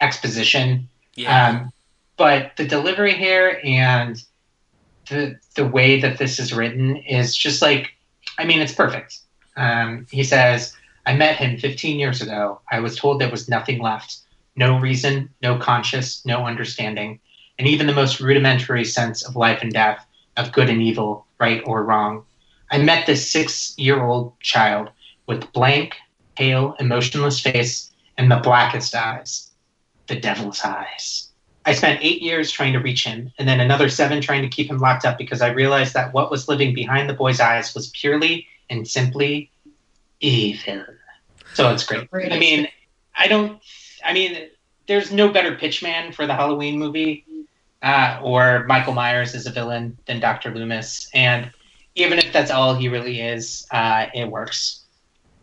exposition. 0.00 0.88
yeah, 1.14 1.48
Um, 1.48 1.72
but 2.16 2.52
the 2.56 2.66
delivery 2.66 3.14
here 3.14 3.60
and 3.64 4.22
the 5.08 5.38
the 5.54 5.66
way 5.66 6.00
that 6.00 6.18
this 6.18 6.38
is 6.38 6.52
written 6.52 6.96
is 6.96 7.36
just 7.36 7.62
like, 7.62 7.92
I 8.38 8.44
mean, 8.44 8.60
it's 8.60 8.74
perfect. 8.74 9.18
Um, 9.56 10.06
he 10.10 10.24
says, 10.24 10.74
"I 11.06 11.14
met 11.14 11.36
him 11.36 11.58
15 11.58 11.98
years 11.98 12.20
ago. 12.20 12.60
I 12.70 12.80
was 12.80 12.96
told 12.96 13.20
there 13.20 13.30
was 13.30 13.48
nothing 13.48 13.80
left, 13.80 14.18
no 14.56 14.78
reason, 14.78 15.30
no 15.42 15.58
conscience, 15.58 16.24
no 16.24 16.46
understanding. 16.46 17.20
and 17.58 17.66
even 17.66 17.86
the 17.86 17.94
most 17.94 18.20
rudimentary 18.20 18.84
sense 18.84 19.22
of 19.26 19.34
life 19.34 19.62
and 19.62 19.72
death, 19.72 20.04
of 20.36 20.52
good 20.52 20.68
and 20.68 20.82
evil, 20.82 21.24
right 21.40 21.62
or 21.64 21.82
wrong. 21.82 22.22
I 22.70 22.76
met 22.76 23.06
this 23.06 23.30
six 23.30 23.72
year 23.78 24.02
old 24.04 24.38
child 24.40 24.90
with 25.26 25.50
blank, 25.54 25.96
pale, 26.36 26.74
emotionless 26.78 27.40
face 27.40 27.90
and 28.18 28.30
the 28.30 28.36
blackest 28.36 28.94
eyes. 28.94 29.45
The 30.06 30.16
devil's 30.16 30.62
eyes. 30.64 31.30
I 31.64 31.72
spent 31.72 31.98
eight 32.00 32.22
years 32.22 32.52
trying 32.52 32.74
to 32.74 32.78
reach 32.78 33.04
him, 33.04 33.32
and 33.38 33.48
then 33.48 33.58
another 33.58 33.88
seven 33.88 34.20
trying 34.20 34.42
to 34.42 34.48
keep 34.48 34.70
him 34.70 34.78
locked 34.78 35.04
up 35.04 35.18
because 35.18 35.42
I 35.42 35.48
realized 35.48 35.94
that 35.94 36.12
what 36.12 36.30
was 36.30 36.46
living 36.46 36.74
behind 36.74 37.08
the 37.08 37.14
boy's 37.14 37.40
eyes 37.40 37.74
was 37.74 37.88
purely 37.88 38.46
and 38.70 38.86
simply 38.86 39.50
evil. 40.20 40.84
So 41.54 41.72
it's 41.72 41.84
great. 41.84 42.08
I 42.32 42.38
mean, 42.38 42.68
I 43.16 43.26
don't. 43.26 43.60
I 44.04 44.12
mean, 44.12 44.48
there's 44.86 45.10
no 45.10 45.28
better 45.28 45.56
pitchman 45.56 46.14
for 46.14 46.26
the 46.26 46.34
Halloween 46.34 46.78
movie, 46.78 47.24
uh, 47.82 48.20
or 48.22 48.64
Michael 48.66 48.92
Myers 48.92 49.34
as 49.34 49.46
a 49.46 49.50
villain 49.50 49.98
than 50.06 50.20
Dr. 50.20 50.54
Loomis, 50.54 51.10
and 51.14 51.50
even 51.96 52.18
if 52.18 52.32
that's 52.32 52.50
all 52.50 52.74
he 52.74 52.88
really 52.88 53.20
is, 53.20 53.66
uh, 53.72 54.06
it 54.14 54.30
works. 54.30 54.84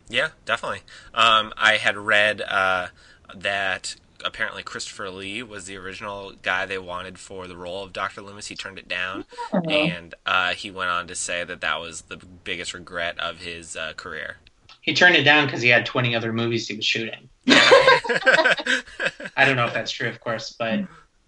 Yeah, 0.08 0.28
definitely. 0.44 0.80
Um, 1.12 1.52
I 1.56 1.76
had 1.76 1.96
read 1.96 2.40
uh, 2.40 2.88
that 3.34 3.96
apparently 4.24 4.62
Christopher 4.62 5.08
Lee 5.10 5.42
was 5.42 5.64
the 5.64 5.76
original 5.76 6.32
guy 6.42 6.66
they 6.66 6.78
wanted 6.78 7.18
for 7.18 7.46
the 7.46 7.56
role 7.56 7.82
of 7.82 7.92
Dr. 7.92 8.20
Loomis. 8.20 8.48
He 8.48 8.54
turned 8.56 8.78
it 8.78 8.88
down, 8.88 9.24
Oh. 9.52 9.60
and 9.60 10.14
uh, 10.26 10.52
he 10.54 10.70
went 10.70 10.90
on 10.90 11.06
to 11.08 11.14
say 11.14 11.44
that 11.44 11.60
that 11.62 11.80
was 11.80 12.02
the 12.02 12.16
biggest 12.16 12.74
regret 12.74 13.18
of 13.18 13.38
his 13.38 13.76
uh, 13.76 13.92
career. 13.96 14.36
He 14.82 14.92
turned 14.94 15.16
it 15.16 15.22
down 15.24 15.46
because 15.46 15.62
he 15.62 15.68
had 15.70 15.86
20 15.86 16.14
other 16.14 16.32
movies 16.32 16.68
he 16.68 16.76
was 16.76 16.84
shooting. 16.84 17.28
I 17.48 19.44
don't 19.44 19.56
know 19.56 19.66
if 19.66 19.72
that's 19.74 19.90
true, 19.90 20.08
of 20.08 20.20
course, 20.20 20.52
but 20.58 20.80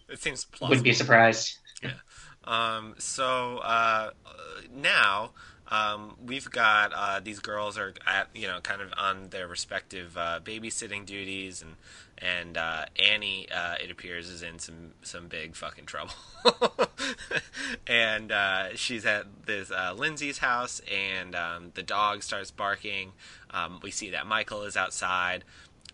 it 0.08 0.18
seems 0.20 0.44
plausible. 0.44 0.68
wouldn't 0.68 0.84
be 0.84 0.92
surprised. 0.92 1.58
Yeah. 1.82 1.92
Um, 2.44 2.94
so 2.98 3.58
uh, 3.58 4.10
now 4.74 5.30
um, 5.68 6.16
we've 6.24 6.50
got 6.50 6.92
uh, 6.94 7.20
these 7.20 7.38
girls 7.40 7.76
are 7.78 7.94
at 8.06 8.28
you 8.34 8.46
know 8.46 8.60
kind 8.62 8.80
of 8.82 8.92
on 8.96 9.30
their 9.30 9.48
respective 9.48 10.16
uh, 10.16 10.40
babysitting 10.44 11.04
duties, 11.06 11.62
and 11.62 11.74
and 12.18 12.56
uh, 12.56 12.86
Annie 13.02 13.48
uh, 13.54 13.74
it 13.82 13.90
appears 13.90 14.28
is 14.28 14.42
in 14.42 14.58
some 14.58 14.92
some 15.02 15.28
big 15.28 15.54
fucking 15.56 15.86
trouble, 15.86 16.14
and 17.86 18.32
uh, 18.32 18.74
she's 18.74 19.04
at 19.04 19.46
this 19.46 19.70
uh, 19.70 19.94
Lindsay's 19.96 20.38
house, 20.38 20.80
and 20.92 21.34
um, 21.34 21.72
the 21.74 21.82
dog 21.82 22.22
starts 22.22 22.50
barking. 22.50 23.12
Um, 23.50 23.80
we 23.82 23.90
see 23.90 24.10
that 24.10 24.26
Michael 24.26 24.62
is 24.62 24.76
outside. 24.76 25.44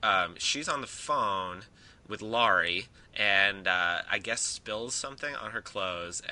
Um, 0.02 0.34
she's 0.38 0.68
on 0.68 0.80
the 0.80 0.86
phone 0.86 1.62
with 2.08 2.22
Laurie 2.22 2.86
and 3.14 3.68
uh, 3.68 3.98
I 4.10 4.18
guess 4.18 4.40
spills 4.40 4.94
something 4.94 5.34
on 5.34 5.50
her 5.50 5.60
clothes 5.60 6.22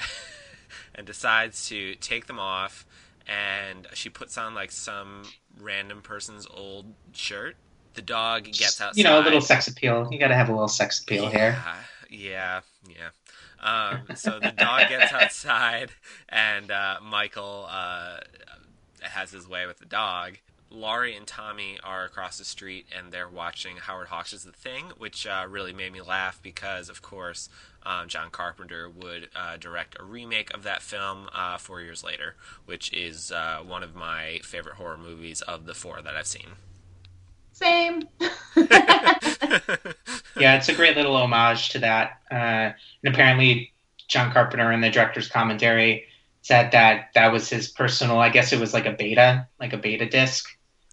and 0.94 1.06
decides 1.06 1.68
to 1.68 1.94
take 1.96 2.26
them 2.26 2.38
off. 2.38 2.86
And 3.26 3.86
she 3.94 4.08
puts 4.08 4.36
on 4.38 4.54
like 4.54 4.72
some 4.72 5.22
random 5.58 6.02
person's 6.02 6.46
old 6.52 6.94
shirt. 7.12 7.56
The 7.94 8.02
dog 8.02 8.44
gets 8.44 8.80
outside. 8.80 8.96
You 8.96 9.04
know, 9.04 9.20
a 9.20 9.22
little 9.22 9.40
sex 9.40 9.68
appeal. 9.68 10.08
You 10.10 10.18
got 10.18 10.28
to 10.28 10.34
have 10.34 10.48
a 10.48 10.52
little 10.52 10.68
sex 10.68 11.00
appeal 11.00 11.28
here. 11.28 11.58
Yeah, 12.08 12.60
yeah. 12.88 13.10
Um, 13.62 14.16
so 14.16 14.38
the 14.40 14.52
dog 14.52 14.88
gets 14.88 15.12
outside, 15.12 15.92
and 16.28 16.70
uh, 16.70 16.98
Michael 17.02 17.66
uh, 17.68 18.18
has 19.02 19.30
his 19.30 19.46
way 19.48 19.66
with 19.66 19.78
the 19.78 19.86
dog. 19.86 20.38
Laurie 20.72 21.16
and 21.16 21.26
Tommy 21.26 21.78
are 21.82 22.04
across 22.04 22.38
the 22.38 22.44
street, 22.44 22.86
and 22.96 23.10
they're 23.10 23.28
watching 23.28 23.76
Howard 23.76 24.06
Hawks' 24.08 24.44
The 24.44 24.52
Thing, 24.52 24.92
which 24.96 25.26
uh, 25.26 25.46
really 25.48 25.72
made 25.72 25.92
me 25.92 26.00
laugh 26.00 26.40
because, 26.42 26.88
of 26.88 27.02
course, 27.02 27.48
um, 27.82 28.06
John 28.06 28.30
Carpenter 28.30 28.88
would 28.88 29.30
uh, 29.34 29.56
direct 29.56 29.96
a 29.98 30.04
remake 30.04 30.54
of 30.54 30.62
that 30.62 30.80
film 30.80 31.28
uh, 31.34 31.58
four 31.58 31.80
years 31.80 32.04
later, 32.04 32.36
which 32.66 32.92
is 32.92 33.32
uh, 33.32 33.60
one 33.66 33.82
of 33.82 33.96
my 33.96 34.38
favorite 34.44 34.76
horror 34.76 34.98
movies 34.98 35.42
of 35.42 35.66
the 35.66 35.74
four 35.74 36.00
that 36.02 36.14
I've 36.14 36.26
seen. 36.28 36.50
Same. 37.60 38.02
Yeah, 40.38 40.56
it's 40.56 40.68
a 40.70 40.74
great 40.74 40.96
little 40.96 41.16
homage 41.16 41.68
to 41.70 41.80
that. 41.80 42.20
Uh, 42.30 42.34
and 42.72 42.74
apparently, 43.14 43.72
John 44.08 44.32
Carpenter 44.32 44.72
in 44.72 44.80
the 44.80 44.88
director's 44.88 45.28
commentary 45.28 46.06
said 46.40 46.70
that 46.72 47.10
that 47.14 47.30
was 47.30 47.50
his 47.50 47.68
personal. 47.68 48.18
I 48.18 48.30
guess 48.30 48.52
it 48.52 48.58
was 48.60 48.72
like 48.72 48.86
a 48.86 48.92
beta, 48.92 49.46
like 49.58 49.74
a 49.74 49.76
beta 49.76 50.08
disc, 50.08 50.46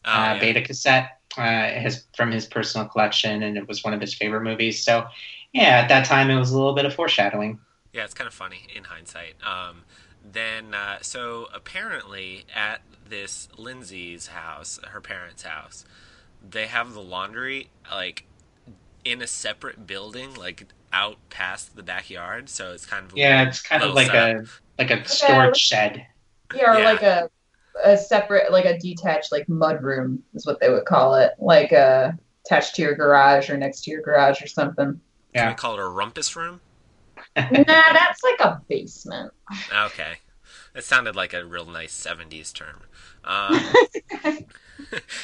Oh, 0.04 0.12
uh, 0.12 0.34
yeah. 0.34 0.40
beta 0.40 0.62
cassette, 0.62 1.20
uh, 1.38 1.70
his 1.80 2.04
from 2.16 2.32
his 2.32 2.46
personal 2.46 2.88
collection, 2.88 3.42
and 3.44 3.58
it 3.58 3.68
was 3.70 3.84
one 3.86 3.94
of 3.94 4.02
his 4.02 4.14
favorite 4.14 4.42
movies. 4.44 4.84
So, 4.84 5.06
yeah, 5.54 5.80
at 5.80 5.88
that 5.90 6.06
time, 6.06 6.30
it 6.30 6.38
was 6.38 6.52
a 6.52 6.58
little 6.58 6.76
bit 6.76 6.84
of 6.86 6.94
foreshadowing. 6.94 7.60
Yeah, 7.94 8.04
it's 8.04 8.14
kind 8.14 8.28
of 8.28 8.34
funny 8.34 8.68
in 8.76 8.84
hindsight. 8.86 9.36
Um, 9.46 9.84
then, 10.30 10.74
uh, 10.74 10.98
so 11.02 11.48
apparently 11.54 12.44
at 12.54 12.82
this 13.08 13.48
Lindsay's 13.58 14.28
house, 14.28 14.78
her 14.90 15.00
parents' 15.00 15.44
house, 15.44 15.86
they 16.48 16.68
have 16.68 16.94
the 16.94 17.02
laundry 17.02 17.70
like 17.92 18.26
in 19.06 19.22
a 19.22 19.28
separate 19.28 19.88
building, 19.88 20.36
like 20.36 20.66
out 20.94 21.18
past 21.30 21.76
the 21.76 21.84
backyard. 21.84 22.50
So 22.50 22.74
it's 22.74 22.86
kind 22.86 23.06
of 23.06 23.14
Yeah, 23.16 23.44
weird 23.44 23.50
it's 23.50 23.62
kind 23.62 23.84
of 23.84 23.94
like 23.94 24.08
setup. 24.08 24.14
a 24.14 24.44
like 24.78 24.92
a 24.92 25.08
storage 25.08 25.58
shed. 25.58 26.06
Yeah, 26.52 26.78
or 26.78 26.80
Yeah. 26.80 26.84
like 26.84 27.02
a 27.04 27.30
a 27.84 27.98
separate, 27.98 28.52
like 28.52 28.66
a 28.66 28.78
detached, 28.80 29.32
like 29.32 29.48
mud 29.50 29.84
room 29.84 30.24
is 30.34 30.46
what 30.46 30.60
they 30.60 30.70
would 30.70 30.86
call 30.86 31.16
it, 31.16 31.34
like 31.40 31.74
uh, 31.74 32.12
attached 32.46 32.76
to 32.76 32.82
your 32.82 32.96
garage 32.96 33.50
or 33.50 33.58
next 33.58 33.84
to 33.84 33.92
your 33.92 34.02
garage 34.02 34.42
or 34.42 34.48
something. 34.48 35.00
Can 35.38 35.48
Yeah. 35.48 35.48
we 35.48 35.56
call 35.56 35.74
it 35.76 35.80
a 35.80 35.88
rumpus 35.88 36.36
room? 36.36 36.60
nah, 37.50 37.64
that's 37.94 38.24
like 38.24 38.40
a 38.42 38.62
basement. 38.70 39.32
Okay, 39.72 40.18
it 40.78 40.84
sounded 40.84 41.16
like 41.16 41.34
a 41.34 41.46
real 41.46 41.66
nice 41.66 41.94
'70s 42.00 42.54
term. 42.54 42.84
Um, 43.26 43.60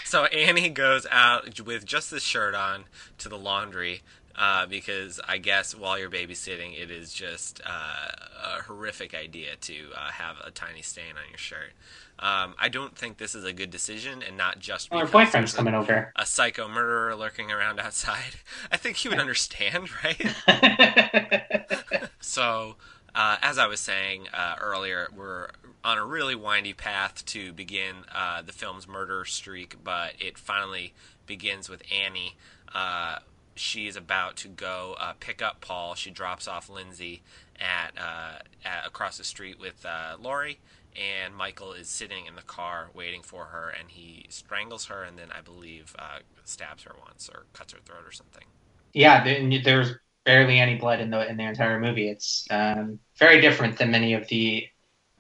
so 0.04 0.26
Annie 0.26 0.70
goes 0.70 1.06
out 1.10 1.60
with 1.62 1.86
just 1.86 2.12
this 2.12 2.24
shirt 2.24 2.56
on 2.56 2.86
to 3.20 3.30
the 3.30 3.38
laundry 3.38 4.02
uh, 4.36 4.66
because 4.66 5.20
I 5.28 5.38
guess 5.38 5.76
while 5.76 5.98
you're 5.98 6.10
babysitting, 6.10 6.80
it 6.80 6.90
is 6.92 7.14
just 7.14 7.62
uh, 7.66 8.08
a 8.44 8.64
horrific 8.64 9.14
idea 9.14 9.56
to 9.62 9.90
uh, 9.96 10.12
have 10.12 10.38
a 10.44 10.52
tiny 10.52 10.82
stain 10.82 11.12
on 11.12 11.30
your 11.30 11.38
shirt. 11.38 11.72
Um, 12.20 12.54
I 12.60 12.70
don't 12.70 12.96
think 12.96 13.18
this 13.18 13.36
is 13.36 13.44
a 13.44 13.54
good 13.54 13.70
decision, 13.72 14.22
and 14.22 14.38
not 14.38 14.60
just 14.60 14.92
Well, 14.92 15.02
her 15.02 15.08
boyfriend's 15.08 15.34
there's 15.34 15.54
a, 15.54 15.58
coming 15.58 15.74
over. 15.74 16.12
a 16.16 16.26
psycho 16.26 16.68
murderer 16.68 17.16
lurking 17.16 17.52
around 17.52 17.80
outside. 17.80 18.36
I 18.72 18.78
think 18.78 18.98
he 18.98 19.10
would 19.10 19.20
understand, 19.20 19.90
right? 20.04 20.36
So, 22.20 22.78
uh, 23.16 23.38
as 23.42 23.58
I 23.58 23.68
was 23.68 23.80
saying 23.80 24.28
uh, 24.34 24.56
earlier, 24.60 25.08
we're 25.16 25.50
on 25.84 25.98
a 25.98 26.06
really 26.06 26.36
windy 26.36 26.74
path 26.74 27.24
to 27.28 27.54
begin 27.54 27.98
uh, 28.14 28.42
the 28.42 28.52
film's 28.52 28.88
murder 28.88 29.26
streak, 29.26 29.76
but 29.84 30.14
it 30.20 30.38
finally 30.38 30.94
begins 31.26 31.70
with 31.70 31.84
Annie. 31.92 32.36
Uh, 32.74 33.20
she 33.56 33.88
is 33.88 33.96
about 33.96 34.36
to 34.38 34.48
go 34.48 34.96
uh, 35.00 35.14
pick 35.20 35.42
up 35.42 35.62
Paul. 35.62 35.94
She 35.94 36.10
drops 36.10 36.48
off 36.48 36.70
Lindsay 36.70 37.22
at, 37.60 37.92
uh, 37.98 38.40
at 38.66 38.88
across 38.88 39.18
the 39.18 39.24
street 39.24 39.60
with 39.60 39.86
Laurie, 40.20 40.60
and 40.96 41.36
Michael 41.36 41.74
is 41.74 41.88
sitting 41.90 42.26
in 42.26 42.36
the 42.36 42.42
car 42.42 42.90
waiting 42.96 43.22
for 43.22 43.46
her, 43.46 43.70
and 43.70 43.92
he 43.92 44.26
strangles 44.30 44.86
her, 44.86 45.04
and 45.04 45.18
then 45.20 45.28
I 45.32 45.42
believe 45.42 45.96
stabs 46.44 46.84
her 46.84 46.96
once 47.06 47.30
or 47.32 47.46
cuts 47.54 47.74
her 47.74 47.80
throat 47.86 48.04
or 48.06 48.12
something. 48.12 48.46
yeah, 48.94 49.24
there's 49.64 49.94
barely 50.26 50.60
any 50.60 50.76
blood 50.76 51.00
in 51.00 51.10
the 51.10 51.28
in 51.30 51.38
the 51.38 51.44
entire 51.44 51.80
movie. 51.80 52.10
It's 52.10 52.46
um, 52.50 53.00
very 53.18 53.42
different 53.42 53.78
than 53.78 53.92
many 53.92 54.14
of 54.14 54.28
the 54.28 54.68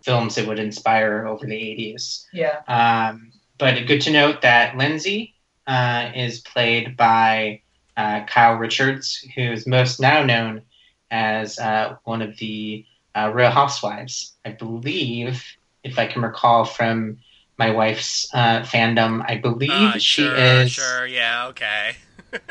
films 0.03 0.35
that 0.35 0.47
would 0.47 0.59
inspire 0.59 1.25
over 1.27 1.45
the 1.45 1.53
80s. 1.55 2.25
Yeah. 2.33 2.59
Um, 2.67 3.31
but 3.57 3.87
good 3.87 4.01
to 4.01 4.11
note 4.11 4.41
that 4.41 4.75
Lindsay 4.77 5.33
uh, 5.65 6.11
is 6.13 6.41
played 6.41 6.97
by 6.97 7.61
uh, 7.95 8.25
Kyle 8.25 8.55
Richards, 8.55 9.25
who 9.35 9.41
is 9.41 9.65
most 9.65 9.99
now 10.01 10.23
known 10.23 10.63
as 11.09 11.57
uh, 11.59 11.95
one 12.03 12.21
of 12.21 12.35
the 12.37 12.85
uh, 13.15 13.31
Real 13.33 13.51
Housewives. 13.51 14.33
I 14.43 14.51
believe, 14.51 15.43
if 15.83 15.97
I 15.97 16.07
can 16.07 16.21
recall 16.21 16.65
from 16.65 17.19
my 17.57 17.69
wife's 17.69 18.27
uh, 18.33 18.61
fandom, 18.63 19.23
I 19.25 19.37
believe 19.37 19.71
Uh, 19.71 19.97
she 19.99 20.25
is. 20.25 20.71
Sure, 20.71 21.05
yeah, 21.05 21.47
okay. 21.47 21.95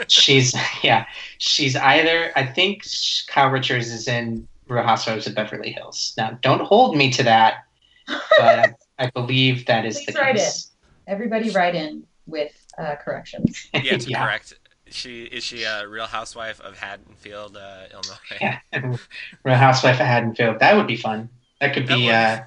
She's 0.08 0.54
yeah. 0.82 1.06
She's 1.38 1.76
either. 1.76 2.32
I 2.36 2.44
think 2.46 2.84
Kyle 3.28 3.48
Richards 3.48 3.90
is 3.90 4.08
in 4.08 4.46
Real 4.68 4.82
Housewives 4.84 5.26
of 5.26 5.34
Beverly 5.34 5.72
Hills. 5.72 6.14
Now, 6.16 6.38
don't 6.42 6.62
hold 6.62 6.96
me 6.96 7.10
to 7.12 7.22
that, 7.24 7.64
but 8.06 8.18
I, 8.40 8.74
I 8.98 9.10
believe 9.10 9.66
that 9.66 9.84
is 9.84 9.98
the 10.04 10.12
Please 10.12 10.18
write 10.20 10.36
case. 10.36 10.70
Everybody 11.06 11.50
write 11.50 11.74
in 11.74 12.04
with 12.26 12.52
uh, 12.78 12.94
corrections. 12.96 13.68
Yeah, 13.74 13.96
to 13.96 14.10
Yeah. 14.10 14.24
correct. 14.24 14.54
She 14.88 15.22
is 15.24 15.42
she 15.42 15.62
a 15.64 15.88
real 15.88 16.06
housewife 16.06 16.60
of 16.60 16.78
Haddonfield, 16.78 17.56
uh, 17.56 17.84
Illinois? 17.92 18.18
Yeah, 18.40 18.58
Real 19.42 19.56
Housewife 19.56 19.98
of 19.98 20.06
Haddonfield. 20.06 20.58
That 20.58 20.76
would 20.76 20.86
be 20.86 20.96
fun. 20.96 21.30
That 21.60 21.72
could 21.72 21.86
That 21.86 21.96
be. 21.96 22.04
would. 22.06 22.14
Uh, 22.14 22.40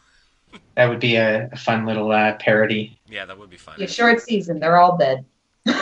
that 0.75 0.85
would 0.87 0.99
be 0.99 1.15
a, 1.15 1.49
a 1.51 1.55
fun 1.57 1.85
little 1.87 2.11
uh, 2.11 2.35
parody. 2.35 2.97
Yeah, 3.09 3.25
that 3.25 3.37
would 3.37 3.49
be 3.49 3.57
fun. 3.57 3.75
Yeah, 3.79 3.87
short 3.87 4.21
season. 4.21 4.59
They're 4.59 4.77
all 4.77 4.95
dead. 4.95 5.25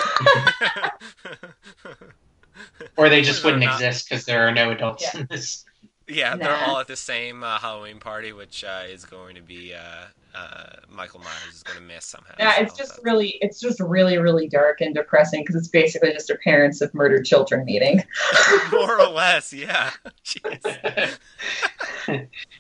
Or 2.98 3.10
they 3.10 3.22
just 3.24 3.44
wouldn't 3.44 3.64
not- 3.64 3.74
exist 3.82 4.08
because 4.10 4.26
there 4.26 4.48
are 4.48 4.52
no 4.52 4.72
adults 4.72 5.04
Yeah. 5.14 5.22
in 5.22 5.28
this. 5.30 5.66
Yeah, 6.08 6.36
they're 6.36 6.54
all 6.56 6.80
at 6.80 6.88
the 6.88 6.96
same 6.98 7.44
uh, 7.44 7.58
Halloween 7.60 8.00
party, 8.00 8.34
which 8.34 8.64
uh, 8.64 8.84
is 8.88 9.06
going 9.06 9.36
to 9.36 9.42
be 9.42 9.74
uh, 9.74 10.06
uh, 10.38 10.66
Michael 10.90 11.22
Myers 11.22 11.56
is 11.56 11.64
going 11.64 11.78
to 11.80 11.84
miss 11.84 12.04
somehow. 12.06 12.36
Yeah, 12.38 12.60
it's 12.60 12.74
so 12.74 12.78
just 12.80 12.90
that's- 12.92 13.06
really, 13.06 13.38
it's 13.42 13.60
just 13.60 13.80
really, 13.80 14.18
really 14.18 14.48
dark 14.50 14.82
and 14.82 14.94
depressing 14.94 15.42
because 15.42 15.56
it's 15.56 15.70
basically 15.70 16.12
just 16.12 16.28
their 16.28 16.38
parents 16.44 16.82
of 16.82 16.94
murdered 16.94 17.26
children 17.26 17.64
meeting, 17.66 18.04
more 18.72 19.00
or 19.02 19.08
less, 19.08 19.54
yeah. 19.54 19.92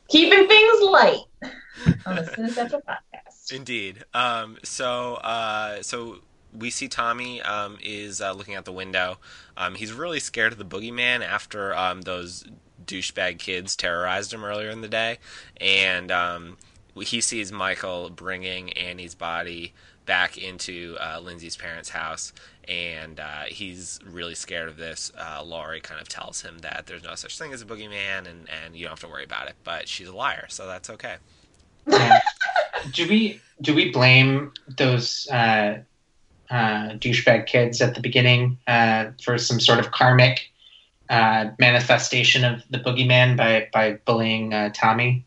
Keeping 0.07 0.47
things 0.47 0.81
light 0.81 1.19
on 2.05 2.15
the 2.15 2.31
Cinessential 2.33 2.81
podcast. 2.87 3.51
Indeed. 3.53 4.05
Um, 4.13 4.57
so, 4.63 5.15
uh, 5.15 5.81
so 5.81 6.19
we 6.57 6.69
see 6.69 6.87
Tommy 6.87 7.41
um, 7.41 7.77
is 7.81 8.21
uh, 8.21 8.31
looking 8.33 8.55
out 8.55 8.65
the 8.65 8.71
window. 8.71 9.17
Um, 9.57 9.75
he's 9.75 9.93
really 9.93 10.19
scared 10.19 10.53
of 10.53 10.57
the 10.57 10.65
boogeyman 10.65 11.25
after 11.25 11.75
um, 11.75 12.01
those 12.01 12.45
douchebag 12.85 13.39
kids 13.39 13.75
terrorized 13.75 14.33
him 14.33 14.43
earlier 14.43 14.69
in 14.69 14.81
the 14.81 14.87
day, 14.87 15.17
and 15.59 16.11
um, 16.11 16.57
he 16.95 17.21
sees 17.21 17.51
Michael 17.51 18.09
bringing 18.09 18.71
Annie's 18.73 19.15
body 19.15 19.73
back 20.05 20.37
into 20.37 20.97
uh, 20.99 21.19
Lindsay's 21.21 21.55
parents' 21.55 21.89
house. 21.89 22.33
And 22.67 23.19
uh, 23.19 23.43
he's 23.47 23.99
really 24.05 24.35
scared 24.35 24.69
of 24.69 24.77
this. 24.77 25.11
Uh, 25.17 25.43
Laurie 25.43 25.81
kind 25.81 25.99
of 25.99 26.07
tells 26.07 26.41
him 26.41 26.59
that 26.59 26.85
there's 26.87 27.03
no 27.03 27.15
such 27.15 27.37
thing 27.37 27.51
as 27.51 27.61
a 27.61 27.65
boogeyman, 27.65 28.19
and, 28.19 28.47
and 28.49 28.75
you 28.75 28.83
don't 28.83 28.91
have 28.91 29.01
to 29.01 29.07
worry 29.09 29.25
about 29.25 29.47
it. 29.47 29.55
But 29.65 29.89
she's 29.89 30.07
a 30.07 30.15
liar, 30.15 30.45
so 30.47 30.65
that's 30.65 30.89
okay. 30.89 31.15
Do 32.91 33.07
we 33.07 33.41
do 33.61 33.75
we 33.75 33.91
blame 33.91 34.51
those 34.77 35.27
uh, 35.29 35.79
uh, 36.53 36.93
douchebag 36.99 37.47
kids 37.47 37.81
at 37.81 37.95
the 37.95 38.01
beginning 38.01 38.57
uh, 38.67 39.05
for 39.23 39.37
some 39.39 39.59
sort 39.59 39.79
of 39.79 39.91
karmic 39.91 40.51
uh, 41.09 41.49
manifestation 41.59 42.45
of 42.45 42.61
the 42.69 42.77
boogeyman 42.77 43.35
by 43.35 43.67
by 43.73 43.93
bullying 44.05 44.53
uh, 44.53 44.69
Tommy? 44.73 45.25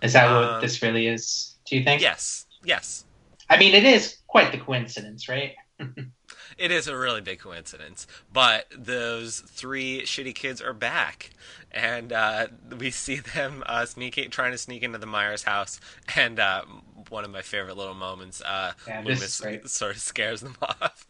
Is 0.00 0.12
that 0.14 0.30
what 0.32 0.44
Um, 0.44 0.60
this 0.60 0.80
really 0.80 1.08
is? 1.08 1.56
Do 1.66 1.76
you 1.76 1.82
think? 1.84 2.00
Yes, 2.00 2.46
yes. 2.64 3.04
I 3.50 3.58
mean, 3.58 3.74
it 3.74 3.84
is 3.84 4.18
quite 4.28 4.52
the 4.52 4.58
coincidence, 4.58 5.28
right? 5.28 5.54
It 6.58 6.70
is 6.70 6.86
a 6.88 6.96
really 6.96 7.22
big 7.22 7.38
coincidence, 7.38 8.06
but 8.30 8.66
those 8.76 9.40
three 9.40 10.02
shitty 10.02 10.34
kids 10.34 10.60
are 10.60 10.74
back, 10.74 11.30
and 11.70 12.12
uh, 12.12 12.48
we 12.76 12.90
see 12.90 13.16
them 13.16 13.62
uh, 13.64 13.86
sneaking, 13.86 14.28
trying 14.28 14.52
to 14.52 14.58
sneak 14.58 14.82
into 14.82 14.98
the 14.98 15.06
Myers 15.06 15.44
house. 15.44 15.80
And 16.14 16.38
uh, 16.38 16.64
one 17.10 17.24
of 17.24 17.30
my 17.30 17.42
favorite 17.42 17.76
little 17.76 17.94
moments, 17.94 18.40
uh, 18.42 18.72
Yeah, 18.86 19.02
Loomis 19.04 19.42
sort 19.66 19.96
of 19.96 20.00
scares 20.00 20.40
them 20.40 20.56
off. 20.62 21.06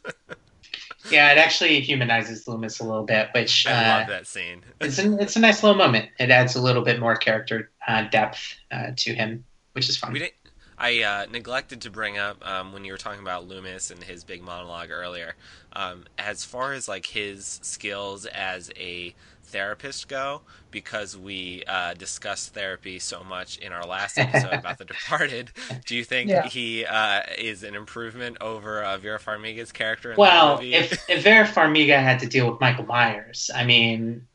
Yeah, 1.10 1.32
it 1.32 1.38
actually 1.38 1.80
humanizes 1.80 2.46
Loomis 2.46 2.80
a 2.80 2.84
little 2.84 3.04
bit, 3.04 3.28
which 3.34 3.66
I 3.66 3.72
uh, 3.72 3.98
love 3.98 4.08
that 4.08 4.26
scene. 4.26 4.62
it's 4.80 4.98
an, 4.98 5.18
it's 5.20 5.36
a 5.36 5.40
nice 5.40 5.62
little 5.62 5.78
moment. 5.78 6.08
It 6.18 6.30
adds 6.30 6.56
a 6.56 6.60
little 6.60 6.82
bit 6.82 7.00
more 7.00 7.16
character 7.16 7.70
uh, 7.86 8.08
depth 8.10 8.54
uh, 8.70 8.92
to 8.96 9.14
him, 9.14 9.44
which 9.72 9.88
is 9.88 9.96
fun. 9.96 10.16
I 10.78 11.02
uh, 11.02 11.26
neglected 11.30 11.82
to 11.82 11.90
bring 11.90 12.16
up 12.16 12.46
um, 12.46 12.72
when 12.72 12.86
you 12.86 12.92
were 12.92 12.98
talking 12.98 13.20
about 13.20 13.46
Loomis 13.46 13.90
and 13.90 14.02
his 14.02 14.24
big 14.24 14.42
monologue 14.42 14.90
earlier. 14.90 15.34
Um, 15.74 16.04
as 16.16 16.42
far 16.44 16.72
as 16.72 16.88
like 16.88 17.04
his 17.04 17.60
skills 17.62 18.24
as 18.24 18.70
a 18.76 19.14
therapist 19.50 20.08
go, 20.08 20.40
because 20.70 21.16
we 21.16 21.62
uh, 21.66 21.94
discussed 21.94 22.54
therapy 22.54 22.98
so 22.98 23.22
much 23.24 23.58
in 23.58 23.72
our 23.72 23.84
last 23.84 24.18
episode 24.26 24.52
about 24.54 24.78
The 24.78 24.84
Departed. 24.86 25.50
Do 25.86 25.94
you 25.96 26.04
think 26.04 26.30
Yeah. 26.30 26.46
he 26.46 26.84
uh, 26.84 27.22
is 27.38 27.62
an 27.62 27.74
improvement 27.74 28.36
over 28.40 28.82
uh, 28.82 28.96
Vera 28.98 29.18
Farmiga's 29.18 29.72
character 29.72 30.12
in 30.12 30.16
Well, 30.16 30.58
if 30.62 31.08
if 31.08 31.22
Vera 31.24 31.46
Farmiga 31.46 32.00
had 32.00 32.18
to 32.20 32.26
deal 32.26 32.50
with 32.50 32.60
Michael 32.60 32.86
Myers, 32.86 33.50
I 33.54 33.64
mean, 33.64 34.26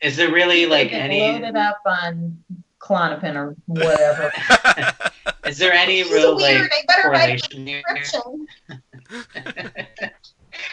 is 0.00 0.16
there 0.16 0.30
really 0.32 0.66
like 0.66 0.92
any? 0.92 1.20
loaded 1.20 1.56
up 1.56 1.78
on 1.86 2.42
Klonopin 2.80 3.34
or 3.34 3.56
whatever. 3.66 4.30
Is 5.46 5.56
there 5.58 5.72
any 5.72 6.02
He's 6.02 6.10
real 6.12 6.36
weird. 6.36 6.60
like 6.62 6.72
I 6.72 6.84
better 6.86 7.10
write 7.10 7.42
a 7.42 7.48
correlation 7.48 7.66
here? 7.66 7.82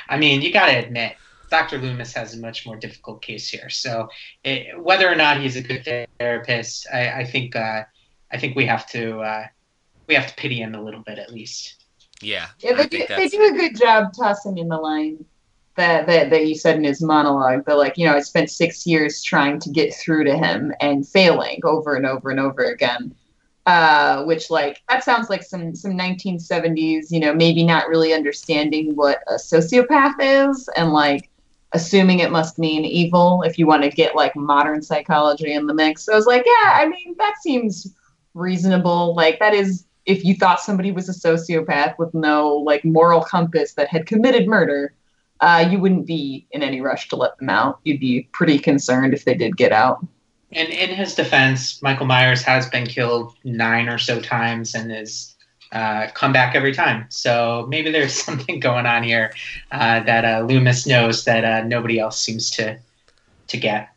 I 0.09 0.17
mean, 0.17 0.41
you 0.41 0.51
got 0.51 0.67
to 0.67 0.73
admit, 0.77 1.15
Dr. 1.55 1.77
Loomis 1.77 2.13
has 2.13 2.33
a 2.33 2.39
much 2.39 2.65
more 2.65 2.75
difficult 2.75 3.21
case 3.21 3.47
here. 3.47 3.69
So, 3.69 4.09
it, 4.43 4.77
whether 4.77 5.09
or 5.09 5.15
not 5.15 5.39
he's 5.39 5.55
a 5.55 5.61
good 5.61 6.07
therapist, 6.19 6.85
I, 6.93 7.21
I 7.21 7.25
think 7.25 7.55
uh, 7.55 7.83
I 8.29 8.37
think 8.37 8.57
we 8.57 8.65
have 8.65 8.85
to 8.89 9.19
uh, 9.19 9.45
we 10.07 10.15
have 10.15 10.27
to 10.27 10.35
pity 10.35 10.59
him 10.59 10.75
a 10.75 10.83
little 10.83 11.01
bit 11.01 11.17
at 11.17 11.31
least. 11.31 11.85
yeah, 12.21 12.47
Yeah, 12.59 12.73
they 12.73 12.87
do, 12.87 13.05
they 13.07 13.29
do 13.29 13.53
a 13.53 13.57
good 13.57 13.77
job 13.77 14.11
tossing 14.13 14.57
in 14.57 14.67
the 14.67 14.75
line 14.75 15.23
that, 15.75 16.05
that 16.07 16.29
that 16.29 16.45
you 16.45 16.55
said 16.55 16.75
in 16.75 16.83
his 16.83 17.01
monologue. 17.01 17.63
That 17.65 17.77
like 17.77 17.97
you 17.97 18.05
know, 18.05 18.15
I 18.15 18.19
spent 18.19 18.51
six 18.51 18.85
years 18.85 19.23
trying 19.23 19.61
to 19.61 19.69
get 19.69 19.95
through 19.95 20.25
to 20.25 20.37
him 20.37 20.73
and 20.81 21.07
failing 21.07 21.61
over 21.63 21.95
and 21.95 22.05
over 22.05 22.31
and 22.31 22.39
over 22.39 22.65
again. 22.65 23.15
Uh, 23.65 24.23
which 24.25 24.51
like 24.51 24.83
that 24.89 25.05
sounds 25.05 25.29
like 25.29 25.41
some 25.41 25.73
some 25.73 25.93
1970s, 25.93 27.11
you 27.11 27.21
know, 27.21 27.33
maybe 27.33 27.63
not 27.63 27.87
really 27.87 28.13
understanding 28.13 28.93
what 28.93 29.23
a 29.27 29.35
sociopath 29.35 30.15
is 30.19 30.69
and 30.75 30.91
like 30.91 31.31
assuming 31.75 32.19
it 32.19 32.31
must 32.31 32.57
mean 32.57 32.85
evil 32.85 33.43
if 33.43 33.59
you 33.59 33.67
want 33.67 33.83
to 33.83 33.89
get 33.89 34.15
like 34.15 34.35
modern 34.35 34.81
psychology 34.81 35.53
in 35.53 35.67
the 35.67 35.73
mix. 35.73 36.05
So 36.05 36.13
I 36.13 36.15
was 36.15 36.25
like, 36.25 36.45
yeah, 36.45 36.71
I 36.73 36.87
mean 36.87 37.15
that 37.17 37.35
seems 37.41 37.93
reasonable. 38.33 39.13
Like 39.13 39.39
that 39.39 39.53
is 39.53 39.85
if 40.05 40.23
you 40.23 40.35
thought 40.35 40.61
somebody 40.61 40.91
was 40.91 41.09
a 41.09 41.11
sociopath 41.11 41.99
with 41.99 42.13
no 42.13 42.55
like 42.55 42.85
moral 42.85 43.21
compass 43.21 43.73
that 43.73 43.89
had 43.89 44.05
committed 44.05 44.47
murder, 44.47 44.93
uh, 45.41 45.67
you 45.69 45.77
wouldn't 45.77 46.07
be 46.07 46.47
in 46.51 46.63
any 46.63 46.79
rush 46.79 47.09
to 47.09 47.17
let 47.17 47.37
them 47.39 47.49
out. 47.49 47.79
You'd 47.83 47.99
be 47.99 48.29
pretty 48.31 48.57
concerned 48.57 49.13
if 49.13 49.25
they 49.25 49.35
did 49.35 49.57
get 49.57 49.73
out. 49.73 50.05
And 50.53 50.69
in 50.69 50.89
his 50.89 51.13
defense, 51.13 51.81
Michael 51.81 52.05
Myers 52.05 52.41
has 52.43 52.69
been 52.69 52.87
killed 52.87 53.35
nine 53.43 53.89
or 53.89 53.97
so 53.97 54.21
times 54.21 54.75
and 54.75 54.89
has 54.91 55.34
uh, 55.71 56.07
come 56.13 56.31
back 56.33 56.55
every 56.55 56.73
time. 56.73 57.05
So 57.09 57.65
maybe 57.69 57.91
there's 57.91 58.13
something 58.23 58.59
going 58.59 58.85
on 58.85 59.03
here 59.03 59.33
uh, 59.71 60.01
that 60.01 60.25
uh, 60.25 60.45
Loomis 60.45 60.85
knows 60.85 61.25
that 61.25 61.43
uh, 61.43 61.67
nobody 61.67 61.99
else 61.99 62.19
seems 62.19 62.49
to 62.51 62.77
to 63.47 63.57
get. 63.57 63.89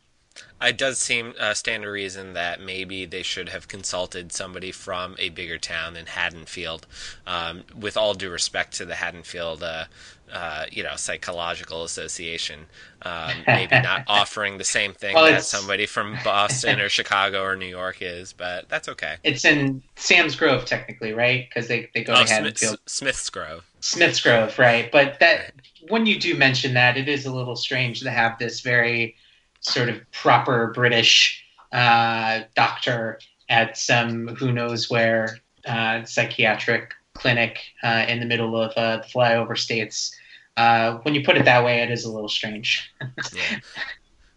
It 0.61 0.77
does 0.77 0.97
seem 0.97 1.33
uh, 1.39 1.53
stand 1.53 1.83
to 1.83 1.89
reason 1.89 2.33
that 2.33 2.59
maybe 2.59 3.05
they 3.05 3.23
should 3.23 3.47
have 3.49 3.69
consulted 3.69 4.33
somebody 4.33 4.73
from 4.73 5.15
a 5.17 5.29
bigger 5.29 5.57
town 5.57 5.93
than 5.93 6.05
Haddonfield. 6.05 6.85
Um, 7.25 7.63
with 7.73 7.95
all 7.95 8.13
due 8.13 8.29
respect 8.29 8.73
to 8.75 8.85
the 8.85 8.95
Haddonfield, 8.95 9.63
uh, 10.31 10.65
you 10.71 10.83
know, 10.83 10.95
psychological 10.95 11.83
association, 11.83 12.67
um, 13.03 13.31
maybe 13.47 13.79
not 13.79 14.03
offering 14.07 14.57
the 14.57 14.63
same 14.63 14.93
thing 14.93 15.15
Well, 15.15 15.25
that 15.25 15.43
somebody 15.43 15.85
from 15.85 16.17
Boston 16.23 16.79
or 16.79 16.89
Chicago 16.89 17.43
or 17.43 17.55
New 17.55 17.65
York 17.67 18.01
is, 18.01 18.33
but 18.33 18.69
that's 18.69 18.87
okay. 18.89 19.17
It's 19.23 19.45
in 19.45 19.81
Sam's 19.95 20.35
Grove, 20.35 20.65
technically, 20.65 21.13
right? 21.13 21.47
Because 21.49 21.67
they, 21.67 21.89
they 21.93 22.03
go 22.03 22.13
Oh, 22.13 22.21
to 22.21 22.27
Smith, 22.27 22.59
Haddonfield. 22.59 22.79
Smith's 22.85 23.29
Grove. 23.29 23.65
Smith's 23.81 24.21
Grove, 24.21 24.57
right? 24.59 24.91
But 24.91 25.19
that 25.19 25.53
when 25.87 26.05
you 26.05 26.19
do 26.19 26.35
mention 26.35 26.73
that, 26.73 26.97
it 26.97 27.07
is 27.07 27.25
a 27.25 27.33
little 27.33 27.55
strange 27.55 28.01
to 28.01 28.11
have 28.11 28.37
this 28.39 28.61
very 28.61 29.15
sort 29.61 29.89
of 29.89 29.99
proper 30.11 30.71
British 30.73 31.43
uh, 31.71 32.41
doctor 32.55 33.19
at 33.49 33.77
some 33.77 34.27
who 34.35 34.51
knows 34.51 34.89
where 34.89 35.39
uh, 35.65 36.03
psychiatric 36.03 36.93
clinic 37.13 37.59
uh, 37.83 38.05
in 38.07 38.19
the 38.19 38.25
middle 38.25 38.55
of 38.59 38.71
uh, 38.73 38.97
the 38.97 39.03
flyover 39.03 39.57
states. 39.57 40.15
Uh, 40.59 40.99
when 41.03 41.15
you 41.15 41.23
put 41.23 41.37
it 41.37 41.45
that 41.45 41.63
way, 41.63 41.81
it 41.81 41.89
is 41.89 42.03
a 42.03 42.11
little 42.11 42.27
strange. 42.27 42.93
Yeah. 43.33 43.59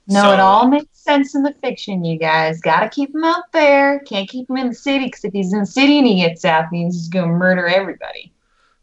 No, 0.09 0.23
So- 0.23 0.33
it 0.33 0.41
all 0.41 0.69
makes 0.69 0.99
sense 0.99 1.35
in 1.35 1.43
the 1.43 1.53
fiction, 1.55 2.05
you 2.05 2.19
guys. 2.19 2.61
Gotta 2.61 2.89
keep 2.89 3.15
him 3.15 3.25
out 3.25 3.51
there. 3.53 4.01
Can't 4.01 4.29
keep 4.29 4.49
him 4.49 4.57
in 4.57 4.69
the 4.69 4.75
city, 4.75 5.07
because 5.07 5.25
if 5.25 5.33
he's 5.33 5.53
in 5.53 5.61
the 5.61 5.67
city 5.67 5.99
and 5.99 6.07
he 6.07 6.17
gets 6.17 6.45
out, 6.45 6.67
then 6.71 6.83
he's 6.83 6.97
just 6.97 7.13
gonna 7.13 7.33
murder 7.33 7.67
everybody. 7.67 8.33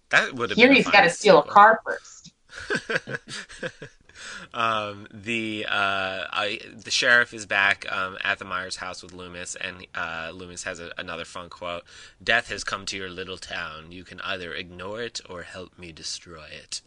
That 0.09 0.33
would 0.35 0.49
have 0.49 0.57
Here 0.57 0.67
been 0.67 0.73
a 0.73 0.75
he's 0.75 0.85
fun 0.85 0.93
gotta 0.93 1.09
steal 1.09 1.39
a 1.39 1.43
car 1.43 1.81
first. 1.85 2.33
um, 4.53 5.07
the 5.13 5.65
uh, 5.67 6.23
I, 6.31 6.59
the 6.75 6.91
sheriff 6.91 7.33
is 7.33 7.45
back 7.45 7.89
um, 7.91 8.17
at 8.23 8.39
the 8.39 8.45
Myers 8.45 8.77
house 8.77 9.03
with 9.03 9.13
Loomis, 9.13 9.55
and 9.55 9.85
uh, 9.95 10.31
Loomis 10.33 10.63
has 10.63 10.79
a, 10.79 10.91
another 10.97 11.25
fun 11.25 11.49
quote: 11.49 11.83
"Death 12.21 12.49
has 12.49 12.63
come 12.63 12.85
to 12.87 12.97
your 12.97 13.09
little 13.09 13.37
town. 13.37 13.91
You 13.91 14.03
can 14.03 14.19
either 14.21 14.53
ignore 14.53 15.01
it 15.01 15.21
or 15.29 15.43
help 15.43 15.77
me 15.77 15.91
destroy 15.91 16.47
it." 16.51 16.81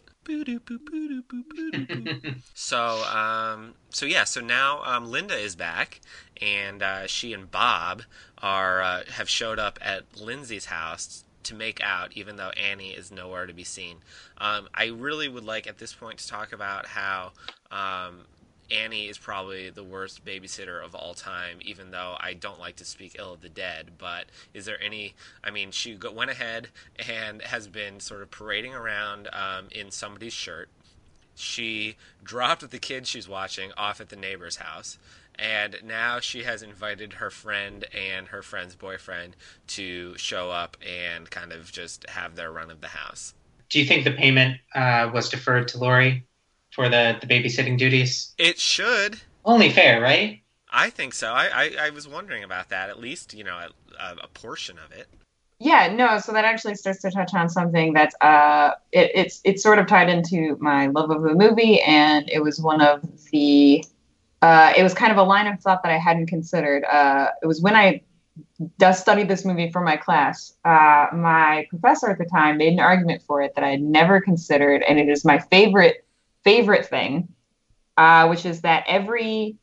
So, 2.54 3.04
um, 3.04 3.74
so 3.90 4.06
yeah, 4.06 4.24
so 4.24 4.40
now 4.40 4.82
um, 4.84 5.10
Linda 5.10 5.36
is 5.36 5.56
back, 5.56 6.00
and 6.40 6.82
uh, 6.82 7.06
she 7.06 7.32
and 7.32 7.50
Bob 7.50 8.02
are 8.38 8.82
uh, 8.82 9.02
have 9.12 9.28
showed 9.28 9.58
up 9.58 9.78
at 9.82 10.04
Lindsay's 10.16 10.66
house 10.66 11.24
to 11.44 11.54
make 11.54 11.80
out, 11.82 12.12
even 12.14 12.36
though 12.36 12.50
Annie 12.50 12.90
is 12.90 13.10
nowhere 13.10 13.46
to 13.46 13.52
be 13.52 13.64
seen. 13.64 13.98
Um, 14.38 14.68
I 14.74 14.86
really 14.86 15.28
would 15.28 15.44
like 15.44 15.66
at 15.66 15.78
this 15.78 15.92
point 15.92 16.18
to 16.18 16.28
talk 16.28 16.52
about 16.52 16.86
how 16.86 17.32
um, 17.70 18.26
Annie 18.72 19.08
is 19.08 19.18
probably 19.18 19.70
the 19.70 19.84
worst 19.84 20.24
babysitter 20.24 20.82
of 20.82 20.94
all 20.94 21.14
time, 21.14 21.58
even 21.60 21.90
though 21.90 22.16
I 22.18 22.32
don't 22.32 22.58
like 22.58 22.76
to 22.76 22.84
speak 22.84 23.16
ill 23.18 23.34
of 23.34 23.40
the 23.42 23.48
dead. 23.48 23.92
But 23.98 24.26
is 24.54 24.64
there 24.64 24.82
any? 24.82 25.14
I 25.44 25.50
mean, 25.50 25.70
she 25.70 25.98
went 26.12 26.30
ahead 26.30 26.68
and 27.08 27.42
has 27.42 27.68
been 27.68 28.00
sort 28.00 28.22
of 28.22 28.30
parading 28.30 28.74
around 28.74 29.28
um, 29.32 29.68
in 29.70 29.90
somebody's 29.90 30.32
shirt. 30.32 30.68
She 31.34 31.96
dropped 32.22 32.68
the 32.70 32.78
kid 32.78 33.06
she's 33.06 33.28
watching 33.28 33.72
off 33.76 34.00
at 34.00 34.08
the 34.08 34.16
neighbor's 34.16 34.56
house, 34.56 34.98
and 35.34 35.76
now 35.84 36.20
she 36.20 36.42
has 36.42 36.62
invited 36.62 37.14
her 37.14 37.30
friend 37.30 37.84
and 37.94 38.28
her 38.28 38.42
friend's 38.42 38.74
boyfriend 38.74 39.36
to 39.68 40.16
show 40.18 40.50
up 40.50 40.76
and 40.86 41.30
kind 41.30 41.52
of 41.52 41.72
just 41.72 42.08
have 42.10 42.36
their 42.36 42.52
run 42.52 42.70
of 42.70 42.80
the 42.80 42.88
house. 42.88 43.34
Do 43.70 43.80
you 43.80 43.86
think 43.86 44.04
the 44.04 44.12
payment 44.12 44.58
uh, 44.74 45.10
was 45.12 45.30
deferred 45.30 45.68
to 45.68 45.78
Laurie 45.78 46.26
for 46.72 46.88
the, 46.88 47.16
the 47.20 47.26
babysitting 47.26 47.78
duties? 47.78 48.34
It 48.38 48.58
should. 48.58 49.20
Only 49.44 49.70
fair, 49.70 50.00
right? 50.00 50.42
I 50.70 50.90
think 50.90 51.14
so. 51.14 51.32
I, 51.32 51.48
I, 51.54 51.86
I 51.86 51.90
was 51.90 52.08
wondering 52.08 52.44
about 52.44 52.70
that. 52.70 52.88
At 52.88 52.98
least, 52.98 53.34
you 53.34 53.44
know, 53.44 53.58
a, 54.00 54.16
a 54.22 54.28
portion 54.28 54.78
of 54.78 54.90
it. 54.92 55.06
Yeah, 55.58 55.94
no, 55.94 56.18
so 56.18 56.32
that 56.32 56.44
actually 56.44 56.74
starts 56.74 57.02
to 57.02 57.10
touch 57.12 57.34
on 57.34 57.48
something 57.48 57.92
that's 57.92 58.16
uh 58.20 58.72
it, 58.90 59.12
it's 59.14 59.40
it's 59.44 59.62
sort 59.62 59.78
of 59.78 59.86
tied 59.86 60.08
into 60.08 60.56
my 60.60 60.88
love 60.88 61.10
of 61.10 61.22
the 61.22 61.34
movie 61.34 61.80
and 61.82 62.28
it 62.28 62.42
was 62.42 62.60
one 62.60 62.80
of 62.80 63.00
the 63.30 63.84
uh 64.40 64.72
it 64.76 64.82
was 64.82 64.92
kind 64.92 65.12
of 65.12 65.18
a 65.18 65.22
line 65.22 65.46
of 65.46 65.60
thought 65.60 65.84
that 65.84 65.92
I 65.92 65.98
hadn't 65.98 66.26
considered. 66.26 66.84
Uh 66.84 67.28
it 67.42 67.46
was 67.46 67.62
when 67.62 67.76
I 67.76 68.02
does 68.78 68.98
studied 68.98 69.28
this 69.28 69.44
movie 69.44 69.70
for 69.70 69.82
my 69.82 69.96
class. 69.96 70.52
Uh 70.64 71.06
my 71.12 71.64
professor 71.70 72.10
at 72.10 72.18
the 72.18 72.24
time 72.24 72.56
made 72.56 72.72
an 72.72 72.80
argument 72.80 73.22
for 73.22 73.40
it 73.40 73.54
that 73.54 73.62
I 73.62 73.70
had 73.70 73.82
never 73.82 74.20
considered 74.20 74.82
and 74.82 74.98
it 74.98 75.08
is 75.08 75.24
my 75.24 75.38
favorite 75.38 76.04
favorite 76.44 76.86
thing. 76.86 77.28
Uh 77.96 78.26
which 78.28 78.46
is 78.46 78.62
that 78.62 78.84
every 78.86 79.56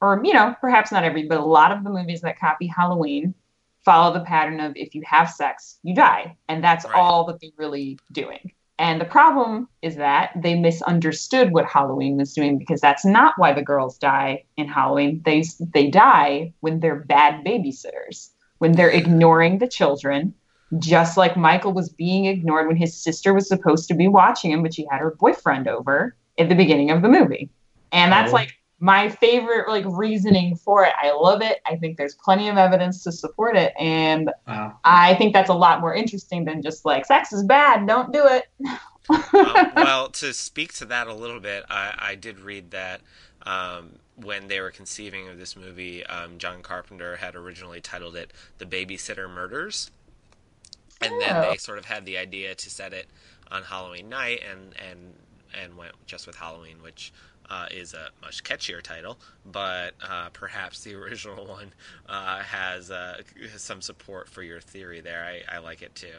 or 0.00 0.20
you 0.24 0.32
know, 0.32 0.54
perhaps 0.60 0.92
not 0.92 1.04
every, 1.04 1.26
but 1.26 1.38
a 1.40 1.44
lot 1.44 1.72
of 1.72 1.84
the 1.84 1.90
movies 1.90 2.20
that 2.22 2.38
copy 2.38 2.66
Halloween 2.66 3.34
follow 3.84 4.12
the 4.12 4.24
pattern 4.24 4.60
of 4.60 4.72
if 4.76 4.94
you 4.94 5.02
have 5.06 5.30
sex, 5.30 5.78
you 5.82 5.94
die. 5.94 6.36
And 6.48 6.62
that's 6.62 6.84
Right. 6.84 6.94
all 6.94 7.24
that 7.26 7.40
they're 7.40 7.50
really 7.56 7.98
doing. 8.12 8.52
And 8.78 9.00
the 9.00 9.04
problem 9.06 9.68
is 9.82 9.96
that 9.96 10.30
they 10.36 10.54
misunderstood 10.54 11.52
what 11.52 11.66
Halloween 11.66 12.16
was 12.16 12.32
doing 12.32 12.58
because 12.58 12.80
that's 12.80 13.04
not 13.04 13.34
why 13.36 13.52
the 13.52 13.62
girls 13.62 13.98
die 13.98 14.44
in 14.56 14.68
Halloween. 14.68 15.22
They 15.24 15.42
they 15.74 15.90
die 15.90 16.54
when 16.60 16.80
they're 16.80 17.04
bad 17.04 17.44
babysitters, 17.44 18.30
when 18.58 18.72
they're 18.72 18.90
ignoring 18.90 19.58
the 19.58 19.66
children, 19.68 20.34
just 20.78 21.16
like 21.16 21.36
Michael 21.36 21.72
was 21.72 21.88
being 21.88 22.26
ignored 22.26 22.66
when 22.66 22.76
his 22.76 22.94
sister 22.94 23.32
was 23.32 23.48
supposed 23.48 23.88
to 23.88 23.94
be 23.94 24.08
watching 24.08 24.50
him, 24.50 24.62
but 24.62 24.74
she 24.74 24.86
had 24.90 25.00
her 25.00 25.12
boyfriend 25.18 25.66
over 25.68 26.14
at 26.38 26.48
the 26.48 26.54
beginning 26.54 26.90
of 26.90 27.00
the 27.02 27.08
movie. 27.08 27.48
And 27.92 28.12
that's 28.12 28.30
Oh. 28.32 28.34
like 28.34 28.54
my 28.80 29.08
favorite 29.08 29.68
like 29.68 29.84
reasoning 29.88 30.54
for 30.54 30.84
it. 30.84 30.92
I 31.02 31.10
love 31.12 31.42
it. 31.42 31.58
I 31.66 31.76
think 31.76 31.96
there's 31.96 32.14
plenty 32.14 32.48
of 32.48 32.56
evidence 32.58 33.02
to 33.04 33.12
support 33.12 33.56
it, 33.56 33.72
and 33.78 34.30
Wow. 34.46 34.78
I 34.84 35.14
think 35.14 35.32
that's 35.32 35.50
a 35.50 35.54
lot 35.54 35.80
more 35.80 35.94
interesting 35.94 36.44
than 36.44 36.62
just 36.62 36.84
like 36.84 37.06
sex 37.06 37.32
is 37.32 37.44
bad, 37.44 37.86
don't 37.86 38.12
do 38.12 38.26
it. 38.26 38.44
um, 39.10 39.72
well, 39.74 40.08
to 40.10 40.32
speak 40.34 40.74
to 40.74 40.84
that 40.84 41.06
a 41.06 41.14
little 41.14 41.40
bit, 41.40 41.64
I, 41.70 41.94
I 41.98 42.14
did 42.14 42.38
read 42.40 42.70
that 42.72 43.00
um, 43.46 43.92
when 44.16 44.48
they 44.48 44.60
were 44.60 44.70
conceiving 44.70 45.28
of 45.28 45.38
this 45.38 45.56
movie, 45.56 46.04
um, 46.06 46.38
John 46.38 46.60
Carpenter 46.62 47.16
had 47.16 47.34
originally 47.34 47.80
titled 47.80 48.14
it 48.16 48.32
"The 48.58 48.66
Babysitter 48.66 49.28
Murders," 49.32 49.90
and 51.00 51.20
then 51.20 51.36
Oh. 51.36 51.50
they 51.50 51.56
sort 51.56 51.78
of 51.78 51.84
had 51.84 52.04
the 52.06 52.18
idea 52.18 52.54
to 52.54 52.70
set 52.70 52.92
it 52.92 53.08
on 53.50 53.62
Halloween 53.64 54.08
night, 54.08 54.42
and 54.48 54.74
and 54.78 55.14
and 55.54 55.76
went 55.76 55.92
just 56.06 56.26
with 56.26 56.36
Halloween, 56.36 56.82
which. 56.82 57.12
Uh, 57.50 57.66
is 57.70 57.94
a 57.94 58.10
much 58.20 58.44
catchier 58.44 58.82
title, 58.82 59.18
but 59.46 59.94
uh, 60.06 60.28
perhaps 60.34 60.84
the 60.84 60.94
original 61.02 61.46
one 61.46 61.72
uh, 62.06 62.40
has 62.40 62.90
uh, 62.90 63.22
some 63.56 63.80
support 63.80 64.28
for 64.28 64.42
your 64.42 64.60
theory 64.60 65.00
there. 65.00 65.24
I, 65.24 65.56
I 65.56 65.58
like 65.60 65.80
it 65.80 65.94
too. 65.94 66.12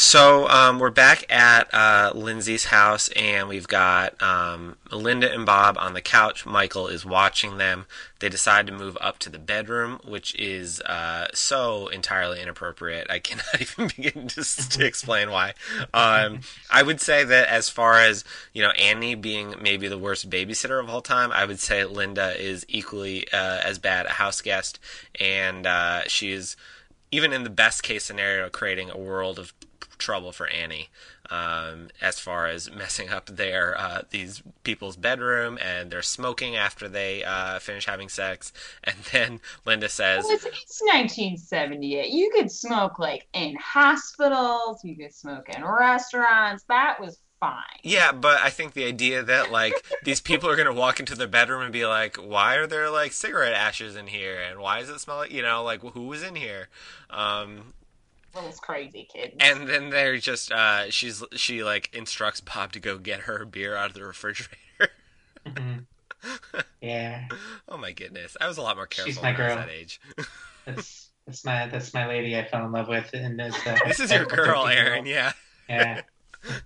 So 0.00 0.46
um, 0.48 0.78
we're 0.78 0.90
back 0.90 1.24
at 1.28 1.74
uh, 1.74 2.12
Lindsay's 2.14 2.66
house, 2.66 3.08
and 3.16 3.48
we've 3.48 3.66
got 3.66 4.22
um, 4.22 4.76
Linda 4.92 5.28
and 5.34 5.44
Bob 5.44 5.76
on 5.76 5.92
the 5.92 6.00
couch. 6.00 6.46
Michael 6.46 6.86
is 6.86 7.04
watching 7.04 7.58
them. 7.58 7.84
They 8.20 8.28
decide 8.28 8.68
to 8.68 8.72
move 8.72 8.96
up 9.00 9.18
to 9.18 9.28
the 9.28 9.40
bedroom, 9.40 9.98
which 10.06 10.36
is 10.36 10.80
uh, 10.82 11.26
so 11.34 11.88
entirely 11.88 12.40
inappropriate. 12.40 13.08
I 13.10 13.18
cannot 13.18 13.46
even 13.60 13.88
begin 13.88 14.28
to, 14.28 14.44
to 14.44 14.86
explain 14.86 15.32
why. 15.32 15.54
Um, 15.92 16.42
I 16.70 16.84
would 16.84 17.00
say 17.00 17.24
that 17.24 17.48
as 17.48 17.68
far 17.68 17.94
as 17.94 18.22
you 18.52 18.62
know, 18.62 18.70
Annie 18.70 19.16
being 19.16 19.56
maybe 19.60 19.88
the 19.88 19.98
worst 19.98 20.30
babysitter 20.30 20.78
of 20.78 20.88
all 20.88 21.02
time, 21.02 21.32
I 21.32 21.44
would 21.44 21.58
say 21.58 21.84
Linda 21.84 22.40
is 22.40 22.64
equally 22.68 23.26
uh, 23.32 23.62
as 23.64 23.80
bad 23.80 24.06
a 24.06 24.10
house 24.10 24.42
guest, 24.42 24.78
and 25.18 25.66
uh, 25.66 26.02
she 26.06 26.30
is 26.30 26.56
even 27.10 27.32
in 27.32 27.42
the 27.42 27.50
best 27.50 27.82
case 27.82 28.04
scenario, 28.04 28.48
creating 28.48 28.90
a 28.90 28.98
world 28.98 29.40
of 29.40 29.52
trouble 29.98 30.32
for 30.32 30.48
Annie 30.48 30.88
um, 31.30 31.88
as 32.00 32.18
far 32.18 32.46
as 32.46 32.70
messing 32.70 33.10
up 33.10 33.26
their 33.26 33.78
uh, 33.78 34.02
these 34.10 34.42
people's 34.64 34.96
bedroom 34.96 35.58
and 35.60 35.90
they're 35.90 36.02
smoking 36.02 36.56
after 36.56 36.88
they 36.88 37.24
uh, 37.24 37.58
finish 37.58 37.86
having 37.86 38.08
sex, 38.08 38.52
and 38.84 38.96
then 39.12 39.40
Linda 39.64 39.88
says, 39.88 40.24
Well, 40.24 40.34
it's, 40.34 40.44
it's 40.44 40.80
1978. 40.82 42.10
You 42.10 42.30
could 42.34 42.50
smoke 42.50 42.98
like 42.98 43.26
in 43.32 43.56
hospitals, 43.56 44.82
you 44.84 44.96
could 44.96 45.14
smoke 45.14 45.48
in 45.48 45.64
restaurants. 45.64 46.64
That 46.68 47.00
was 47.00 47.18
fine. 47.40 47.62
Yeah, 47.82 48.12
but 48.12 48.40
I 48.40 48.50
think 48.50 48.72
the 48.72 48.84
idea 48.84 49.22
that 49.22 49.52
like 49.52 49.74
these 50.04 50.20
people 50.20 50.48
are 50.48 50.56
gonna 50.56 50.72
walk 50.72 51.00
into 51.00 51.14
their 51.14 51.28
bedroom 51.28 51.62
and 51.62 51.72
be 51.72 51.86
like, 51.86 52.16
"Why 52.16 52.54
are 52.56 52.66
there 52.66 52.90
like 52.90 53.12
cigarette 53.12 53.54
ashes 53.54 53.96
in 53.96 54.06
here? 54.06 54.40
And 54.40 54.60
why 54.60 54.80
does 54.80 54.88
it 54.88 55.00
smell 55.00 55.18
like 55.18 55.32
you 55.32 55.42
know 55.42 55.62
like 55.62 55.82
who 55.82 56.06
was 56.06 56.22
in 56.22 56.34
here?" 56.34 56.68
Um, 57.10 57.74
Those 58.34 58.60
crazy 58.60 59.08
kids. 59.12 59.34
and 59.40 59.66
then 59.68 59.90
they're 59.90 60.18
just 60.18 60.52
uh, 60.52 60.90
she's 60.90 61.24
she 61.32 61.62
like 61.64 61.90
instructs 61.94 62.40
Bob 62.40 62.72
to 62.72 62.80
go 62.80 62.98
get 62.98 63.20
her 63.20 63.44
beer 63.44 63.74
out 63.76 63.88
of 63.90 63.94
the 63.94 64.04
refrigerator. 64.04 64.58
Mhm. 65.46 65.84
Yeah, 66.80 67.26
oh 67.68 67.76
my 67.76 67.92
goodness, 67.92 68.36
I 68.40 68.46
was 68.48 68.56
a 68.58 68.62
lot 68.62 68.76
more 68.76 68.86
careful 68.86 69.12
She's 69.12 69.22
my 69.22 69.30
when 69.32 69.40
I 69.40 69.44
was 69.44 69.54
girl. 69.54 69.56
that 69.66 69.70
age. 69.72 70.00
that's 70.64 71.10
that's 71.26 71.44
my 71.44 71.66
that's 71.68 71.94
my 71.94 72.06
lady 72.08 72.36
I 72.36 72.44
fell 72.44 72.64
in 72.66 72.72
love 72.72 72.88
with, 72.88 73.10
and 73.14 73.38
this, 73.38 73.54
uh, 73.66 73.76
this 73.86 74.00
is 74.00 74.10
your 74.12 74.26
girl, 74.26 74.66
Aaron. 74.66 75.06
Yeah. 75.06 75.32
Yeah. 75.68 76.02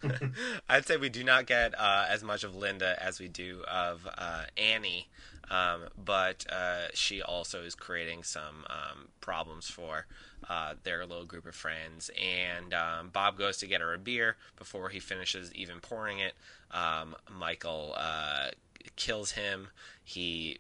I'd 0.69 0.87
say 0.87 0.97
we 0.97 1.09
do 1.09 1.23
not 1.25 1.47
get 1.47 1.79
uh, 1.79 2.07
as 2.09 2.23
much 2.23 2.45
of 2.45 2.55
Linda 2.55 2.97
as 3.03 3.21
we 3.21 3.29
do 3.29 3.63
of 3.71 4.07
uh, 4.19 4.45
Annie, 4.57 5.09
um, 5.51 5.83
but 6.03 6.47
uh, 6.51 6.89
she 6.95 7.21
also 7.23 7.63
is 7.63 7.75
creating 7.75 8.23
some 8.23 8.65
um, 8.69 9.09
problems 9.21 9.69
for 9.69 10.07
uh, 10.49 10.75
their 10.83 11.05
little 11.07 11.25
group 11.25 11.47
of 11.47 11.55
friends. 11.55 12.11
And 12.21 12.73
um, 12.75 13.11
Bob 13.13 13.39
goes 13.39 13.59
to 13.59 13.67
get 13.67 13.81
her 13.81 13.95
a 13.95 13.99
beer 13.99 14.37
before 14.57 14.89
he 14.89 14.99
finishes 14.99 15.53
even 15.55 15.81
pouring 15.81 16.19
it. 16.19 16.35
Um, 16.71 17.15
Michael 17.31 17.95
uh, 17.97 18.49
kills 18.97 19.33
him. 19.33 19.69
He 20.03 20.59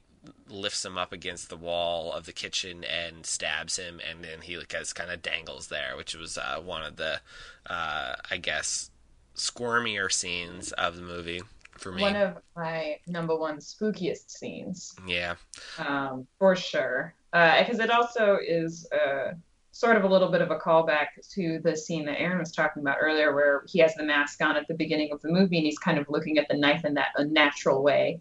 lifts 0.48 0.84
him 0.84 0.96
up 0.96 1.12
against 1.12 1.48
the 1.48 1.56
wall 1.56 2.12
of 2.12 2.26
the 2.26 2.32
kitchen 2.32 2.84
and 2.84 3.26
stabs 3.26 3.76
him, 3.76 4.00
and 4.08 4.22
then 4.22 4.40
he 4.42 4.56
just 4.68 4.94
kind 4.94 5.10
of 5.10 5.22
dangles 5.22 5.66
there, 5.66 5.96
which 5.96 6.14
was 6.14 6.38
uh, 6.38 6.60
one 6.64 6.82
of 6.82 6.96
the, 6.96 7.20
uh, 7.68 8.14
I 8.30 8.36
guess, 8.36 8.90
squirmier 9.34 10.12
scenes 10.12 10.72
of 10.72 10.96
the 10.96 11.02
movie 11.02 11.42
for 11.82 11.92
me. 11.92 12.02
One 12.02 12.16
of 12.16 12.38
my 12.56 12.98
number 13.06 13.36
one 13.36 13.58
spookiest 13.58 14.30
scenes, 14.30 14.94
yeah, 15.06 15.34
um, 15.78 16.26
for 16.38 16.56
sure. 16.56 17.14
Because 17.32 17.78
it 17.78 17.90
also 17.90 18.38
is 18.46 18.86
uh, 18.92 19.32
sort 19.72 19.96
of 19.96 20.04
a 20.04 20.06
little 20.06 20.28
bit 20.28 20.42
of 20.42 20.50
a 20.50 20.58
callback 20.58 21.06
to 21.30 21.58
the 21.64 21.76
scene 21.76 22.04
that 22.04 22.20
Aaron 22.20 22.38
was 22.38 22.52
talking 22.52 22.82
about 22.82 22.98
earlier, 23.00 23.34
where 23.34 23.64
he 23.66 23.78
has 23.80 23.94
the 23.94 24.04
mask 24.04 24.40
on 24.42 24.56
at 24.56 24.68
the 24.68 24.74
beginning 24.74 25.10
of 25.12 25.20
the 25.22 25.28
movie 25.28 25.56
and 25.56 25.66
he's 25.66 25.78
kind 25.78 25.98
of 25.98 26.08
looking 26.08 26.38
at 26.38 26.46
the 26.48 26.56
knife 26.56 26.84
in 26.84 26.94
that 26.94 27.08
unnatural 27.16 27.82
way 27.82 28.20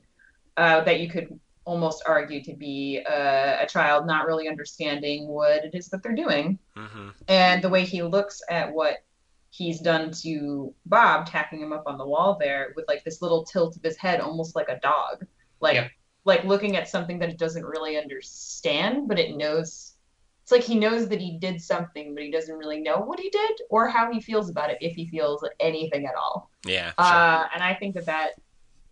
uh, 0.57 0.82
that 0.82 1.01
you 1.01 1.09
could 1.09 1.39
almost 1.66 2.03
argue 2.07 2.41
to 2.43 2.53
be 2.53 2.97
a, 2.97 3.64
a 3.64 3.68
child 3.68 4.07
not 4.07 4.26
really 4.26 4.47
understanding 4.47 5.28
what 5.28 5.64
it 5.64 5.76
is 5.76 5.89
that 5.89 6.01
they're 6.01 6.16
doing. 6.16 6.57
hmm 6.76 7.09
And 7.28 7.62
the 7.62 7.70
way 7.70 7.86
he 7.86 8.01
looks 8.01 8.41
at 8.49 8.74
what 8.74 9.03
he's 9.52 9.80
done 9.82 10.12
to 10.12 10.74
Bob, 10.86 11.28
tacking 11.28 11.62
him 11.62 11.74
up 11.74 11.84
on 11.86 11.97
the 11.97 12.06
wall 12.06 12.38
there 12.39 12.74
with 12.76 12.86
like 12.88 13.04
this 13.04 13.22
little 13.22 13.43
tilt 13.43 13.76
of 13.76 13.84
his 13.84 13.97
head, 13.97 14.22
almost 14.22 14.56
like 14.56 14.70
a 14.70 14.80
dog, 14.80 15.26
like 15.60 15.76
Yep. 15.76 15.91
like 16.26 16.43
looking 16.45 16.78
at 16.78 16.88
something 16.88 17.20
that 17.20 17.30
it 17.30 17.38
doesn't 17.38 17.66
really 17.66 17.97
understand, 17.97 19.08
but 19.08 19.20
it 19.20 19.36
knows. 19.36 19.95
It's 20.43 20.52
like 20.52 20.64
he 20.64 20.80
knows 20.80 21.08
that 21.10 21.20
he 21.20 21.38
did 21.38 21.62
something, 21.62 22.16
but 22.16 22.24
he 22.24 22.32
doesn't 22.32 22.56
really 22.56 22.80
know 22.82 22.99
what 22.99 23.20
he 23.20 23.30
did 23.30 23.52
or 23.70 23.88
how 23.88 24.12
he 24.12 24.22
feels 24.22 24.49
about 24.49 24.72
it, 24.72 24.78
if 24.82 24.95
he 24.95 25.06
feels 25.06 25.45
anything 25.60 26.08
at 26.08 26.16
all. 26.16 26.49
Yeah. 26.66 26.88
Sure. 26.88 26.93
Uh, 26.97 27.47
and 27.54 27.62
I 27.62 27.76
think 27.76 27.93
that 27.95 28.06
that 28.08 28.32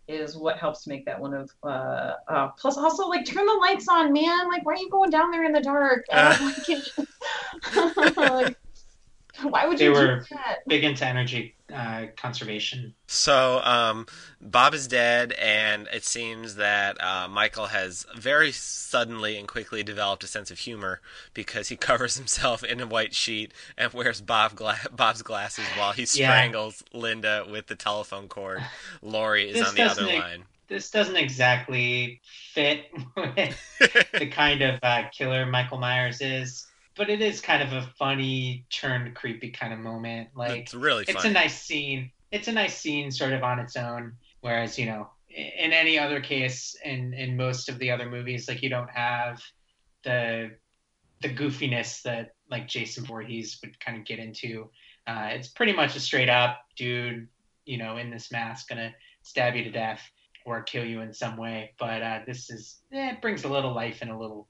is 0.06 0.36
what 0.36 0.58
helps 0.58 0.86
make 0.86 1.06
that 1.06 1.18
one 1.18 1.34
of. 1.34 1.50
Uh, 1.62 2.14
uh, 2.28 2.48
plus, 2.58 2.76
also 2.76 3.08
like 3.08 3.24
turn 3.24 3.46
the 3.46 3.58
lights 3.62 3.88
on, 3.88 4.12
man. 4.12 4.48
Like, 4.48 4.64
why 4.64 4.74
are 4.74 4.76
you 4.76 4.90
going 4.90 5.10
down 5.10 5.30
there 5.30 5.44
in 5.44 5.52
the 5.52 5.60
dark? 5.60 6.04
I 6.12 6.36
don't 6.36 6.46
like 6.46 6.68
it. 6.68 8.16
like, 8.16 8.56
why 9.42 9.66
would 9.66 9.78
They 9.78 9.84
you 9.84 9.92
were- 9.92 10.20
do 10.20 10.24
that? 10.34 10.58
Big 10.66 10.84
into 10.84 11.06
energy 11.06 11.54
uh, 11.72 12.06
conservation. 12.16 12.94
So, 13.06 13.60
um, 13.64 14.06
Bob 14.40 14.74
is 14.74 14.88
dead, 14.88 15.32
and 15.32 15.88
it 15.92 16.04
seems 16.04 16.56
that 16.56 17.02
uh, 17.02 17.28
Michael 17.28 17.66
has 17.66 18.06
very 18.16 18.50
suddenly 18.52 19.36
and 19.38 19.46
quickly 19.46 19.82
developed 19.82 20.24
a 20.24 20.26
sense 20.26 20.50
of 20.50 20.58
humor 20.60 21.00
because 21.34 21.68
he 21.68 21.76
covers 21.90 22.16
himself 22.16 22.64
in 22.64 22.80
a 22.80 22.86
white 22.86 23.14
sheet 23.14 23.52
and 23.78 23.92
wears 23.92 24.20
Bob 24.20 24.54
gla- 24.56 24.78
Bob's 24.94 25.22
glasses 25.22 25.64
while 25.76 25.92
he 25.92 26.02
Yeah. 26.02 26.30
strangles 26.32 26.82
Linda 26.92 27.46
with 27.48 27.66
the 27.68 27.76
telephone 27.76 28.28
cord. 28.28 28.62
Laurie 29.02 29.48
is 29.50 29.54
This 29.58 29.68
on 29.68 29.74
the 29.74 29.82
other 29.82 30.02
doesn't- 30.02 30.18
line. 30.18 30.42
This 30.68 30.88
doesn't 30.92 31.16
exactly 31.16 32.20
fit 32.52 32.92
with 33.16 33.58
the 34.16 34.26
kind 34.28 34.62
of 34.62 34.78
uh, 34.84 35.02
killer 35.12 35.44
Michael 35.44 35.78
Myers 35.78 36.20
is, 36.20 36.64
but 37.00 37.08
it 37.08 37.22
is 37.22 37.40
kind 37.40 37.62
of 37.62 37.72
a 37.72 37.88
funny, 37.98 38.66
turned 38.68 39.14
creepy 39.14 39.50
kind 39.50 39.72
of 39.72 39.78
moment. 39.78 40.28
Like 40.36 40.60
it's 40.60 40.74
really 40.74 41.06
it's 41.08 41.24
a 41.24 41.30
nice 41.30 41.58
scene. 41.58 42.10
It's 42.30 42.46
a 42.46 42.52
nice 42.52 42.76
scene, 42.76 43.10
sort 43.10 43.32
of 43.32 43.42
on 43.42 43.58
its 43.58 43.74
own. 43.74 44.12
Whereas 44.42 44.78
you 44.78 44.84
know, 44.84 45.08
in 45.30 45.72
any 45.72 45.98
other 45.98 46.20
case, 46.20 46.76
in 46.84 47.14
in 47.14 47.38
most 47.38 47.70
of 47.70 47.78
the 47.78 47.90
other 47.90 48.06
movies, 48.06 48.48
like 48.48 48.62
you 48.62 48.68
don't 48.68 48.90
have 48.90 49.40
the 50.04 50.50
the 51.22 51.30
goofiness 51.30 52.02
that 52.02 52.34
like 52.50 52.68
Jason 52.68 53.06
Voorhees 53.06 53.58
would 53.62 53.80
kind 53.80 53.96
of 53.96 54.04
get 54.04 54.18
into. 54.18 54.68
Uh, 55.06 55.28
it's 55.30 55.48
pretty 55.48 55.72
much 55.72 55.96
a 55.96 56.00
straight 56.00 56.28
up 56.28 56.58
dude, 56.76 57.28
you 57.64 57.78
know, 57.78 57.96
in 57.96 58.10
this 58.10 58.30
mask, 58.30 58.68
gonna 58.68 58.92
stab 59.22 59.56
you 59.56 59.64
to 59.64 59.70
death 59.70 60.02
or 60.44 60.62
kill 60.64 60.84
you 60.84 61.00
in 61.00 61.14
some 61.14 61.38
way. 61.38 61.72
But 61.78 62.02
uh, 62.02 62.20
this 62.26 62.50
is 62.50 62.82
eh, 62.92 63.12
it 63.12 63.22
brings 63.22 63.44
a 63.44 63.48
little 63.48 63.74
life 63.74 64.00
and 64.02 64.10
a 64.10 64.18
little 64.18 64.48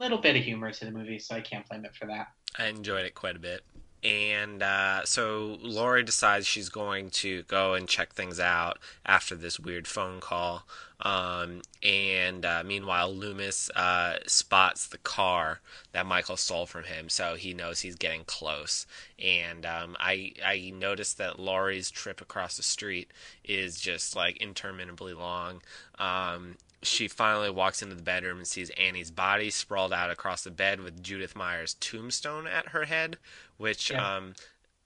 little 0.00 0.18
bit 0.18 0.36
of 0.36 0.44
humor 0.44 0.70
to 0.72 0.84
the 0.84 0.90
movie, 0.90 1.18
so 1.18 1.34
I 1.34 1.40
can't 1.40 1.68
blame 1.68 1.84
it 1.84 1.94
for 1.94 2.06
that. 2.06 2.28
I 2.58 2.66
enjoyed 2.66 3.04
it 3.04 3.14
quite 3.14 3.36
a 3.36 3.40
bit. 3.40 3.62
And 4.04 4.62
uh, 4.62 5.04
so 5.04 5.58
Laurie 5.60 6.04
decides 6.04 6.46
she's 6.46 6.68
going 6.68 7.10
to 7.10 7.42
go 7.44 7.74
and 7.74 7.88
check 7.88 8.12
things 8.12 8.38
out 8.38 8.78
after 9.04 9.34
this 9.34 9.58
weird 9.58 9.88
phone 9.88 10.20
call. 10.20 10.64
Um, 11.00 11.62
and 11.82 12.44
uh, 12.44 12.62
meanwhile, 12.64 13.12
Loomis 13.12 13.70
uh, 13.74 14.18
spots 14.26 14.86
the 14.86 14.98
car 14.98 15.60
that 15.92 16.06
Michael 16.06 16.36
stole 16.36 16.66
from 16.66 16.84
him, 16.84 17.08
so 17.08 17.34
he 17.34 17.54
knows 17.54 17.80
he's 17.80 17.96
getting 17.96 18.22
close. 18.24 18.86
And 19.18 19.66
um, 19.66 19.96
I 19.98 20.32
I 20.44 20.72
noticed 20.74 21.18
that 21.18 21.40
Laurie's 21.40 21.90
trip 21.90 22.20
across 22.20 22.56
the 22.56 22.62
street 22.62 23.10
is 23.44 23.80
just 23.80 24.14
like 24.14 24.36
interminably 24.36 25.12
long. 25.12 25.60
Um, 25.98 26.56
she 26.82 27.08
finally 27.08 27.50
walks 27.50 27.82
into 27.82 27.94
the 27.94 28.02
bedroom 28.02 28.38
and 28.38 28.46
sees 28.46 28.70
Annie's 28.70 29.10
body 29.10 29.50
sprawled 29.50 29.92
out 29.92 30.10
across 30.10 30.44
the 30.44 30.50
bed 30.50 30.80
with 30.80 31.02
Judith 31.02 31.34
Myers' 31.34 31.74
tombstone 31.74 32.46
at 32.46 32.68
her 32.68 32.84
head. 32.84 33.18
Which, 33.56 33.90
Yeah. 33.90 34.16
um, 34.16 34.34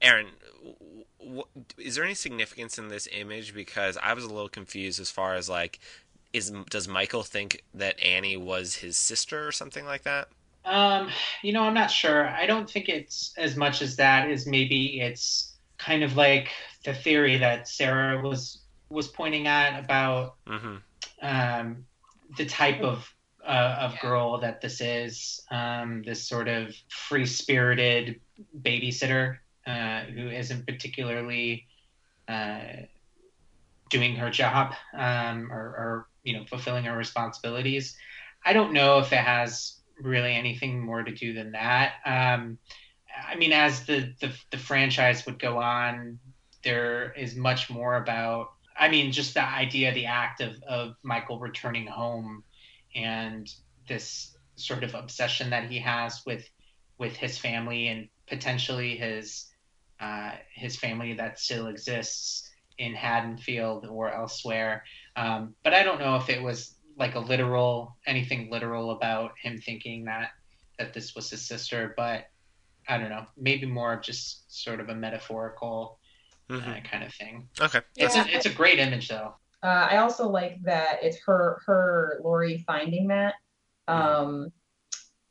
Aaron, 0.01 0.28
w- 1.20 1.45
is 1.78 1.95
there 1.95 2.05
any 2.05 2.14
significance 2.14 2.78
in 2.78 2.88
this 2.88 3.07
image? 3.12 3.55
Because 3.55 3.97
I 4.03 4.14
was 4.14 4.24
a 4.24 4.28
little 4.32 4.49
confused 4.49 5.01
as 5.01 5.11
far 5.11 5.34
as 5.34 5.49
like, 5.49 5.78
is 6.32 6.51
does 6.70 6.88
Michael 6.88 7.22
think 7.22 7.62
that 7.74 8.03
Annie 8.03 8.38
was 8.38 8.76
his 8.76 8.97
sister 8.97 9.47
or 9.47 9.53
something 9.53 9.84
like 9.84 10.03
that? 10.05 10.28
Um, 10.64 11.11
you 11.43 11.53
know, 11.53 11.64
I'm 11.64 11.74
not 11.74 11.90
sure. 11.90 12.26
I 12.28 12.47
don't 12.47 12.70
think 12.70 12.88
it's 12.88 13.34
as 13.36 13.57
much 13.57 13.82
as 13.82 13.97
that 13.97 14.30
as 14.30 14.47
maybe 14.47 15.01
it's 15.01 15.53
kind 15.78 16.03
of 16.03 16.16
like 16.16 16.49
the 16.84 16.95
theory 16.95 17.36
that 17.38 17.68
Sarah 17.68 18.22
was 18.22 18.61
was 18.88 19.09
pointing 19.09 19.47
at 19.47 19.78
about 19.78 20.36
Mm-hmm. 20.47 20.76
Um, 21.22 21.86
the 22.36 22.46
type 22.46 22.80
of 22.82 23.08
uh, 23.46 23.76
of 23.80 23.98
girl 24.00 24.38
that 24.40 24.60
this 24.60 24.80
is. 24.80 25.44
Um, 25.50 26.02
this 26.04 26.28
sort 26.28 26.48
of 26.48 26.74
free 26.88 27.26
spirited 27.26 28.20
babysitter 28.62 29.38
uh, 29.66 30.02
who 30.02 30.28
isn't 30.28 30.66
particularly 30.66 31.66
uh, 32.28 32.60
doing 33.90 34.16
her 34.16 34.30
job 34.30 34.74
um, 34.96 35.52
or, 35.52 35.58
or 35.58 36.06
you 36.24 36.36
know 36.36 36.44
fulfilling 36.46 36.84
her 36.84 36.96
responsibilities. 36.96 37.96
I 38.44 38.52
don't 38.52 38.72
know 38.72 38.98
if 38.98 39.12
it 39.12 39.18
has 39.18 39.80
really 40.00 40.34
anything 40.34 40.84
more 40.84 41.02
to 41.02 41.12
do 41.12 41.32
than 41.32 41.52
that. 41.52 41.94
Um, 42.04 42.58
I 43.28 43.36
mean, 43.36 43.52
as 43.52 43.84
the, 43.84 44.12
the 44.20 44.32
the 44.50 44.58
franchise 44.58 45.26
would 45.26 45.38
go 45.38 45.58
on, 45.58 46.18
there 46.64 47.12
is 47.12 47.36
much 47.36 47.70
more 47.70 47.96
about. 47.96 48.51
I 48.78 48.88
mean, 48.88 49.12
just 49.12 49.34
the 49.34 49.44
idea, 49.44 49.92
the 49.92 50.06
act 50.06 50.40
of 50.40 50.62
of 50.62 50.94
Michael 51.02 51.38
returning 51.38 51.86
home, 51.86 52.44
and 52.94 53.52
this 53.88 54.36
sort 54.56 54.84
of 54.84 54.94
obsession 54.94 55.50
that 55.50 55.70
he 55.70 55.78
has 55.78 56.22
with 56.26 56.48
with 56.98 57.16
his 57.16 57.38
family 57.38 57.88
and 57.88 58.08
potentially 58.28 58.96
his 58.96 59.46
uh, 60.00 60.32
his 60.54 60.76
family 60.76 61.14
that 61.14 61.38
still 61.38 61.68
exists 61.68 62.50
in 62.78 62.94
Haddonfield 62.94 63.86
or 63.86 64.12
elsewhere. 64.12 64.84
Um, 65.16 65.54
but 65.62 65.74
I 65.74 65.82
don't 65.82 66.00
know 66.00 66.16
if 66.16 66.28
it 66.28 66.42
was 66.42 66.74
like 66.96 67.14
a 67.14 67.20
literal 67.20 67.96
anything 68.06 68.50
literal 68.50 68.90
about 68.90 69.32
him 69.40 69.58
thinking 69.58 70.04
that 70.04 70.30
that 70.78 70.92
this 70.92 71.14
was 71.14 71.30
his 71.30 71.46
sister, 71.46 71.94
but 71.96 72.26
I 72.88 72.98
don't 72.98 73.10
know, 73.10 73.26
maybe 73.36 73.66
more 73.66 73.92
of 73.92 74.02
just 74.02 74.62
sort 74.62 74.80
of 74.80 74.88
a 74.88 74.94
metaphorical 74.94 75.98
Mm-hmm. 76.61 76.70
uh, 76.70 76.80
kind 76.80 77.05
of 77.05 77.14
thing. 77.14 77.48
Okay. 77.61 77.80
It's 77.96 78.14
Yeah. 78.16 78.24
a, 78.24 78.36
it's 78.36 78.46
a 78.46 78.50
great 78.53 78.78
image 78.78 79.09
though. 79.09 79.34
Uh, 79.62 79.88
I 79.90 79.98
also 79.98 80.28
like 80.28 80.61
that 80.64 80.98
it's 81.03 81.18
her 81.26 81.61
her 81.66 82.20
Laurie 82.24 82.64
finding 82.66 83.09
that 83.09 83.34
um, 83.88 84.48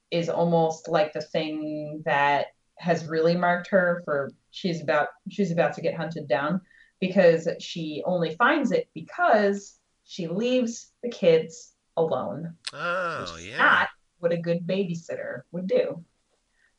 is 0.09 0.29
almost 0.29 0.87
like 0.87 1.13
the 1.13 1.21
thing 1.21 2.01
that 2.05 2.47
has 2.77 3.05
really 3.05 3.35
marked 3.35 3.67
her 3.69 4.01
for 4.05 4.31
she's 4.51 4.81
about 4.81 5.09
she's 5.29 5.51
about 5.51 5.73
to 5.73 5.81
get 5.81 5.95
hunted 5.95 6.27
down 6.27 6.61
because 6.99 7.47
she 7.59 8.01
only 8.05 8.35
finds 8.35 8.71
it 8.71 8.89
because 8.93 9.77
she 10.05 10.27
leaves 10.27 10.91
the 11.03 11.09
kids 11.09 11.73
alone. 11.97 12.55
Oh 12.73 13.21
which 13.21 13.41
is 13.41 13.47
yeah. 13.47 13.57
not 13.57 13.89
what 14.19 14.31
a 14.31 14.37
good 14.37 14.65
babysitter 14.65 15.41
would 15.51 15.67
do. 15.67 16.03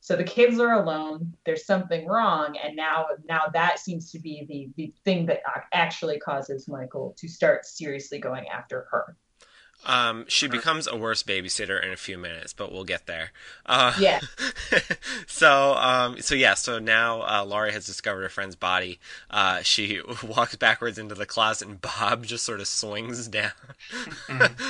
So 0.03 0.17
the 0.17 0.23
kids 0.25 0.59
are 0.59 0.73
alone. 0.73 1.33
There's 1.45 1.65
something 1.65 2.05
wrong, 2.05 2.57
and 2.61 2.75
now 2.75 3.05
now 3.29 3.43
that 3.53 3.79
seems 3.79 4.11
to 4.11 4.19
be 4.19 4.43
the 4.49 4.69
the 4.75 4.93
thing 5.05 5.25
that 5.27 5.39
uh, 5.47 5.61
actually 5.71 6.19
causes 6.19 6.67
Michael 6.67 7.15
to 7.19 7.29
start 7.29 7.65
seriously 7.65 8.19
going 8.19 8.49
after 8.49 8.85
her. 8.91 9.15
Um, 9.85 10.25
she 10.27 10.47
becomes 10.47 10.87
a 10.87 10.95
worse 10.95 11.23
babysitter 11.23 11.83
in 11.83 11.91
a 11.91 11.97
few 11.97 12.17
minutes, 12.17 12.53
but 12.53 12.71
we'll 12.71 12.83
get 12.85 13.05
there. 13.05 13.31
Uh, 13.65 13.93
Yeah. 13.99 14.19
so, 15.27 15.73
um, 15.75 16.19
so 16.21 16.35
yeah, 16.35 16.53
so 16.53 16.79
now 16.79 17.21
uh, 17.21 17.43
Laurie 17.45 17.73
has 17.73 17.85
discovered 17.85 18.21
her 18.21 18.29
friend's 18.29 18.55
body. 18.55 18.99
Uh, 19.29 19.61
she 19.61 19.99
walks 20.23 20.55
backwards 20.55 20.97
into 20.97 21.15
the 21.15 21.25
closet, 21.25 21.67
and 21.67 21.81
Bob 21.81 22.25
just 22.33 22.43
sort 22.43 22.59
of 22.59 22.67
swings 22.67 23.27
down, 23.27 23.51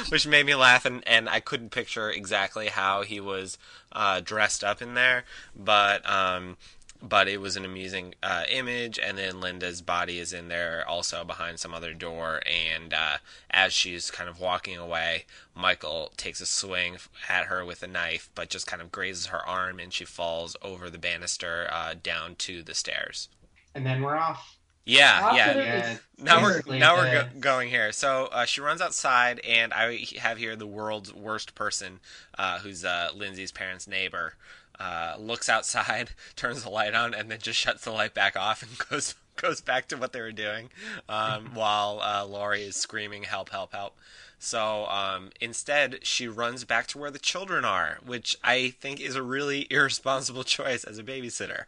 which 0.09 0.26
made 0.28 0.45
me 0.45 0.55
laugh. 0.55 0.86
And, 0.86 1.07
and 1.07 1.30
I 1.30 1.39
couldn't 1.39 1.70
picture 1.70 2.09
exactly 2.09 2.68
how 2.68 3.03
he 3.03 3.20
was 3.20 3.57
uh, 3.91 4.20
dressed 4.20 4.64
up 4.64 4.82
in 4.82 4.93
there, 4.95 5.24
but 5.55 6.07
um, 6.09 6.57
but 7.04 7.28
it 7.28 7.41
was 7.41 7.58
an 7.58 7.66
amusing 7.66 8.16
uh, 8.24 8.45
image. 8.49 8.97
And 8.97 9.18
then 9.18 9.41
Linda's 9.41 9.82
body 9.82 10.20
is 10.20 10.32
in 10.32 10.47
there 10.47 10.86
also 10.88 11.26
behind 11.26 11.60
some 11.60 11.74
other 11.74 11.93
door. 11.93 12.41
And 12.45 12.93
uh, 12.93 13.18
as 13.51 13.74
she's 13.74 14.10
kind 14.10 14.30
of 14.30 14.39
walking 14.39 14.78
away, 14.78 15.26
Michael 15.54 16.14
takes 16.16 16.39
a 16.39 16.45
swing 16.45 16.95
at 17.28 17.47
her 17.47 17.66
with 17.66 17.84
a 17.84 17.88
knife, 17.88 18.30
but 18.34 18.49
just 18.49 18.68
kind 18.68 18.82
of 18.82 18.91
grazes 18.91 19.28
her 19.28 19.45
arm, 19.45 19.80
and 19.80 19.91
she 19.91 20.06
falls 20.06 20.56
over 20.62 20.89
the 20.89 20.97
banister 20.97 21.68
uh, 21.72 21.93
down 22.01 22.36
to 22.36 22.64
the 22.64 22.74
stairs. 22.74 23.28
And 23.76 23.86
then 23.86 24.01
we're 24.01 24.16
off. 24.16 24.58
Yeah, 24.86 25.34
yeah. 25.34 25.58
Yeah. 25.58 25.97
Now 26.18 26.41
we're 26.41 26.49
Basically, 26.54 26.80
now 26.80 26.95
we're 26.95 27.24
go- 27.24 27.39
going 27.39 27.70
here. 27.70 27.91
So 27.91 28.28
uh, 28.32 28.45
she 28.45 28.60
runs 28.62 28.82
outside, 28.82 29.39
and 29.39 29.74
I 29.74 30.06
have 30.20 30.38
here 30.38 30.56
the 30.56 30.68
world's 30.68 31.14
worst 31.14 31.56
person, 31.56 31.99
uh, 32.38 32.60
who's 32.60 32.84
uh, 32.84 33.10
Lindsay's 33.16 33.51
parents' 33.51 33.88
neighbor. 33.88 34.36
Uh, 34.80 35.15
looks 35.19 35.47
outside, 35.49 36.09
turns 36.36 36.63
the 36.63 36.69
light 36.69 36.93
on, 36.93 37.13
and 37.13 37.30
then 37.30 37.39
just 37.39 37.59
shuts 37.59 37.84
the 37.84 37.91
light 37.91 38.13
back 38.13 38.36
off 38.36 38.61
and 38.63 38.78
goes 38.89 39.15
goes 39.36 39.61
back 39.61 39.88
to 39.88 39.97
what 39.97 40.13
they 40.13 40.21
were 40.21 40.32
doing 40.32 40.69
um, 41.09 41.45
while 41.55 41.99
uh, 42.01 42.26
Laurie 42.26 42.63
is 42.63 42.76
screaming, 42.76 43.24
"Help! 43.24 43.49
Help! 43.49 43.71
Help!" 43.74 43.95
So 44.39 44.86
um, 44.88 45.30
instead, 45.39 45.99
she 46.05 46.28
runs 46.28 46.65
back 46.65 46.88
to 46.88 46.97
where 46.97 47.11
the 47.11 47.19
children 47.19 47.63
are, 47.63 47.99
which 48.05 48.36
I 48.43 48.69
think 48.82 48.99
is 48.99 49.15
a 49.15 49.24
really 49.24 49.67
irresponsible 49.69 50.43
choice 50.43 50.84
as 50.84 50.97
a 50.99 51.03
babysitter. 51.03 51.65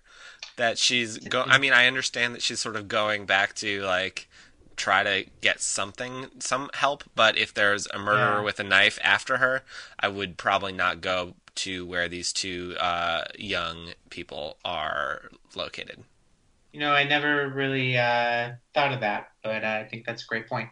That 0.58 0.78
she's 0.78 1.18
go. 1.18 1.43
I 1.47 1.58
mean, 1.58 1.74
I 1.74 1.88
understand 1.88 2.34
that 2.36 2.41
she's 2.41 2.60
sort 2.60 2.76
of 2.76 2.88
going 2.88 3.26
back 3.26 3.53
to 3.56 3.82
like 3.84 4.28
try 4.76 5.03
to 5.03 5.26
get 5.41 5.62
something, 5.62 6.28
some 6.39 6.70
help. 6.74 7.03
But 7.16 7.38
if 7.38 7.53
there's 7.53 7.88
a 7.93 7.97
murderer 7.99 8.39
Yeah. 8.39 8.41
with 8.41 8.60
a 8.60 8.64
knife 8.64 8.99
after 9.01 9.38
her, 9.38 9.64
I 9.99 10.08
would 10.10 10.38
probably 10.38 10.74
not 10.74 10.99
go 11.01 11.36
to 11.56 11.86
where 11.86 12.08
these 12.08 12.34
two 12.34 12.76
uh, 12.80 13.26
young 13.38 13.93
people 14.10 14.58
are 14.66 15.30
located. 15.56 16.03
You 16.74 16.80
know, 16.82 16.91
I 16.91 17.06
never 17.06 17.49
really 17.49 17.97
uh, 17.97 18.51
thought 18.74 18.91
of 18.93 18.99
that, 18.99 19.32
but 19.43 19.64
uh, 19.64 19.68
I 19.68 19.88
think 19.89 20.06
that's 20.06 20.24
a 20.24 20.26
great 20.28 20.47
point. 20.47 20.70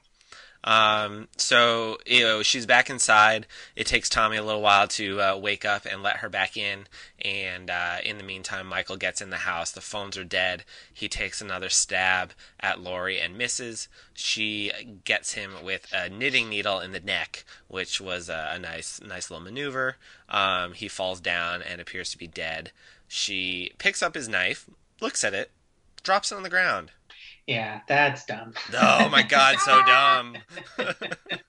Um, 0.63 1.27
so 1.37 1.97
you 2.05 2.21
know 2.21 2.41
she's 2.41 2.65
back 2.65 2.89
inside. 2.89 3.47
It 3.75 3.85
takes 3.85 4.09
Tommy 4.09 4.37
a 4.37 4.43
little 4.43 4.61
while 4.61 4.87
to 4.89 5.21
uh, 5.21 5.37
wake 5.37 5.65
up 5.65 5.85
and 5.85 6.01
let 6.01 6.17
her 6.17 6.29
back 6.29 6.55
in. 6.55 6.87
And 7.23 7.69
uh, 7.69 7.97
in 8.03 8.17
the 8.17 8.23
meantime, 8.23 8.67
Michael 8.67 8.97
gets 8.97 9.21
in 9.21 9.29
the 9.29 9.37
house. 9.37 9.71
The 9.71 9.81
phones 9.81 10.17
are 10.17 10.23
dead. 10.23 10.63
He 10.93 11.09
takes 11.09 11.41
another 11.41 11.69
stab 11.69 12.33
at 12.59 12.79
Laurie 12.79 13.19
and 13.19 13.37
misses. 13.37 13.87
She 14.13 14.71
gets 15.03 15.33
him 15.33 15.51
with 15.63 15.87
a 15.93 16.09
knitting 16.09 16.49
needle 16.49 16.79
in 16.79 16.91
the 16.91 16.99
neck, 16.99 17.43
which 17.67 17.99
was 17.99 18.29
a, 18.29 18.51
a 18.53 18.59
nice, 18.59 19.01
nice 19.01 19.29
little 19.29 19.43
maneuver. 19.43 19.97
Um, 20.29 20.73
he 20.73 20.87
falls 20.87 21.19
down 21.19 21.61
and 21.61 21.81
appears 21.81 22.09
to 22.11 22.17
be 22.17 22.27
dead. 22.27 22.71
She 23.07 23.73
picks 23.77 24.01
up 24.01 24.15
his 24.15 24.29
knife, 24.29 24.69
looks 25.01 25.23
at 25.23 25.33
it, 25.33 25.51
drops 26.03 26.31
it 26.31 26.35
on 26.35 26.43
the 26.43 26.49
ground. 26.49 26.91
Yeah, 27.47 27.81
that's 27.87 28.25
dumb. 28.25 28.53
Oh 28.73 29.09
my 29.09 29.23
god, 29.23 29.57
so 29.59 29.81
dumb. 29.83 30.37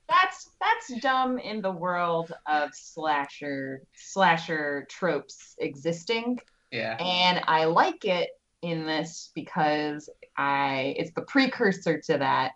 That's 0.08 0.50
that's 0.60 1.00
dumb 1.00 1.38
in 1.38 1.60
the 1.60 1.70
world 1.70 2.32
of 2.46 2.70
slasher 2.72 3.82
slasher 3.94 4.86
tropes 4.88 5.54
existing. 5.58 6.38
Yeah. 6.70 6.96
and 6.98 7.42
I 7.46 7.66
like 7.66 8.04
it 8.04 8.30
in 8.62 8.86
this 8.86 9.30
because 9.34 10.08
I 10.36 10.94
it's 10.98 11.12
the 11.12 11.22
precursor 11.22 12.00
to 12.00 12.18
that, 12.18 12.52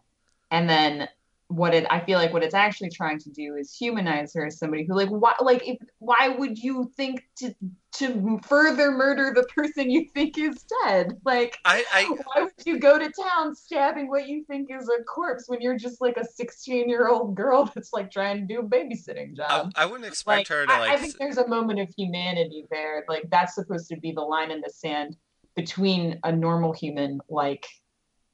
and 0.51 0.69
then 0.69 1.09
what 1.49 1.75
it 1.75 1.87
I 1.91 2.01
feel 2.01 2.19
like 2.19 2.33
what 2.33 2.43
it's 2.43 2.55
actually 2.55 2.91
trying 2.91 3.19
to 3.21 3.31
do 3.31 3.57
is 3.57 3.75
humanize 3.75 4.35
her 4.35 4.47
as 4.47 4.59
somebody 4.59 4.85
who 4.85 4.95
like 4.95 5.09
why 5.09 5.35
like 5.41 5.67
if 5.67 5.79
why 5.99 6.29
would 6.29 6.59
you 6.59 6.91
think 6.97 7.25
to 7.39 7.55
to 7.95 8.39
further 8.47 8.91
murder 8.93 9.33
the 9.35 9.45
person 9.45 9.91
you 9.91 10.07
think 10.15 10.37
is 10.37 10.65
dead 10.85 11.15
like 11.25 11.57
I, 11.65 11.85
I 11.93 12.05
why 12.05 12.43
would 12.43 12.67
you 12.67 12.79
go 12.79 12.99
to 12.99 13.11
town 13.11 13.55
stabbing 13.55 14.09
what 14.09 14.29
you 14.29 14.45
think 14.45 14.69
is 14.71 14.89
a 14.89 15.03
corpse 15.05 15.45
when 15.47 15.63
you're 15.63 15.79
just 15.79 16.03
like 16.03 16.19
a 16.19 16.25
16 16.25 16.89
year 16.89 17.09
old 17.09 17.35
girl 17.35 17.71
that's 17.75 17.95
like 17.95 18.11
trying 18.11 18.47
to 18.47 18.55
do 18.55 18.61
a 18.61 18.63
babysitting 18.63 19.35
job 19.35 19.73
I 19.75 19.87
wouldn't 19.87 20.07
expect 20.07 20.39
like, 20.39 20.49
her 20.49 20.67
to 20.67 20.73
I, 20.73 20.79
like. 20.81 20.91
I 20.91 20.97
think 20.99 21.17
there's 21.19 21.39
a 21.39 21.47
moment 21.47 21.81
of 21.81 21.89
humanity 21.97 22.67
there. 22.71 23.05
Like 23.09 23.29
that's 23.31 23.55
supposed 23.55 23.89
to 23.89 23.97
be 23.97 24.13
the 24.13 24.21
line 24.21 24.51
in 24.51 24.61
the 24.61 24.71
sand 24.71 25.17
between 25.57 26.19
a 26.25 26.33
normal 26.33 26.73
human 26.73 27.21
like 27.29 27.67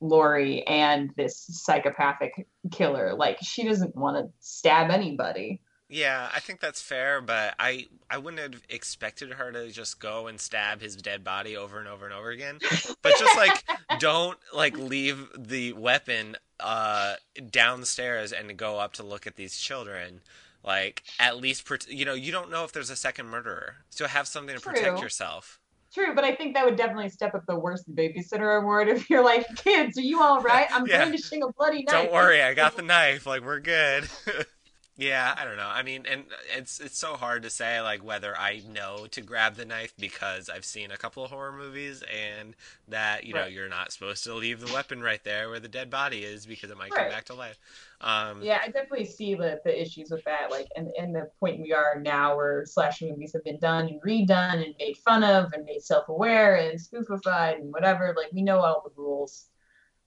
Laurie 0.05 0.66
and 0.66 1.11
this 1.16 1.38
psychopathic 1.38 2.46
killer. 2.70 3.14
Like 3.14 3.38
she 3.42 3.64
doesn't 3.64 3.96
want 3.96 4.18
to 4.18 4.30
stab 4.40 4.90
anybody. 4.90 5.62
yeah, 5.88 6.28
I 6.34 6.40
think 6.40 6.61
that's 6.61 6.82
fair, 6.82 7.20
but 7.22 7.55
I 7.59 7.86
I 8.11 8.18
wouldn't 8.18 8.42
have 8.42 8.62
expected 8.68 9.32
her 9.32 9.50
to 9.50 9.70
just 9.70 10.00
go 10.00 10.26
and 10.26 10.38
stab 10.38 10.80
his 10.82 10.94
dead 10.94 11.24
body 11.24 11.57
over 11.57 11.78
and 11.78 11.88
over 11.88 12.05
and 12.05 12.14
over 12.14 12.30
again. 12.30 12.59
But 13.02 13.14
just 13.18 13.36
like 13.36 13.64
don't 13.98 14.38
like 14.55 14.76
leave 14.76 15.28
the 15.36 15.72
weapon 15.72 16.36
uh 16.61 17.14
downstairs 17.50 18.32
and 18.32 18.57
go 18.57 18.78
up 18.78 18.92
to 18.94 19.02
look 19.02 19.26
at 19.26 19.36
these 19.36 19.57
children. 19.57 20.20
Like 20.62 21.02
at 21.18 21.38
least 21.38 21.66
you 21.88 22.05
know 22.05 22.14
you 22.14 22.30
don't 22.30 22.50
know 22.50 22.64
if 22.64 22.72
there's 22.72 22.90
a 22.90 22.96
second 22.96 23.26
murderer, 23.26 23.76
so 23.88 24.07
have 24.07 24.28
something 24.28 24.55
to 24.55 24.61
protect 24.61 25.00
yourself. 25.00 25.61
True, 25.95 26.14
but 26.14 26.24
I 26.24 26.34
think 26.34 26.55
that 26.55 26.64
would 26.64 26.76
definitely 26.76 27.09
step 27.09 27.34
up 27.34 27.47
the 27.47 27.59
worst 27.59 27.95
babysitter 27.95 28.61
award 28.61 28.88
if 28.88 29.09
you're 29.09 29.24
like, 29.24 29.47
kids, 29.57 29.97
are 29.97 30.03
you 30.03 30.20
all 30.20 30.42
right? 30.42 30.66
I'm 30.72 30.86
Yeah. 30.88 30.97
brandishing 30.97 31.42
a 31.42 31.53
bloody 31.53 31.84
knife. 31.84 32.11
Don't 32.11 32.12
worry, 32.12 32.42
I 32.42 32.55
got 32.55 32.76
the 32.76 32.82
knife. 32.82 33.26
Like 33.26 33.42
we're 33.42 33.61
good. 33.61 34.09
yeah, 34.97 35.34
I 35.36 35.45
don't 35.45 35.57
know. 35.57 35.68
I 35.68 35.82
mean, 35.82 36.07
and 36.11 36.24
it's 36.57 36.80
it's 36.80 36.99
so 36.99 37.14
hard 37.14 37.42
to 37.42 37.51
say 37.51 37.80
like 37.80 38.05
whether 38.05 38.36
I 38.38 38.62
know 38.68 39.07
to 39.11 39.20
grab 39.20 39.57
the 39.57 39.64
knife 39.64 39.92
because 39.99 40.49
I've 40.49 40.64
seen 40.64 40.90
a 40.90 40.97
couple 40.97 41.24
of 41.24 41.30
horror 41.30 41.53
movies 41.53 42.03
and 42.05 42.55
that 42.88 43.24
you 43.24 43.34
know 43.34 43.40
Right. 43.40 43.53
you're 43.53 43.68
not 43.68 43.92
supposed 43.92 44.24
to 44.24 44.34
leave 44.34 44.61
the 44.61 44.72
weapon 44.72 45.03
right 45.03 45.22
there 45.24 45.51
where 45.51 45.61
the 45.61 45.68
dead 45.68 45.90
body 45.90 46.24
is 46.24 46.47
because 46.47 46.70
it 46.70 46.78
might 46.78 46.95
come 46.95 47.09
back 47.09 47.24
to 47.26 47.34
life. 47.34 47.59
Um, 48.05 48.42
Yeah, 48.42 48.61
I 48.62 48.66
definitely 48.66 49.07
see 49.07 49.34
the, 49.34 49.61
the 49.64 49.80
issues 49.80 50.11
with 50.11 50.22
that. 50.24 50.50
Like, 50.50 50.68
and, 50.76 50.88
and 50.98 51.14
the 51.14 51.30
point 51.40 51.61
we 51.61 51.72
are 51.72 51.98
now 52.00 52.36
where 52.36 52.64
slasher 52.66 53.07
movies 53.07 53.32
have 53.32 53.42
been 53.44 53.59
done 53.59 53.88
and 53.88 54.02
redone 54.02 54.64
and 54.64 54.74
made 54.78 54.98
fun 54.98 55.24
of 55.24 55.52
and 55.55 55.64
made 55.64 55.82
self 55.82 56.09
aware 56.09 56.57
and 56.57 56.78
spoofified 56.78 57.57
and 57.57 57.72
whatever. 57.72 58.14
Like, 58.16 58.30
we 58.32 58.42
know 58.42 58.59
all 58.59 58.82
the 58.84 58.92
rules. 59.00 59.46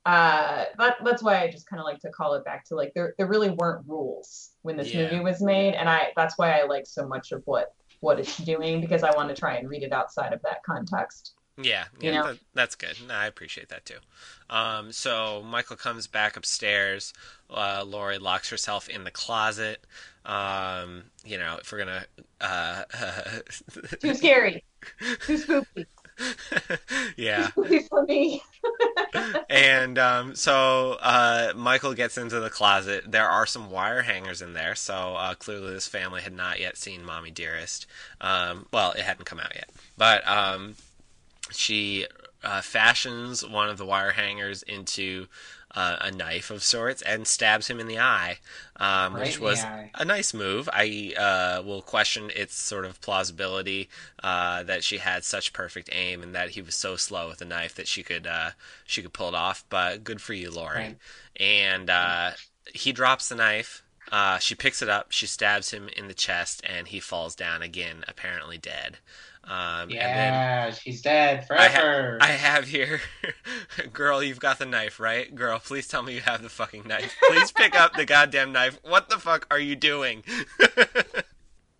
Uh, 0.05 0.65
that, 0.77 0.97
that's 1.03 1.23
why 1.23 1.41
I 1.41 1.49
just 1.49 1.67
kind 1.67 1.79
of 1.81 1.85
like 1.85 1.99
to 2.01 2.09
call 2.09 2.35
it 2.35 2.45
back 2.45 2.63
to 2.65 2.75
like 2.75 2.93
there 2.95 3.13
there 3.17 3.27
really 3.27 3.49
weren't 3.49 3.85
rules 3.85 4.51
when 4.61 4.77
this 4.77 4.93
Yeah. 4.93 5.03
movie 5.03 5.19
was 5.19 5.41
made, 5.41 5.73
and 5.73 5.89
I 5.89 6.13
that's 6.15 6.37
why 6.37 6.57
I 6.57 6.63
like 6.63 6.85
so 6.85 7.05
much 7.05 7.33
of 7.33 7.41
what 7.43 7.73
what 7.99 8.17
it's 8.17 8.37
doing 8.37 8.79
because 8.79 9.03
I 9.03 9.13
want 9.17 9.27
to 9.27 9.35
try 9.35 9.55
and 9.57 9.67
read 9.67 9.83
it 9.83 9.91
outside 9.91 10.31
of 10.31 10.41
that 10.43 10.63
context. 10.63 11.33
Yeah, 11.59 11.85
You 11.99 12.11
yeah, 12.11 12.17
know? 12.17 12.23
that, 12.23 12.37
that's 12.53 12.75
good. 12.75 12.97
No, 13.07 13.13
I 13.15 13.25
appreciate 13.25 13.69
that 13.69 13.85
too. 13.85 13.97
Um, 14.49 14.91
so 14.91 15.41
Michael 15.43 15.75
comes 15.75 16.05
back 16.07 16.37
upstairs. 16.37 17.13
Uh, 17.49 17.83
Laurie 17.85 18.19
locks 18.19 18.49
herself 18.49 18.87
in 18.87 19.03
the 19.03 19.11
closet. 19.11 19.83
Um, 20.25 21.05
you 21.25 21.37
know, 21.37 21.57
if 21.59 21.71
we're 21.71 21.79
gonna, 21.79 22.05
uh, 22.41 22.83
Too 24.01 24.13
scary, 24.13 24.63
too 25.25 25.37
spooky, 25.37 25.85
yeah. 27.17 27.49
spooky 27.49 27.79
for 27.89 28.03
me. 28.05 28.41
and 29.49 29.97
um, 29.97 30.35
so 30.35 30.97
uh, 31.01 31.53
Michael 31.55 31.93
gets 31.93 32.17
into 32.17 32.39
the 32.39 32.49
closet. 32.49 33.11
There 33.11 33.27
are 33.29 33.45
some 33.45 33.71
wire 33.71 34.01
hangers 34.01 34.41
in 34.41 34.53
there, 34.53 34.75
so 34.75 35.15
uh, 35.15 35.33
clearly 35.35 35.73
this 35.73 35.87
family 35.87 36.21
had 36.21 36.33
not 36.33 36.59
yet 36.59 36.77
seen 36.77 37.03
Mommy 37.03 37.31
Dearest. 37.31 37.85
Um, 38.21 38.67
well, 38.71 38.91
it 38.91 39.01
hadn't 39.01 39.25
come 39.25 39.39
out 39.39 39.55
yet, 39.55 39.69
but 39.97 40.27
um, 40.27 40.75
she 41.51 42.05
uh, 42.43 42.61
fashions 42.61 43.45
one 43.45 43.69
of 43.69 43.77
the 43.77 43.85
wire 43.85 44.11
hangers 44.11 44.63
into 44.63 45.27
uh, 45.75 45.97
a 46.01 46.11
knife 46.11 46.49
of 46.49 46.63
sorts 46.63 47.01
and 47.01 47.27
stabs 47.27 47.67
him 47.67 47.79
in 47.79 47.87
the 47.87 47.99
eye, 47.99 48.39
um, 48.77 49.13
Right 49.13 49.25
which 49.25 49.39
was 49.39 49.63
eye. 49.63 49.91
a 49.95 50.05
nice 50.05 50.33
move. 50.33 50.69
I 50.71 51.13
uh, 51.17 51.61
will 51.63 51.81
question 51.81 52.31
its 52.35 52.55
sort 52.55 52.85
of 52.85 52.99
plausibility 53.01 53.89
uh, 54.23 54.63
that 54.63 54.83
she 54.83 54.97
had 54.97 55.23
such 55.23 55.53
perfect 55.53 55.89
aim 55.91 56.23
and 56.23 56.33
that 56.33 56.51
he 56.51 56.61
was 56.61 56.73
so 56.75 56.95
slow 56.95 57.27
with 57.27 57.39
the 57.39 57.45
knife 57.45 57.75
that 57.75 57.87
she 57.87 58.01
could 58.01 58.25
uh, 58.25 58.51
she 58.85 59.01
could 59.01 59.13
pull 59.13 59.27
it 59.29 59.35
off. 59.35 59.65
But 59.69 60.03
good 60.03 60.21
for 60.21 60.33
you, 60.33 60.49
Laurie. 60.49 60.77
Right. 60.77 60.97
And 61.39 61.89
uh, 61.89 62.31
he 62.73 62.91
drops 62.91 63.29
the 63.29 63.35
knife. 63.35 63.83
Uh, 64.11 64.37
she 64.39 64.55
picks 64.55 64.81
it 64.81 64.89
up. 64.89 65.11
She 65.11 65.27
stabs 65.27 65.71
him 65.71 65.89
in 65.95 66.07
the 66.07 66.13
chest, 66.13 66.61
and 66.67 66.87
he 66.87 66.99
falls 67.01 67.35
down 67.35 67.61
again, 67.61 68.05
apparently 68.07 68.57
dead. 68.57 68.97
Um, 69.49 69.83
And 69.83 69.91
then 69.91 70.33
Yeah, 70.33 70.71
she's 70.71 71.01
dead 71.01 71.47
I 71.49 71.67
ha- 71.69 71.79
forever. 71.79 72.17
I 72.21 72.27
have 72.27 72.67
here, 72.67 72.99
girl, 73.93 74.21
you've 74.21 74.41
got 74.41 74.59
the 74.59 74.65
knife, 74.65 74.99
right? 74.99 75.33
Girl, 75.33 75.57
please 75.59 75.87
tell 75.87 76.03
me 76.03 76.13
you 76.15 76.21
have 76.21 76.41
the 76.43 76.49
fucking 76.49 76.83
knife. 76.85 77.15
Please 77.29 77.51
pick 77.51 77.73
up 77.73 77.93
the 77.93 78.05
goddamn 78.05 78.51
knife. 78.51 78.77
What 78.83 79.09
the 79.09 79.17
fuck 79.17 79.47
are 79.49 79.59
you 79.59 79.75
doing? 79.77 80.23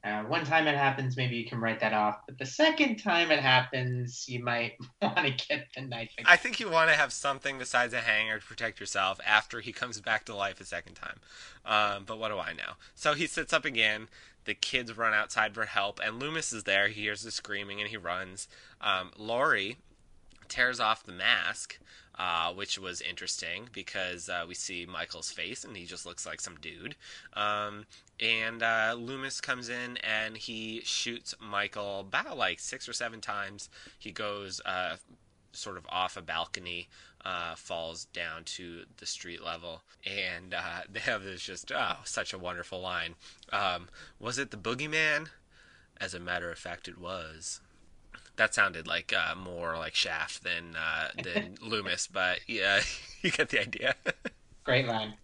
Uh, 0.08 0.24
one 0.24 0.45
time 0.45 0.68
it 0.68 0.76
happens, 0.76 1.18
maybe 1.18 1.36
you 1.36 1.45
can 1.45 1.60
write 1.60 1.82
that 1.82 1.91
off. 1.91 2.20
But 2.26 2.38
the 2.38 2.45
second 2.45 2.95
time 2.97 3.30
it 3.30 3.39
happens, 3.39 4.26
you 4.30 4.41
might 4.41 4.74
want 5.01 5.18
to 5.18 5.47
get 5.47 5.68
the 5.76 5.82
knife. 5.82 6.12
Again. 6.18 6.26
I 6.30 6.38
think 6.38 6.62
you 6.62 6.70
want 6.70 6.89
to 6.89 6.95
have 6.95 7.12
something 7.12 7.58
besides 7.58 7.93
a 7.93 7.99
hanger 7.99 8.39
to 8.39 8.45
protect 8.45 8.80
yourself 8.80 9.20
after 9.26 9.60
he 9.60 9.74
comes 9.74 9.99
back 9.99 10.26
to 10.26 10.36
life 10.36 10.62
a 10.62 10.66
second 10.66 10.93
time. 10.93 11.20
Um, 11.66 12.05
but 12.05 12.20
what 12.20 12.30
do 12.30 12.38
I 12.38 12.53
know? 12.53 12.74
So 12.95 13.14
he 13.14 13.28
sits 13.28 13.51
up 13.51 13.66
again. 13.66 14.08
The 14.45 14.53
kids 14.53 14.95
run 14.95 15.14
outside 15.14 15.53
for 15.53 15.66
help, 15.66 15.99
and 16.01 16.22
Loomis 16.22 16.53
is 16.53 16.64
there. 16.64 16.88
He 16.88 17.01
hears 17.01 17.24
the 17.24 17.32
screaming 17.32 17.82
and 17.82 17.89
he 17.89 17.97
runs. 17.97 18.47
Um, 18.80 19.12
Laurie 19.18 19.76
tears 20.47 20.80
off 20.80 21.03
the 21.03 21.12
mask, 21.12 21.80
uh, 22.18 22.51
which 22.53 22.80
was 22.80 23.01
interesting 23.01 23.70
because 23.74 24.30
uh, 24.30 24.43
we 24.47 24.55
see 24.55 24.86
Michael's 24.86 25.32
face 25.32 25.63
and 25.63 25.78
he 25.78 25.86
just 25.86 26.05
looks 26.05 26.26
like 26.26 26.41
some 26.41 26.55
dude. 26.61 26.95
Um, 27.34 27.86
and 28.20 28.63
uh, 28.63 28.95
Loomis 28.97 29.39
comes 29.39 29.70
in 29.70 29.97
and 29.97 30.36
he 30.36 30.82
shoots 30.84 31.36
Michael 31.39 31.99
about 32.01 32.38
like 32.38 32.59
six 32.59 32.89
or 32.89 32.93
seven 32.93 33.22
times. 33.22 33.70
He 33.99 34.11
goes 34.11 34.61
uh, 34.65 34.97
sort 35.51 35.78
of 35.78 35.86
off 35.89 36.18
a 36.18 36.22
balcony, 36.22 36.88
uh, 37.24 37.55
falls 37.55 38.05
down 38.05 38.43
to 38.45 38.84
the 38.97 39.05
street 39.05 39.43
level, 39.43 39.82
and 40.05 40.53
uh, 40.53 40.82
they 40.91 40.99
have 41.01 41.24
this 41.24 41.41
just 41.41 41.72
oh 41.72 41.97
such 42.03 42.34
a 42.34 42.38
wonderful 42.38 42.80
line. 42.82 43.15
Um, 43.51 43.89
was 44.20 44.38
it 44.38 44.51
the 44.51 44.57
boogeyman? 44.57 45.28
As 45.99 46.13
a 46.13 46.20
matter 46.20 46.51
of 46.51 46.59
fact, 46.59 46.88
it 46.88 46.99
was. 46.99 47.59
That 48.38 48.54
sounded 48.56 48.88
like 48.88 49.14
uh, 49.14 49.36
more 49.36 49.78
like 49.78 49.96
Shaft 49.96 50.44
than 50.44 50.76
uh, 50.76 51.10
than 51.22 51.56
Loomis, 51.62 52.08
but 52.08 52.40
yeah, 52.48 52.82
you 53.22 53.32
get 53.32 53.50
the 53.50 53.62
idea. 53.62 53.96
Great 54.64 54.86
line. 54.88 55.16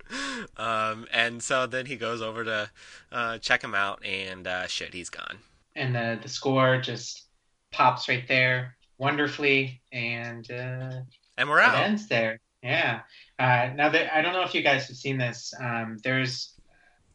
Um, 0.58 1.08
and 1.12 1.44
so 1.44 1.66
then 1.68 1.86
he 1.88 1.96
goes 1.96 2.22
over 2.22 2.44
to 2.44 2.72
uh, 3.12 3.38
check 3.40 3.64
him 3.64 3.76
out, 3.76 4.04
and 4.06 4.48
uh, 4.48 4.68
shit, 4.68 4.94
he's 4.94 5.10
gone. 5.10 5.40
And 5.76 5.96
the 5.96 6.20
the 6.22 6.30
score 6.30 6.80
just 6.80 7.28
pops 7.72 8.08
right 8.08 8.28
there 8.28 8.76
wonderfully, 8.98 9.82
and 9.92 10.50
uh, 10.52 11.02
And 11.38 11.50
we're 11.50 11.60
it 11.60 11.66
out. 11.66 11.76
ends 11.76 12.08
there. 12.08 12.40
Yeah. 12.62 13.02
Uh, 13.40 13.72
now 13.76 13.90
that 13.90 14.16
I 14.16 14.22
don't 14.22 14.34
know 14.34 14.44
if 14.44 14.54
you 14.54 14.62
guys 14.62 14.88
have 14.88 14.98
seen 14.98 15.18
this, 15.18 15.54
um, 15.60 15.98
there's, 16.04 16.54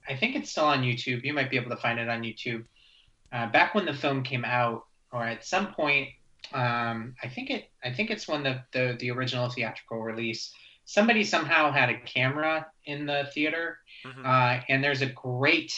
I 0.09 0.17
think 0.17 0.37
it's 0.37 0.51
still 0.51 0.65
on 0.67 0.83
YouTube. 0.83 1.25
You 1.25 1.33
might 1.35 1.51
be 1.51 1.57
able 1.57 1.71
to 1.71 1.77
find 1.77 1.99
it 1.99 2.09
on 2.09 2.23
YouTube. 2.23 2.65
Uh, 3.33 3.47
back 3.49 3.75
when 3.75 3.87
the 3.87 3.95
film 3.95 4.23
came 4.25 4.45
out, 4.45 4.88
or 5.13 5.25
at 5.25 5.45
some 5.45 5.73
point, 5.75 6.09
um, 6.53 7.15
I 7.23 7.29
think 7.29 7.51
it, 7.51 7.71
I 7.85 7.93
think 7.93 8.11
it's 8.11 8.27
when 8.29 8.43
the, 8.43 8.63
the 8.73 8.97
the 8.99 9.11
original 9.11 9.49
theatrical 9.49 10.01
release. 10.01 10.53
Somebody 10.85 11.23
somehow 11.25 11.71
had 11.71 11.91
a 11.91 12.01
camera 12.01 12.67
in 12.87 13.05
the 13.07 13.29
theater, 13.35 13.79
Mhm. 14.07 14.25
uh, 14.25 14.63
and 14.69 14.83
there's 14.83 15.03
a 15.03 15.07
great, 15.07 15.73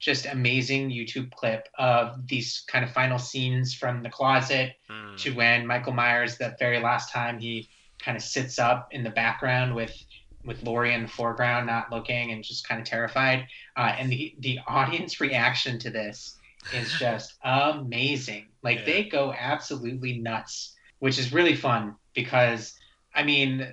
just 0.00 0.26
amazing 0.26 0.90
YouTube 0.90 1.30
clip 1.30 1.68
of 1.78 2.26
these 2.26 2.64
kind 2.66 2.84
of 2.84 2.90
final 2.92 3.18
scenes 3.18 3.74
from 3.74 4.02
the 4.02 4.10
closet 4.10 4.74
Mm. 4.88 5.16
to 5.18 5.30
when 5.34 5.66
Michael 5.66 5.92
Myers, 5.92 6.36
the 6.38 6.56
very 6.58 6.80
last 6.80 7.12
time 7.12 7.38
he 7.38 7.68
kind 8.02 8.16
of 8.16 8.22
sits 8.22 8.58
up 8.58 8.88
in 8.92 9.04
the 9.04 9.10
background 9.10 9.74
with 9.74 9.96
with 10.42 10.62
Laurie 10.62 10.94
in 10.94 11.02
the 11.02 11.08
foreground, 11.08 11.66
not 11.66 11.92
looking 11.92 12.32
and 12.32 12.42
just 12.42 12.66
kind 12.66 12.80
of 12.80 12.86
terrified. 12.86 13.46
Uh, 13.76 13.94
and 13.98 14.10
the 14.10 14.34
the 14.38 14.58
audience 14.66 15.20
reaction 15.20 15.78
to 15.78 15.90
this 15.90 16.38
is 16.72 16.92
just 16.92 17.34
amazing. 17.44 18.48
Like 18.62 18.80
Yeah. 18.80 18.84
they 18.84 19.04
go 19.04 19.32
absolutely 19.32 20.18
nuts, 20.18 20.74
which 20.98 21.18
is 21.18 21.32
really 21.32 21.56
fun 21.56 21.96
because 22.14 22.74
I 23.14 23.24
mean, 23.24 23.72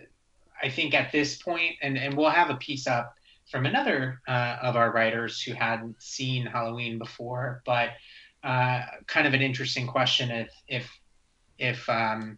I 0.62 0.70
think 0.70 0.94
at 0.94 1.12
this 1.12 1.42
point, 1.42 1.76
and 1.82 1.98
and 1.98 2.16
we'll 2.16 2.30
have 2.30 2.50
a 2.50 2.56
piece 2.56 2.88
up 2.88 3.14
from 3.52 3.66
another 3.66 4.20
uh, 4.28 4.58
of 4.62 4.76
our 4.76 4.92
writers 4.92 5.42
who 5.42 5.54
hadn't 5.54 6.02
seen 6.02 6.46
Halloween 6.46 6.98
before, 6.98 7.62
but 7.66 7.92
uh, 8.44 8.84
kind 9.08 9.28
of 9.28 9.34
an 9.34 9.42
interesting 9.42 9.88
question 9.88 10.32
if 10.32 10.50
if 10.68 11.00
if 11.58 11.90
um, 11.90 12.38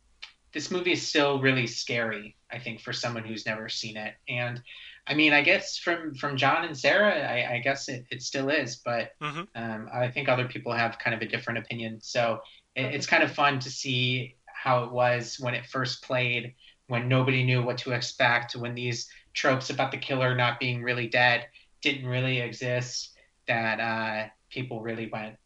this 0.54 0.72
movie 0.72 0.92
is 0.92 1.08
still 1.08 1.40
really 1.40 1.68
scary. 1.68 2.36
I 2.52 2.60
think 2.60 2.82
for 2.82 2.94
someone 2.94 3.24
who's 3.24 3.46
never 3.46 3.70
seen 3.70 3.96
it, 3.98 4.16
and 4.28 4.62
I 5.10 5.16
mean, 5.16 5.34
I 5.34 5.42
guess 5.42 5.78
from 5.80 6.14
from 6.14 6.38
John 6.38 6.64
and 6.66 6.78
Sarah, 6.78 7.28
I, 7.28 7.56
I 7.56 7.60
guess 7.60 7.90
it, 7.90 8.06
it 8.12 8.22
still 8.22 8.50
is, 8.50 8.76
but 8.78 9.12
Mhm. 9.20 9.48
um, 9.56 9.90
I 9.92 10.10
think 10.10 10.30
other 10.30 10.48
people 10.48 10.72
have 10.72 11.00
kind 11.00 11.16
of 11.16 11.22
a 11.22 11.28
different 11.28 11.60
opinion. 11.60 12.00
So 12.02 12.42
it, 12.76 12.94
it's 12.94 13.08
kind 13.08 13.24
of 13.24 13.32
fun 13.32 13.60
to 13.62 13.72
see 13.72 14.36
how 14.46 14.84
it 14.84 14.92
was 14.92 15.38
when 15.40 15.56
it 15.56 15.66
first 15.66 16.04
played, 16.04 16.54
when 16.88 17.08
nobody 17.08 17.44
knew 17.44 17.64
what 17.64 17.80
to 17.80 17.92
expect, 17.94 18.56
when 18.56 18.76
these 18.76 19.10
tropes 19.34 19.70
about 19.72 19.92
the 19.92 19.98
killer 19.98 20.36
not 20.36 20.60
being 20.60 20.84
really 20.84 21.08
dead 21.08 21.48
didn't 21.82 22.06
really 22.06 22.40
exist, 22.40 23.16
that 23.48 23.80
uh, 23.80 24.28
people 24.52 24.82
really 24.82 25.10
went 25.12 25.38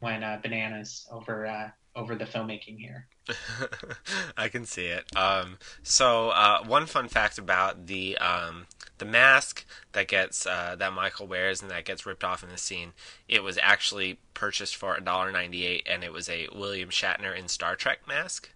went 0.00 0.22
uh, 0.22 0.38
bananas 0.42 1.08
over 1.10 1.46
uh, 1.46 1.70
over 1.96 2.14
the 2.14 2.26
filmmaking 2.26 2.78
here. 2.78 3.08
I 4.36 4.48
can 4.48 4.64
see 4.64 4.86
it. 4.86 5.04
Um, 5.16 5.58
so 5.82 6.30
uh, 6.30 6.62
one 6.64 6.86
fun 6.86 7.08
fact 7.08 7.38
about 7.38 7.86
the 7.86 8.16
um, 8.18 8.66
the 8.98 9.04
mask 9.04 9.64
that 9.92 10.08
gets 10.08 10.46
uh, 10.46 10.76
that 10.78 10.92
Michael 10.92 11.26
wears 11.26 11.62
and 11.62 11.70
that 11.70 11.84
gets 11.84 12.06
ripped 12.06 12.24
off 12.24 12.42
in 12.42 12.50
the 12.50 12.58
scene, 12.58 12.92
it 13.28 13.42
was 13.42 13.58
actually 13.62 14.18
purchased 14.34 14.76
for 14.76 14.96
$1.98 14.96 15.82
and 15.86 16.04
it 16.04 16.12
was 16.12 16.28
a 16.28 16.48
William 16.54 16.90
Shatner 16.90 17.36
in 17.36 17.48
Star 17.48 17.76
Trek 17.76 18.06
mask. 18.06 18.50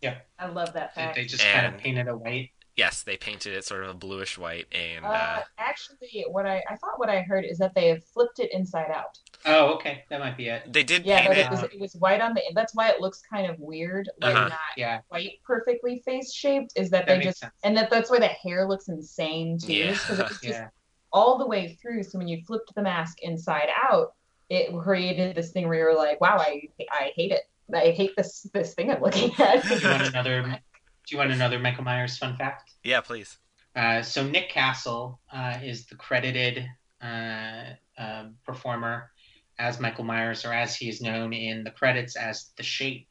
Yeah, 0.00 0.18
I 0.38 0.46
love 0.48 0.74
that 0.74 0.94
They, 0.94 1.00
fact. 1.02 1.16
they 1.16 1.24
just 1.24 1.50
kind 1.52 1.66
of 1.66 1.76
painted 1.76 2.06
it 2.06 2.18
white. 2.18 2.50
Yes, 2.78 3.02
they 3.02 3.16
painted 3.16 3.54
it 3.54 3.64
sort 3.64 3.82
of 3.82 3.90
a 3.90 3.94
bluish 3.94 4.38
white 4.38 4.66
and 4.72 5.04
Uh, 5.04 5.08
uh, 5.08 5.40
actually, 5.58 6.24
what 6.28 6.46
I 6.46 6.62
I 6.70 6.76
thought 6.76 6.98
what 6.98 7.10
I 7.10 7.22
heard 7.22 7.44
is 7.44 7.58
that 7.58 7.74
they 7.74 7.88
have 7.88 8.04
flipped 8.04 8.38
it 8.38 8.52
inside 8.52 8.90
out. 8.90 9.18
Oh, 9.44 9.74
okay, 9.74 10.04
that 10.10 10.20
might 10.20 10.36
be 10.36 10.46
it. 10.48 10.72
they 10.72 10.84
did 10.84 11.04
Yeah, 11.04 11.18
paint 11.18 11.28
but 11.28 11.36
it. 11.38 11.46
it 11.46 11.50
was 11.50 11.62
it 11.64 11.80
was 11.80 11.94
white 11.96 12.20
on 12.20 12.34
the. 12.34 12.42
That's 12.54 12.74
why 12.74 12.88
it 12.90 13.00
looks 13.00 13.20
kind 13.32 13.50
of 13.50 13.58
weird, 13.58 14.08
like 14.20 14.34
Uh-huh. 14.34 14.48
not 14.48 14.58
Yeah, 14.76 15.00
quite 15.08 15.30
perfectly 15.44 16.02
face 16.04 16.32
shaped. 16.32 16.72
Is 16.76 16.90
that, 16.90 17.06
that 17.06 17.18
they 17.18 17.24
just 17.24 17.40
sense. 17.40 17.52
and 17.64 17.76
that 17.76 17.90
that's 17.90 18.10
why 18.10 18.18
the 18.20 18.28
hair 18.28 18.68
looks 18.68 18.88
insane 18.88 19.58
too. 19.58 19.72
Yeah. 19.72 19.92
Because 19.92 20.18
it 20.20 20.28
was 20.28 20.38
just 20.42 20.42
Yeah, 20.42 20.68
all 21.12 21.38
the 21.38 21.46
way 21.46 21.78
through. 21.82 22.02
So 22.04 22.18
when 22.18 22.28
you 22.28 22.42
flipped 22.46 22.74
the 22.74 22.82
mask 22.82 23.18
inside 23.22 23.68
out, 23.90 24.14
it 24.50 24.76
created 24.78 25.34
this 25.36 25.52
thing 25.52 25.66
where 25.68 25.78
you're 25.78 25.96
like, 25.96 26.20
wow, 26.20 26.36
I 26.38 26.62
I 26.90 27.12
hate 27.16 27.32
it. 27.32 27.42
I 27.74 27.90
hate 27.90 28.14
this 28.16 28.42
this 28.54 28.74
thing 28.74 28.90
I'm 28.90 29.02
looking 29.02 29.32
at. 29.38 29.64
you 29.82 29.88
want 29.88 30.02
another? 30.02 30.60
Do 31.08 31.14
you 31.14 31.18
want 31.20 31.32
another 31.32 31.58
Michael 31.58 31.84
Myers 31.84 32.18
fun 32.18 32.36
fact? 32.36 32.70
Yeah, 32.84 33.00
please. 33.00 33.38
Uh, 33.74 34.02
so 34.02 34.22
Nick 34.28 34.50
Castle 34.50 35.20
uh, 35.32 35.58
is 35.62 35.86
the 35.86 35.94
credited 35.94 36.68
uh, 37.02 37.62
uh, 37.96 38.24
performer 38.44 39.10
as 39.58 39.80
Michael 39.80 40.04
Myers, 40.04 40.44
or 40.44 40.52
as 40.52 40.76
he 40.76 40.90
is 40.90 41.00
known 41.00 41.32
in 41.32 41.64
the 41.64 41.70
credits 41.70 42.14
as 42.14 42.50
the 42.58 42.62
Shape. 42.62 43.08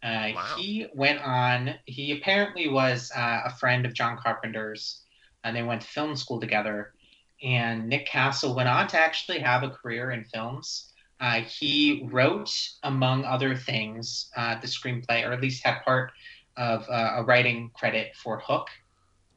Uh, 0.00 0.30
Wow. 0.34 0.54
He 0.56 0.86
went 0.94 1.20
on. 1.22 1.74
He 1.86 2.12
apparently 2.12 2.68
was 2.68 3.10
uh, 3.16 3.40
a 3.46 3.50
friend 3.56 3.84
of 3.84 3.94
John 3.94 4.16
Carpenter's, 4.16 5.02
and 5.42 5.56
they 5.56 5.62
went 5.64 5.80
to 5.80 5.88
film 5.88 6.14
school 6.14 6.38
together. 6.38 6.94
And 7.42 7.88
Nick 7.88 8.06
Castle 8.06 8.54
went 8.54 8.68
on 8.68 8.86
to 8.88 8.98
actually 8.98 9.40
have 9.40 9.64
a 9.64 9.70
career 9.70 10.12
in 10.12 10.24
films. 10.24 10.92
Uh, 11.20 11.40
he 11.40 12.06
wrote, 12.12 12.50
among 12.84 13.24
other 13.24 13.56
things, 13.56 14.30
uh, 14.36 14.60
the 14.60 14.66
screenplay, 14.68 15.26
or 15.26 15.32
at 15.32 15.40
least 15.40 15.64
had 15.64 15.80
part 15.84 16.12
of 16.56 16.88
uh, 16.88 17.12
a 17.16 17.22
writing 17.24 17.70
credit 17.74 18.14
for 18.16 18.38
Hook, 18.40 18.68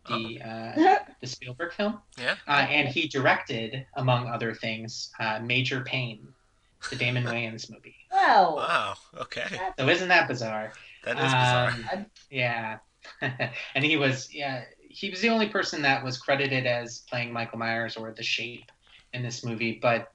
the 0.07 0.39
uh, 0.43 0.97
the 1.21 1.27
Spielberg 1.27 1.73
film, 1.73 1.99
Yeah. 2.17 2.35
uh, 2.47 2.51
and 2.51 2.87
he 2.87 3.07
directed, 3.07 3.85
among 3.95 4.27
other 4.27 4.53
things, 4.53 5.11
uh, 5.19 5.39
Major 5.41 5.81
Payne, 5.81 6.27
the 6.89 6.95
Damon 6.95 7.23
Wayans 7.33 7.69
movie. 7.71 7.95
well, 8.11 8.55
Wow. 8.57 8.93
Okay. 9.17 9.45
So 9.79 9.87
isn't 9.89 10.07
that 10.09 10.27
bizarre? 10.27 10.73
That 11.03 11.17
is 11.17 11.23
bizarre. 11.23 11.73
Um, 11.93 12.05
yeah, 12.29 12.77
and 13.75 13.83
he 13.83 13.97
was 13.97 14.33
yeah 14.33 14.63
he 14.89 15.09
was 15.09 15.21
the 15.21 15.29
only 15.29 15.47
person 15.49 15.81
that 15.83 16.03
was 16.03 16.17
credited 16.17 16.65
as 16.65 16.99
playing 17.09 17.31
Michael 17.33 17.59
Myers 17.59 17.97
or 17.97 18.11
the 18.13 18.23
Shape 18.23 18.71
in 19.13 19.21
this 19.23 19.43
movie, 19.45 19.79
but 19.81 20.11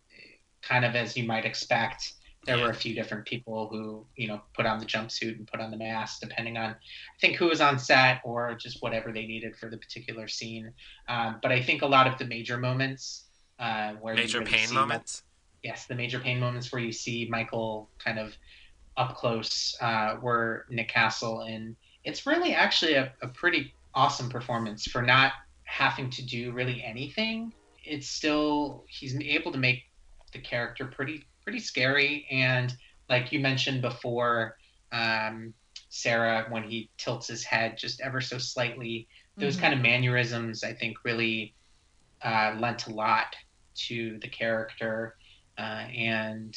kind 0.62 0.84
of 0.84 0.94
as 0.94 1.16
you 1.16 1.24
might 1.24 1.44
expect. 1.44 2.12
There 2.44 2.56
Yeah. 2.56 2.64
were 2.64 2.70
a 2.70 2.74
few 2.74 2.94
different 2.94 3.24
people 3.26 3.68
who, 3.68 4.06
you 4.16 4.26
know, 4.26 4.42
put 4.54 4.66
on 4.66 4.80
the 4.80 4.86
jumpsuit 4.86 5.36
and 5.38 5.46
put 5.46 5.60
on 5.60 5.70
the 5.70 5.76
mask, 5.76 6.20
depending 6.20 6.56
on, 6.56 6.70
I 6.70 6.76
think, 7.20 7.36
who 7.36 7.46
was 7.46 7.60
on 7.60 7.78
set 7.78 8.20
or 8.24 8.54
just 8.56 8.82
whatever 8.82 9.12
they 9.12 9.26
needed 9.26 9.56
for 9.56 9.70
the 9.70 9.78
particular 9.78 10.26
scene. 10.26 10.72
Um, 11.08 11.38
but 11.40 11.52
I 11.52 11.62
think 11.62 11.82
a 11.82 11.86
lot 11.86 12.06
of 12.08 12.18
the 12.18 12.24
major 12.24 12.58
moments 12.58 13.28
uh, 13.58 13.92
where 13.94 14.14
Major 14.14 14.40
really 14.40 14.50
pain 14.50 14.74
moments. 14.74 15.22
yes, 15.62 15.86
the 15.86 15.94
major 15.94 16.18
pain 16.18 16.40
moments 16.40 16.72
where 16.72 16.82
you 16.82 16.90
see 16.92 17.28
Michael 17.30 17.90
kind 18.04 18.18
of 18.18 18.36
up 18.96 19.16
close 19.16 19.76
uh, 19.80 20.16
were 20.20 20.66
Nick 20.68 20.88
Castle, 20.88 21.42
and 21.42 21.76
it's 22.04 22.26
really 22.26 22.54
actually 22.54 22.94
a, 22.94 23.14
a 23.22 23.28
pretty 23.28 23.72
awesome 23.94 24.28
performance 24.28 24.84
for 24.86 25.00
not 25.02 25.32
having 25.64 26.10
to 26.10 26.26
do 26.26 26.50
really 26.52 26.82
anything. 26.82 27.52
It's 27.84 28.08
still 28.08 28.84
he's 28.88 29.16
able 29.16 29.52
to 29.52 29.58
make 29.58 29.82
the 30.32 30.40
character 30.40 30.86
pretty 30.86 31.24
pretty 31.44 31.60
scary, 31.60 32.26
and 32.30 32.72
like 33.08 33.32
you 33.32 33.40
mentioned 33.40 33.82
before, 33.82 34.56
um, 34.92 35.54
Sarah, 35.88 36.46
when 36.50 36.64
he 36.64 36.90
tilts 36.98 37.28
his 37.28 37.44
head 37.44 37.76
just 37.78 38.00
ever 38.00 38.20
so 38.20 38.38
slightly, 38.38 39.08
those 39.40 39.56
Mhm. 39.56 39.60
kind 39.60 39.74
of 39.74 39.80
mannerisms 39.80 40.64
I 40.64 40.72
think 40.74 40.98
really 41.04 41.54
uh, 42.22 42.56
lent 42.58 42.86
a 42.86 42.94
lot 42.94 43.34
to 43.88 44.18
the 44.20 44.28
character, 44.28 45.16
uh, 45.58 45.86
and 45.94 46.54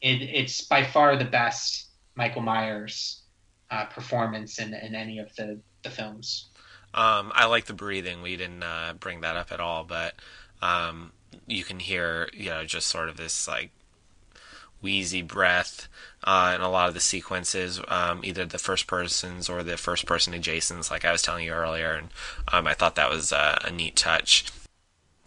it, 0.00 0.22
it's 0.22 0.62
by 0.62 0.84
far 0.84 1.16
the 1.16 1.24
best 1.24 1.90
Michael 2.16 2.42
Myers 2.42 3.24
uh, 3.70 3.86
performance 3.86 4.58
in, 4.58 4.74
in 4.74 4.94
any 4.94 5.18
of 5.18 5.34
the, 5.36 5.60
the 5.82 5.90
films. 5.90 6.50
Um, 6.94 7.32
I 7.34 7.46
like 7.46 7.66
the 7.66 7.74
breathing. 7.74 8.22
We 8.22 8.36
didn't 8.36 8.62
uh, 8.62 8.94
bring 8.98 9.20
that 9.22 9.36
up 9.36 9.50
at 9.52 9.60
all, 9.60 9.84
but 9.84 10.14
um, 10.62 11.12
you 11.46 11.64
can 11.64 11.80
hear, 11.80 12.28
you 12.32 12.50
know, 12.50 12.64
just 12.64 12.86
sort 12.88 13.08
of 13.08 13.16
this 13.16 13.48
like 13.48 13.70
wheezy 14.84 15.22
breath 15.22 15.88
uh, 16.22 16.52
in 16.54 16.60
a 16.60 16.70
lot 16.70 16.88
of 16.88 16.94
the 16.94 17.00
sequences, 17.00 17.80
um, 17.88 18.20
either 18.22 18.44
the 18.44 18.58
first 18.58 18.86
persons 18.86 19.48
or 19.48 19.62
the 19.62 19.76
first 19.76 20.06
person 20.06 20.34
adjacents, 20.34 20.90
like 20.90 21.04
I 21.04 21.12
was 21.12 21.22
telling 21.22 21.44
you 21.44 21.52
earlier, 21.52 21.94
and 21.94 22.08
um, 22.52 22.66
I 22.66 22.74
thought 22.74 22.94
that 22.94 23.10
was 23.10 23.32
uh, 23.32 23.58
a 23.64 23.70
neat 23.70 23.96
touch. 23.96 24.44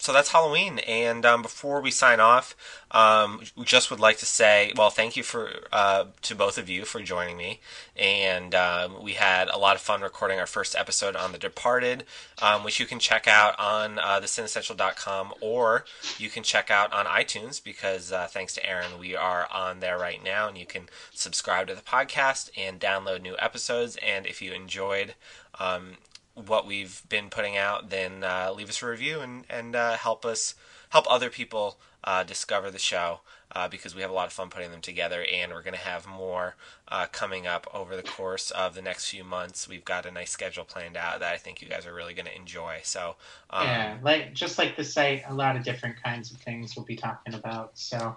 So 0.08 0.14
that's 0.14 0.32
Halloween. 0.32 0.80
And 0.88 1.26
um, 1.26 1.42
before 1.42 1.82
we 1.82 1.92
sign 1.92 2.22
off, 2.22 2.56
um, 2.92 3.42
we 3.58 3.66
just 3.66 3.92
would 3.92 4.00
like 4.00 4.16
to 4.20 4.26
say, 4.26 4.72
well, 4.78 4.90
thank 4.90 5.18
you 5.18 5.24
for 5.24 5.50
uh, 5.74 6.06
to 6.22 6.34
both 6.34 6.58
of 6.58 6.70
you 6.70 6.86
for 6.86 7.02
joining 7.02 7.36
me. 7.36 7.60
And 7.98 8.56
um, 8.56 9.04
we 9.04 9.16
had 9.16 9.50
a 9.50 9.58
lot 9.58 9.76
of 9.76 9.82
fun 9.82 10.00
recording 10.00 10.40
our 10.40 10.46
first 10.46 10.78
episode 10.78 11.18
on 11.18 11.34
The 11.34 11.38
Departed, 11.38 12.06
um, 12.42 12.64
which 12.64 12.80
you 12.80 12.86
can 12.86 13.00
check 13.00 13.28
out 13.28 13.60
on 13.60 14.00
uh, 14.00 14.22
thecinessential.com 14.22 15.34
or 15.42 15.84
you 16.18 16.30
can 16.30 16.42
check 16.42 16.72
out 16.72 16.94
on 16.94 17.06
iTunes 17.06 17.62
because 17.62 18.14
uh, 18.14 18.28
thanks 18.30 18.54
to 18.54 18.66
Aaron, 18.66 18.98
we 18.98 19.14
are 19.14 19.46
on 19.54 19.82
there 19.82 19.98
right 19.98 20.24
now, 20.24 20.48
and 20.48 20.58
you 20.58 20.66
can 20.66 20.84
subscribe 21.12 21.68
to 21.68 21.76
the 21.76 21.82
podcast 21.82 22.50
and 22.56 22.80
download 22.80 23.22
new 23.22 23.36
episodes. 23.40 23.98
And 24.02 24.26
if 24.26 24.42
you 24.42 24.54
enjoyed 24.54 25.16
um, 25.60 25.98
what 26.46 26.68
we've 26.68 27.02
been 27.10 27.30
putting 27.30 27.58
out, 27.58 27.90
then 27.90 28.24
uh, 28.24 28.54
leave 28.56 28.70
us 28.70 28.82
a 28.82 28.88
review 28.88 29.20
and 29.20 29.46
and 29.50 29.76
uh, 29.76 29.94
help 29.94 30.26
us 30.26 30.56
help 30.90 31.06
other 31.10 31.30
people 31.30 31.78
uh, 32.04 32.24
discover 32.24 32.72
the 32.72 32.80
show 32.80 33.22
uh, 33.52 33.68
because 33.68 33.96
we 33.96 34.02
have 34.02 34.12
a 34.12 34.14
lot 34.14 34.28
of 34.28 34.34
fun 34.34 34.50
putting 34.50 34.72
them 34.72 34.82
together, 34.82 35.26
and 35.34 35.52
we're 35.52 35.62
going 35.62 35.74
to 35.74 35.80
have 35.80 36.06
more 36.06 36.56
uh, 36.90 37.06
coming 37.12 37.48
up 37.48 37.68
over 37.74 37.96
the 37.96 38.04
course 38.04 38.52
of 38.52 38.76
the 38.76 38.82
next 38.82 39.10
few 39.10 39.24
months. 39.24 39.68
We've 39.68 39.86
got 39.86 40.06
a 40.06 40.12
nice 40.12 40.32
schedule 40.32 40.64
planned 40.64 40.98
out 40.98 41.20
that 41.20 41.34
I 41.34 41.38
think 41.38 41.62
you 41.62 41.68
guys 41.68 41.86
are 41.86 41.94
really 41.94 42.14
going 42.14 42.26
to 42.26 42.36
enjoy. 42.36 42.80
So 42.84 43.16
um, 43.50 43.68
yeah, 43.68 43.98
like 44.04 44.34
just 44.34 44.58
like 44.58 44.76
the 44.76 44.84
site, 44.84 45.24
a 45.28 45.34
lot 45.34 45.56
of 45.56 45.64
different 45.64 46.02
kinds 46.02 46.32
of 46.32 46.38
things 46.38 46.76
we'll 46.76 46.86
be 46.86 46.96
talking 46.96 47.34
about. 47.34 47.72
So 47.78 48.16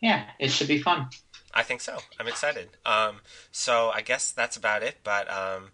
yeah, 0.00 0.24
it 0.38 0.50
should 0.50 0.68
be 0.68 0.78
fun. 0.78 1.08
I 1.54 1.62
think 1.62 1.80
so. 1.80 1.98
I'm 2.18 2.28
excited. 2.28 2.70
Um, 2.86 3.16
so 3.50 3.90
I 3.94 4.00
guess 4.00 4.30
that's 4.30 4.56
about 4.56 4.82
it. 4.82 4.98
But 5.04 5.30
um, 5.30 5.70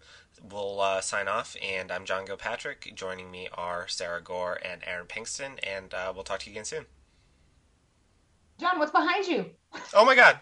we'll 0.51 0.79
uh, 0.81 1.01
sign 1.01 1.27
off. 1.27 1.55
And 1.61 1.91
I'm 1.91 2.05
John 2.05 2.25
Gilpatrick. 2.25 2.93
Joining 2.95 3.31
me 3.31 3.49
are 3.53 3.87
Sarah 3.87 4.21
Gorr 4.21 4.59
and 4.63 4.81
Aaron 4.85 5.07
Pinkston. 5.07 5.59
And 5.63 5.93
uh, 5.93 6.11
we'll 6.13 6.23
talk 6.23 6.39
to 6.41 6.49
you 6.49 6.53
again 6.53 6.65
soon. 6.65 6.85
John, 8.59 8.77
what's 8.77 8.91
behind 8.91 9.25
you? 9.25 9.45
Oh 9.93 10.05
my 10.05 10.15
God. 10.15 10.39